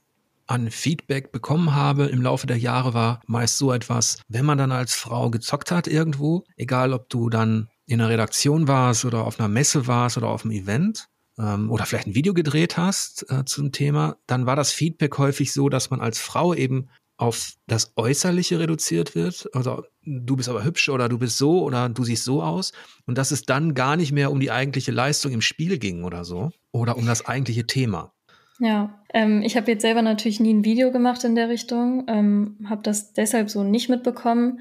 an 0.47 0.71
Feedback 0.71 1.33
bekommen 1.33 1.75
habe 1.75 2.07
im 2.07 2.21
Laufe 2.21 2.47
der 2.47 2.59
Jahre, 2.59 2.95
war 2.95 3.21
meist 3.27 3.59
so 3.59 3.73
etwas, 3.73 4.19
wenn 4.29 4.45
man 4.45 4.59
dann 4.59 4.73
als 4.73 4.95
Frau 4.95 5.31
gezockt 5.31 5.71
hat 5.71 5.87
irgendwo, 5.87 6.45
egal 6.57 6.93
ob 6.93 7.09
du 7.09 7.31
dann 7.31 7.69
in 7.87 8.01
einer 8.01 8.11
Redaktion 8.11 8.69
warst 8.69 9.05
oder 9.05 9.27
auf 9.27 9.39
einer 9.39 9.49
Messe 9.49 9.87
warst 9.87 10.17
oder 10.17 10.29
auf 10.29 10.45
einem 10.45 10.53
Event 10.53 11.09
ähm, 11.39 11.71
oder 11.71 11.87
vielleicht 11.87 12.07
ein 12.07 12.15
Video 12.15 12.35
gedreht 12.35 12.77
hast 12.77 13.31
äh, 13.31 13.45
zum 13.45 13.73
Thema, 13.73 14.17
dann 14.27 14.47
war 14.47 14.57
das 14.57 14.73
Feedback 14.73 15.17
häufig 15.19 15.53
so, 15.53 15.69
dass 15.69 15.91
man 15.91 16.01
als 16.01 16.19
Frau 16.19 16.55
eben 16.55 16.89
auf 17.17 17.55
das 17.67 17.93
Äußerliche 17.97 18.59
reduziert 18.59 19.15
wird. 19.15 19.49
Also 19.55 19.85
du 20.03 20.37
bist 20.37 20.49
aber 20.49 20.65
hübsch 20.65 20.89
oder 20.89 21.09
du 21.09 21.19
bist 21.19 21.39
so 21.39 21.63
oder 21.63 21.89
du 21.89 22.03
siehst 22.05 22.25
so 22.25 22.43
aus. 22.43 22.73
Und 23.07 23.17
dass 23.17 23.31
es 23.31 23.43
dann 23.43 23.75
gar 23.75 23.97
nicht 23.97 24.11
mehr 24.11 24.33
um 24.33 24.41
die 24.41 24.51
eigentliche 24.51 24.91
Leistung 24.91 25.31
im 25.31 25.41
Spiel 25.41 25.79
ging 25.79 26.03
oder 26.03 26.25
so. 26.25 26.51
Oder 26.73 26.97
um 26.97 27.07
das 27.07 27.25
eigentliche 27.25 27.67
Thema. 27.67 28.13
Ja, 28.65 29.03
ähm, 29.13 29.43
ich 29.43 29.57
habe 29.57 29.73
jetzt 29.73 29.83
selber 29.83 30.03
natürlich 30.03 30.39
nie 30.39 30.55
ein 30.55 30.65
Video 30.65 30.93
gemacht 30.93 31.25
in 31.25 31.35
der 31.35 31.49
Richtung, 31.49 32.05
ähm, 32.07 32.65
habe 32.71 32.83
das 32.85 33.13
deshalb 33.13 33.51
so 33.51 33.65
nicht 33.65 33.89
mitbekommen. 33.89 34.61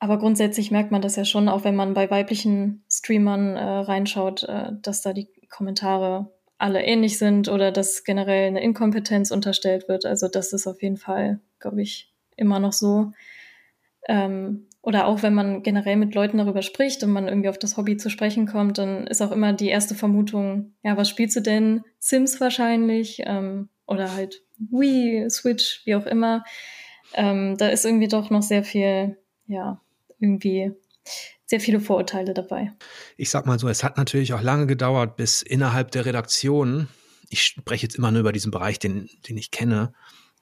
Aber 0.00 0.18
grundsätzlich 0.18 0.72
merkt 0.72 0.90
man 0.90 1.02
das 1.02 1.14
ja 1.14 1.24
schon, 1.24 1.48
auch 1.48 1.62
wenn 1.62 1.76
man 1.76 1.94
bei 1.94 2.10
weiblichen 2.10 2.84
Streamern 2.90 3.54
äh, 3.54 3.62
reinschaut, 3.62 4.42
äh, 4.42 4.72
dass 4.82 5.02
da 5.02 5.12
die 5.12 5.28
Kommentare 5.48 6.32
alle 6.58 6.82
ähnlich 6.82 7.16
sind 7.16 7.48
oder 7.48 7.70
dass 7.70 8.02
generell 8.02 8.48
eine 8.48 8.60
Inkompetenz 8.60 9.30
unterstellt 9.30 9.88
wird. 9.88 10.04
Also 10.04 10.26
das 10.26 10.52
ist 10.52 10.66
auf 10.66 10.82
jeden 10.82 10.96
Fall, 10.96 11.38
glaube 11.60 11.82
ich, 11.82 12.12
immer 12.36 12.58
noch 12.58 12.72
so. 12.72 13.12
Ähm, 14.08 14.66
oder 14.86 15.08
auch 15.08 15.24
wenn 15.24 15.34
man 15.34 15.64
generell 15.64 15.96
mit 15.96 16.14
Leuten 16.14 16.38
darüber 16.38 16.62
spricht 16.62 17.02
und 17.02 17.10
man 17.10 17.26
irgendwie 17.26 17.48
auf 17.48 17.58
das 17.58 17.76
Hobby 17.76 17.96
zu 17.96 18.08
sprechen 18.08 18.46
kommt, 18.46 18.78
dann 18.78 19.08
ist 19.08 19.20
auch 19.20 19.32
immer 19.32 19.52
die 19.52 19.68
erste 19.68 19.96
Vermutung, 19.96 20.76
ja, 20.84 20.96
was 20.96 21.08
spielst 21.08 21.34
du 21.34 21.40
denn? 21.40 21.82
Sims 21.98 22.40
wahrscheinlich 22.40 23.20
ähm, 23.24 23.68
oder 23.88 24.14
halt 24.14 24.44
Wii, 24.58 25.28
Switch, 25.28 25.82
wie 25.86 25.96
auch 25.96 26.06
immer. 26.06 26.44
Ähm, 27.14 27.56
da 27.56 27.66
ist 27.66 27.84
irgendwie 27.84 28.06
doch 28.06 28.30
noch 28.30 28.42
sehr 28.42 28.62
viel, 28.62 29.18
ja, 29.48 29.80
irgendwie 30.20 30.70
sehr 31.46 31.58
viele 31.58 31.80
Vorurteile 31.80 32.32
dabei. 32.32 32.72
Ich 33.16 33.30
sag 33.30 33.44
mal 33.44 33.58
so, 33.58 33.66
es 33.66 33.82
hat 33.82 33.96
natürlich 33.96 34.34
auch 34.34 34.42
lange 34.42 34.68
gedauert, 34.68 35.16
bis 35.16 35.42
innerhalb 35.42 35.90
der 35.90 36.06
Redaktion, 36.06 36.86
ich 37.28 37.42
spreche 37.42 37.86
jetzt 37.86 37.96
immer 37.96 38.12
nur 38.12 38.20
über 38.20 38.32
diesen 38.32 38.52
Bereich, 38.52 38.78
den, 38.78 39.10
den 39.28 39.36
ich 39.36 39.50
kenne, 39.50 39.92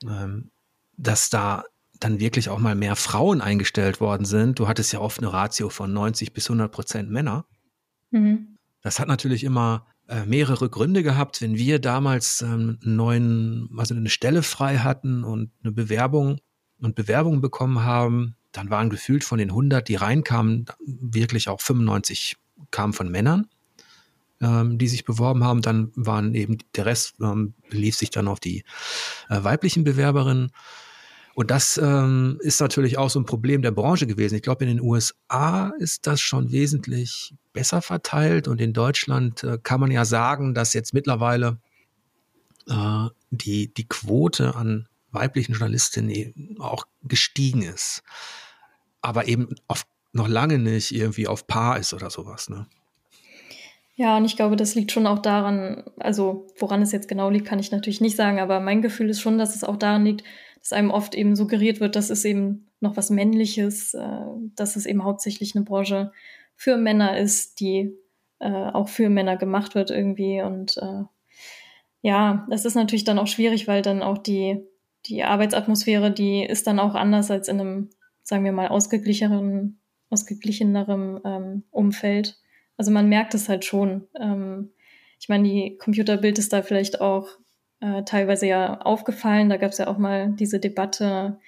ähm, 0.06 0.50
dass 0.98 1.30
da 1.30 1.64
dann 2.00 2.20
wirklich 2.20 2.48
auch 2.48 2.58
mal 2.58 2.74
mehr 2.74 2.96
Frauen 2.96 3.40
eingestellt 3.40 4.00
worden 4.00 4.24
sind. 4.24 4.58
Du 4.58 4.68
hattest 4.68 4.92
ja 4.92 5.00
oft 5.00 5.18
eine 5.18 5.32
Ratio 5.32 5.68
von 5.68 5.92
90 5.92 6.32
bis 6.32 6.46
100 6.48 6.70
Prozent 6.70 7.10
Männer. 7.10 7.46
Mhm. 8.10 8.58
Das 8.82 9.00
hat 9.00 9.08
natürlich 9.08 9.44
immer 9.44 9.86
äh, 10.08 10.26
mehrere 10.26 10.68
Gründe 10.68 11.02
gehabt. 11.02 11.40
Wenn 11.40 11.56
wir 11.56 11.78
damals 11.78 12.42
ähm, 12.42 12.78
einen 12.84 12.96
neuen, 12.96 13.70
also 13.76 13.94
eine 13.94 14.10
Stelle 14.10 14.42
frei 14.42 14.78
hatten 14.78 15.24
und 15.24 15.50
eine 15.62 15.72
Bewerbung 15.72 16.40
und 16.78 16.94
Bewerbungen 16.94 17.40
bekommen 17.40 17.84
haben, 17.84 18.36
dann 18.52 18.70
waren 18.70 18.90
gefühlt 18.90 19.24
von 19.24 19.38
den 19.38 19.50
100, 19.50 19.88
die 19.88 19.96
reinkamen, 19.96 20.66
wirklich 20.86 21.48
auch 21.48 21.60
95 21.60 22.36
kamen 22.70 22.92
von 22.92 23.10
Männern, 23.10 23.48
ähm, 24.40 24.78
die 24.78 24.88
sich 24.88 25.04
beworben 25.04 25.42
haben. 25.42 25.62
Dann 25.62 25.90
waren 25.96 26.34
eben 26.34 26.58
der 26.76 26.86
Rest 26.86 27.14
ähm, 27.20 27.54
belief 27.70 27.96
sich 27.96 28.10
dann 28.10 28.28
auf 28.28 28.40
die 28.40 28.64
äh, 29.28 29.42
weiblichen 29.42 29.84
Bewerberinnen. 29.84 30.50
Und 31.34 31.50
das 31.50 31.78
ähm, 31.82 32.38
ist 32.40 32.60
natürlich 32.60 32.96
auch 32.96 33.10
so 33.10 33.18
ein 33.18 33.26
Problem 33.26 33.62
der 33.62 33.72
Branche 33.72 34.06
gewesen. 34.06 34.36
Ich 34.36 34.42
glaube, 34.42 34.64
in 34.64 34.70
den 34.70 34.80
USA 34.80 35.72
ist 35.78 36.06
das 36.06 36.20
schon 36.20 36.52
wesentlich 36.52 37.34
besser 37.52 37.82
verteilt 37.82 38.46
und 38.48 38.60
in 38.60 38.72
Deutschland 38.72 39.42
äh, 39.42 39.58
kann 39.62 39.80
man 39.80 39.90
ja 39.90 40.04
sagen, 40.04 40.54
dass 40.54 40.74
jetzt 40.74 40.94
mittlerweile 40.94 41.58
äh, 42.68 43.08
die, 43.30 43.72
die 43.74 43.88
Quote 43.88 44.54
an 44.54 44.88
weiblichen 45.10 45.52
Journalistinnen 45.52 46.56
auch 46.60 46.86
gestiegen 47.02 47.62
ist 47.62 48.02
aber 49.04 49.28
eben 49.28 49.54
auf, 49.68 49.84
noch 50.12 50.28
lange 50.28 50.58
nicht 50.58 50.92
irgendwie 50.92 51.28
auf 51.28 51.46
Paar 51.46 51.78
ist 51.78 51.92
oder 51.92 52.08
sowas. 52.08 52.48
Ne? 52.48 52.66
Ja, 53.96 54.16
und 54.16 54.24
ich 54.24 54.34
glaube, 54.34 54.56
das 54.56 54.74
liegt 54.74 54.92
schon 54.92 55.06
auch 55.06 55.20
daran, 55.20 55.84
also 55.98 56.46
woran 56.58 56.80
es 56.80 56.90
jetzt 56.90 57.06
genau 57.06 57.28
liegt, 57.28 57.46
kann 57.46 57.58
ich 57.58 57.70
natürlich 57.70 58.00
nicht 58.00 58.16
sagen, 58.16 58.40
aber 58.40 58.60
mein 58.60 58.80
Gefühl 58.80 59.10
ist 59.10 59.20
schon, 59.20 59.38
dass 59.38 59.54
es 59.54 59.62
auch 59.62 59.76
daran 59.76 60.04
liegt, 60.04 60.24
dass 60.64 60.72
einem 60.72 60.90
oft 60.90 61.14
eben 61.14 61.36
suggeriert 61.36 61.78
wird, 61.78 61.94
dass 61.94 62.10
es 62.10 62.24
eben 62.24 62.70
noch 62.80 62.96
was 62.96 63.10
Männliches, 63.10 63.94
äh, 63.94 64.26
dass 64.56 64.74
es 64.74 64.86
eben 64.86 65.04
hauptsächlich 65.04 65.54
eine 65.54 65.64
Branche 65.64 66.10
für 66.56 66.76
Männer 66.76 67.16
ist, 67.16 67.60
die 67.60 67.94
äh, 68.40 68.48
auch 68.48 68.88
für 68.88 69.08
Männer 69.08 69.36
gemacht 69.36 69.76
wird 69.76 69.90
irgendwie. 69.90 70.42
Und 70.42 70.78
äh, 70.78 71.04
ja, 72.02 72.46
das 72.50 72.64
ist 72.64 72.74
natürlich 72.74 73.04
dann 73.04 73.20
auch 73.20 73.28
schwierig, 73.28 73.68
weil 73.68 73.82
dann 73.82 74.02
auch 74.02 74.18
die, 74.18 74.58
die 75.06 75.22
Arbeitsatmosphäre, 75.22 76.10
die 76.10 76.42
ist 76.42 76.66
dann 76.66 76.80
auch 76.80 76.96
anders 76.96 77.30
als 77.30 77.46
in 77.46 77.60
einem 77.60 77.90
sagen 78.24 78.44
wir 78.44 78.52
mal, 78.52 78.68
ausgeglicheneren, 78.68 79.78
ausgeglichenerem 80.10 81.20
ähm, 81.24 81.62
Umfeld. 81.70 82.40
Also 82.76 82.90
man 82.90 83.08
merkt 83.08 83.34
es 83.34 83.48
halt 83.48 83.64
schon. 83.64 84.08
Ähm, 84.18 84.72
ich 85.20 85.28
meine, 85.28 85.48
die 85.48 85.78
Computerbild 85.78 86.38
ist 86.38 86.52
da 86.52 86.62
vielleicht 86.62 87.00
auch 87.00 87.28
äh, 87.84 88.02
teilweise 88.04 88.46
ja 88.46 88.80
aufgefallen. 88.80 89.50
Da 89.50 89.58
gab 89.58 89.72
es 89.72 89.78
ja 89.78 89.88
auch 89.88 89.98
mal 89.98 90.30
diese 90.32 90.58
Debatte, 90.58 91.38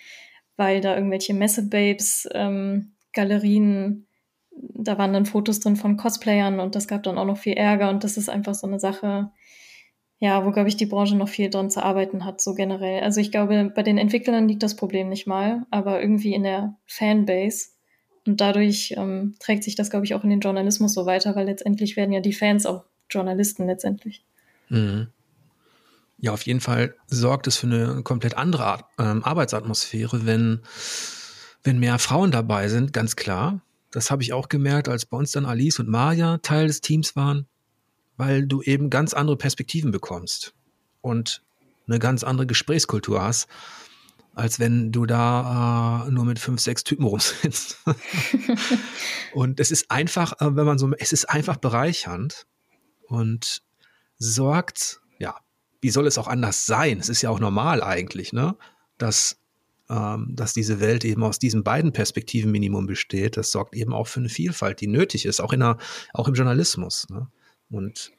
weil 0.57 0.80
da 0.80 0.95
irgendwelche 0.95 1.34
Messebabes, 1.34 2.28
ähm, 2.34 2.93
Galerien, 3.12 4.07
da 4.51 4.99
waren 4.99 5.14
dann 5.14 5.26
Fotos 5.26 5.61
drin 5.61 5.76
von 5.76 5.97
Cosplayern 5.97 6.61
und 6.61 6.74
das 6.74 6.89
gab 6.89 7.03
dann 7.03 7.18
auch 7.18 7.24
noch 7.24 7.39
viel 7.39 7.55
Ärger 7.55 7.89
und 7.89 8.05
das 8.05 8.16
ist 8.16 8.28
einfach 8.28 8.55
so 8.55 8.66
eine 8.66 8.78
Sache, 8.78 9.30
ja, 10.18 10.45
wo, 10.45 10.51
glaube 10.51 10.68
ich, 10.68 10.76
die 10.76 10.87
Branche 10.87 11.16
noch 11.16 11.28
viel 11.28 11.51
dran 11.51 11.70
zu 11.70 11.82
arbeiten 11.82 12.24
hat, 12.24 12.41
so 12.41 12.55
generell. 12.55 13.03
Also 13.03 13.20
ich 13.20 13.30
glaube, 13.30 13.70
bei 13.74 13.82
den 13.82 13.99
Entwicklern 13.99 14.49
liegt 14.49 14.62
das 14.62 14.76
Problem 14.76 15.09
nicht 15.09 15.26
mal, 15.26 15.66
aber 15.70 16.01
irgendwie 16.01 16.34
in 16.34 16.43
der 16.43 16.76
Fanbase. 16.87 17.68
Und 18.26 18.41
dadurch 18.41 18.95
ähm, 18.97 19.37
trägt 19.39 19.62
sich 19.64 19.74
das, 19.74 19.91
glaube 19.91 20.05
ich, 20.05 20.14
auch 20.14 20.24
in 20.24 20.30
den 20.30 20.41
Journalismus 20.41 20.95
so 20.95 21.07
weiter, 21.07 21.37
weil 21.37 21.47
letztendlich 21.47 21.97
werden 21.97 22.12
ja 22.12 22.20
die 22.20 22.32
Fans 22.32 22.66
auch 22.66 22.84
Journalisten 23.11 23.66
letztendlich. 23.66 24.24
Mhm. 24.68 25.09
Ja, 26.18 26.32
auf 26.32 26.42
jeden 26.42 26.60
Fall 26.60 26.94
sorgt 27.08 27.46
es 27.46 27.56
für 27.58 27.66
eine 27.66 28.02
komplett 28.02 28.36
andere 28.36 28.64
Art, 28.64 28.84
ähm, 28.98 29.22
Arbeitsatmosphäre, 29.22 30.24
wenn, 30.24 30.62
wenn 31.62 31.78
mehr 31.78 31.98
Frauen 31.98 32.30
dabei 32.30 32.68
sind, 32.68 32.92
ganz 32.92 33.16
klar. 33.16 33.60
Das 33.90 34.10
habe 34.10 34.22
ich 34.22 34.32
auch 34.32 34.48
gemerkt, 34.48 34.88
als 34.88 35.06
bei 35.06 35.16
uns 35.16 35.32
dann 35.32 35.46
Alice 35.46 35.78
und 35.78 35.88
Maja 35.88 36.38
Teil 36.38 36.66
des 36.66 36.80
Teams 36.80 37.16
waren 37.16 37.46
weil 38.16 38.46
du 38.46 38.62
eben 38.62 38.90
ganz 38.90 39.14
andere 39.14 39.36
Perspektiven 39.36 39.90
bekommst 39.90 40.54
und 41.00 41.42
eine 41.86 41.98
ganz 41.98 42.24
andere 42.24 42.46
Gesprächskultur 42.46 43.22
hast, 43.22 43.48
als 44.34 44.58
wenn 44.58 44.92
du 44.92 45.06
da 45.06 46.06
äh, 46.06 46.10
nur 46.10 46.24
mit 46.24 46.38
fünf, 46.38 46.60
sechs 46.60 46.84
Typen 46.84 47.04
rumsitzt. 47.04 47.78
und 49.34 49.60
es 49.60 49.70
ist 49.70 49.90
einfach, 49.90 50.32
äh, 50.40 50.56
wenn 50.56 50.66
man 50.66 50.78
so, 50.78 50.92
es 50.98 51.12
ist 51.12 51.26
einfach 51.26 51.56
bereichernd 51.56 52.46
und 53.06 53.62
sorgt, 54.18 55.00
ja, 55.18 55.36
wie 55.87 55.91
soll 55.91 56.09
es 56.09 56.18
auch 56.18 56.26
anders 56.26 56.66
sein? 56.66 56.99
Es 56.99 57.09
ist 57.09 57.22
ja 57.22 57.30
auch 57.30 57.39
normal 57.39 57.80
eigentlich, 57.80 58.32
ne, 58.32 58.57
dass 58.99 59.39
ähm, 59.89 60.32
dass 60.34 60.53
diese 60.53 60.80
Welt 60.80 61.05
eben 61.05 61.22
aus 61.22 61.39
diesen 61.39 61.62
beiden 61.62 61.93
Perspektiven 61.93 62.51
Minimum 62.51 62.87
besteht. 62.87 63.37
Das 63.37 63.53
sorgt 63.53 63.76
eben 63.76 63.93
auch 63.93 64.09
für 64.09 64.18
eine 64.18 64.28
Vielfalt, 64.28 64.80
die 64.80 64.89
nötig 64.89 65.26
ist, 65.26 65.39
auch 65.41 65.53
in 65.53 65.61
der, 65.61 65.76
auch 66.12 66.26
im 66.26 66.34
Journalismus. 66.34 67.07
Ne? 67.09 67.28
Und, 67.70 68.11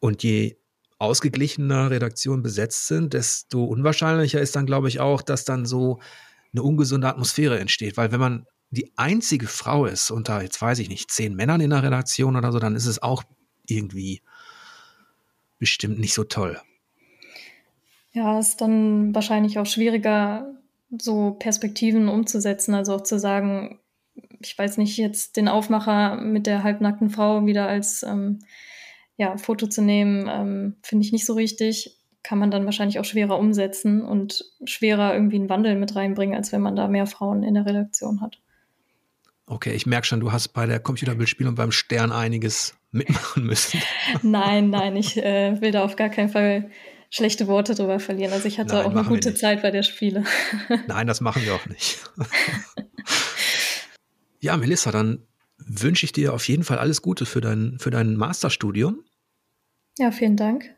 und 0.00 0.22
je 0.22 0.56
ausgeglichener 0.98 1.90
Redaktionen 1.90 2.42
besetzt 2.42 2.86
sind, 2.86 3.12
desto 3.12 3.62
unwahrscheinlicher 3.62 4.40
ist 4.40 4.56
dann, 4.56 4.64
glaube 4.64 4.88
ich, 4.88 5.00
auch, 5.00 5.20
dass 5.20 5.44
dann 5.44 5.66
so 5.66 6.00
eine 6.54 6.62
ungesunde 6.62 7.08
Atmosphäre 7.08 7.58
entsteht. 7.58 7.98
Weil 7.98 8.10
wenn 8.10 8.20
man 8.20 8.46
die 8.70 8.90
einzige 8.96 9.48
Frau 9.48 9.84
ist 9.84 10.10
unter, 10.10 10.42
jetzt 10.42 10.62
weiß 10.62 10.78
ich 10.78 10.88
nicht, 10.88 11.10
zehn 11.10 11.34
Männern 11.34 11.60
in 11.60 11.70
der 11.70 11.82
Redaktion 11.82 12.36
oder 12.36 12.52
so, 12.52 12.58
dann 12.58 12.74
ist 12.74 12.86
es 12.86 13.02
auch 13.02 13.22
irgendwie 13.66 14.22
bestimmt 15.58 15.98
nicht 15.98 16.14
so 16.14 16.24
toll. 16.24 16.60
Ja, 18.12 18.38
ist 18.38 18.60
dann 18.60 19.14
wahrscheinlich 19.14 19.58
auch 19.58 19.66
schwieriger, 19.66 20.54
so 20.96 21.32
Perspektiven 21.32 22.08
umzusetzen, 22.08 22.74
also 22.74 22.94
auch 22.94 23.02
zu 23.02 23.18
sagen, 23.18 23.78
ich 24.40 24.56
weiß 24.56 24.78
nicht, 24.78 24.96
jetzt 24.96 25.36
den 25.36 25.48
Aufmacher 25.48 26.16
mit 26.16 26.46
der 26.46 26.62
halbnackten 26.62 27.10
Frau 27.10 27.46
wieder 27.46 27.68
als 27.68 28.02
ähm, 28.02 28.40
ja, 29.16 29.36
Foto 29.36 29.66
zu 29.66 29.82
nehmen, 29.82 30.28
ähm, 30.30 30.76
finde 30.82 31.04
ich 31.04 31.12
nicht 31.12 31.26
so 31.26 31.34
richtig. 31.34 31.98
Kann 32.22 32.38
man 32.38 32.50
dann 32.50 32.64
wahrscheinlich 32.64 32.98
auch 32.98 33.04
schwerer 33.04 33.38
umsetzen 33.38 34.02
und 34.02 34.44
schwerer 34.64 35.14
irgendwie 35.14 35.36
einen 35.36 35.48
Wandel 35.48 35.76
mit 35.76 35.94
reinbringen, 35.94 36.36
als 36.36 36.52
wenn 36.52 36.60
man 36.60 36.76
da 36.76 36.88
mehr 36.88 37.06
Frauen 37.06 37.42
in 37.42 37.54
der 37.54 37.66
Redaktion 37.66 38.20
hat. 38.20 38.40
Okay, 39.46 39.72
ich 39.72 39.86
merke 39.86 40.06
schon, 40.06 40.20
du 40.20 40.30
hast 40.30 40.48
bei 40.48 40.66
der 40.66 40.78
Computerbildspielung 40.78 41.54
beim 41.54 41.72
Stern 41.72 42.12
einiges 42.12 42.77
mitmachen 42.90 43.44
müssen. 43.44 43.80
nein, 44.22 44.70
nein, 44.70 44.96
ich 44.96 45.16
äh, 45.16 45.60
will 45.60 45.72
da 45.72 45.84
auf 45.84 45.96
gar 45.96 46.08
keinen 46.08 46.28
Fall 46.28 46.70
schlechte 47.10 47.46
Worte 47.46 47.74
drüber 47.74 48.00
verlieren. 48.00 48.32
Also 48.32 48.48
ich 48.48 48.58
hatte 48.58 48.74
nein, 48.74 48.86
auch 48.86 48.90
eine 48.90 49.04
gute 49.04 49.34
Zeit 49.34 49.62
bei 49.62 49.70
der 49.70 49.82
Spiele. 49.82 50.24
Nein, 50.88 51.06
das 51.06 51.22
machen 51.22 51.42
wir 51.42 51.54
auch 51.54 51.66
nicht. 51.66 51.98
Ja, 54.40 54.56
Melissa, 54.56 54.92
dann 54.92 55.26
wünsche 55.58 56.04
ich 56.04 56.12
dir 56.12 56.32
auf 56.32 56.46
jeden 56.46 56.62
Fall 56.62 56.78
alles 56.78 57.02
Gute 57.02 57.26
für 57.26 57.40
dein, 57.40 57.78
für 57.78 57.90
dein 57.90 58.14
Masterstudium. 58.14 59.04
Ja, 59.98 60.12
vielen 60.12 60.36
Dank. 60.36 60.74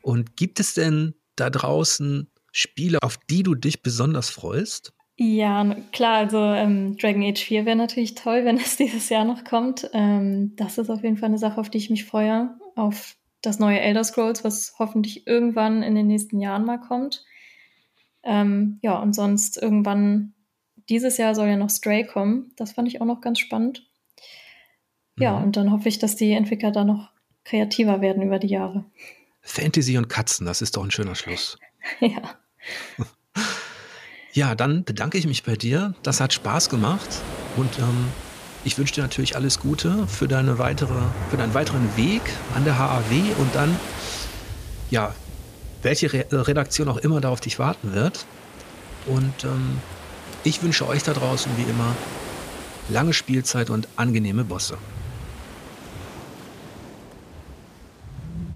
Und 0.00 0.36
gibt 0.36 0.60
es 0.60 0.72
denn 0.72 1.14
da 1.36 1.50
draußen 1.50 2.30
Spiele, 2.52 2.98
auf 3.02 3.18
die 3.18 3.42
du 3.42 3.54
dich 3.54 3.82
besonders 3.82 4.30
freust? 4.30 4.94
Ja, 5.22 5.76
klar, 5.92 6.16
also 6.16 6.38
ähm, 6.38 6.96
Dragon 6.96 7.22
Age 7.22 7.44
4 7.44 7.66
wäre 7.66 7.76
natürlich 7.76 8.14
toll, 8.14 8.46
wenn 8.46 8.56
es 8.56 8.76
dieses 8.78 9.10
Jahr 9.10 9.26
noch 9.26 9.44
kommt. 9.44 9.90
Ähm, 9.92 10.56
das 10.56 10.78
ist 10.78 10.88
auf 10.88 11.02
jeden 11.02 11.18
Fall 11.18 11.28
eine 11.28 11.36
Sache, 11.36 11.60
auf 11.60 11.68
die 11.68 11.76
ich 11.76 11.90
mich 11.90 12.06
freue. 12.06 12.58
Auf 12.74 13.16
das 13.42 13.58
neue 13.58 13.80
Elder 13.80 14.02
Scrolls, 14.02 14.44
was 14.44 14.76
hoffentlich 14.78 15.26
irgendwann 15.26 15.82
in 15.82 15.94
den 15.94 16.06
nächsten 16.06 16.40
Jahren 16.40 16.64
mal 16.64 16.78
kommt. 16.78 17.22
Ähm, 18.22 18.78
ja, 18.80 18.98
und 18.98 19.14
sonst 19.14 19.60
irgendwann 19.60 20.32
dieses 20.88 21.18
Jahr 21.18 21.34
soll 21.34 21.48
ja 21.48 21.56
noch 21.58 21.68
Stray 21.68 22.06
kommen. 22.06 22.52
Das 22.56 22.72
fand 22.72 22.88
ich 22.88 23.02
auch 23.02 23.06
noch 23.06 23.20
ganz 23.20 23.40
spannend. 23.40 23.86
Ja, 25.18 25.38
mhm. 25.38 25.44
und 25.44 25.56
dann 25.58 25.70
hoffe 25.70 25.90
ich, 25.90 25.98
dass 25.98 26.16
die 26.16 26.32
Entwickler 26.32 26.70
da 26.70 26.84
noch 26.84 27.10
kreativer 27.44 28.00
werden 28.00 28.22
über 28.22 28.38
die 28.38 28.48
Jahre. 28.48 28.86
Fantasy 29.42 29.98
und 29.98 30.08
Katzen, 30.08 30.46
das 30.46 30.62
ist 30.62 30.78
doch 30.78 30.84
ein 30.84 30.90
schöner 30.90 31.14
Schluss. 31.14 31.58
ja. 32.00 32.22
Ja, 34.32 34.54
dann 34.54 34.84
bedanke 34.84 35.18
ich 35.18 35.26
mich 35.26 35.42
bei 35.42 35.56
dir. 35.56 35.94
Das 36.02 36.20
hat 36.20 36.32
Spaß 36.32 36.68
gemacht 36.68 37.08
und 37.56 37.78
ähm, 37.78 38.06
ich 38.64 38.78
wünsche 38.78 38.94
dir 38.94 39.02
natürlich 39.02 39.34
alles 39.34 39.58
Gute 39.58 40.06
für 40.06 40.28
deine 40.28 40.58
weitere, 40.58 41.00
für 41.30 41.36
deinen 41.36 41.54
weiteren 41.54 41.96
Weg 41.96 42.22
an 42.54 42.64
der 42.64 42.78
HAW 42.78 43.02
und 43.38 43.54
dann, 43.54 43.74
ja, 44.90 45.14
welche 45.82 46.12
Re 46.12 46.26
Redaktion 46.30 46.88
auch 46.88 46.98
immer 46.98 47.20
da 47.20 47.30
auf 47.30 47.40
dich 47.40 47.58
warten 47.58 47.92
wird. 47.92 48.26
Und 49.06 49.44
ähm, 49.44 49.78
ich 50.44 50.62
wünsche 50.62 50.86
euch 50.86 51.02
da 51.02 51.12
draußen 51.12 51.50
wie 51.56 51.62
immer 51.62 51.96
lange 52.88 53.14
Spielzeit 53.14 53.70
und 53.70 53.88
angenehme 53.96 54.44
Bosse. 54.44 54.76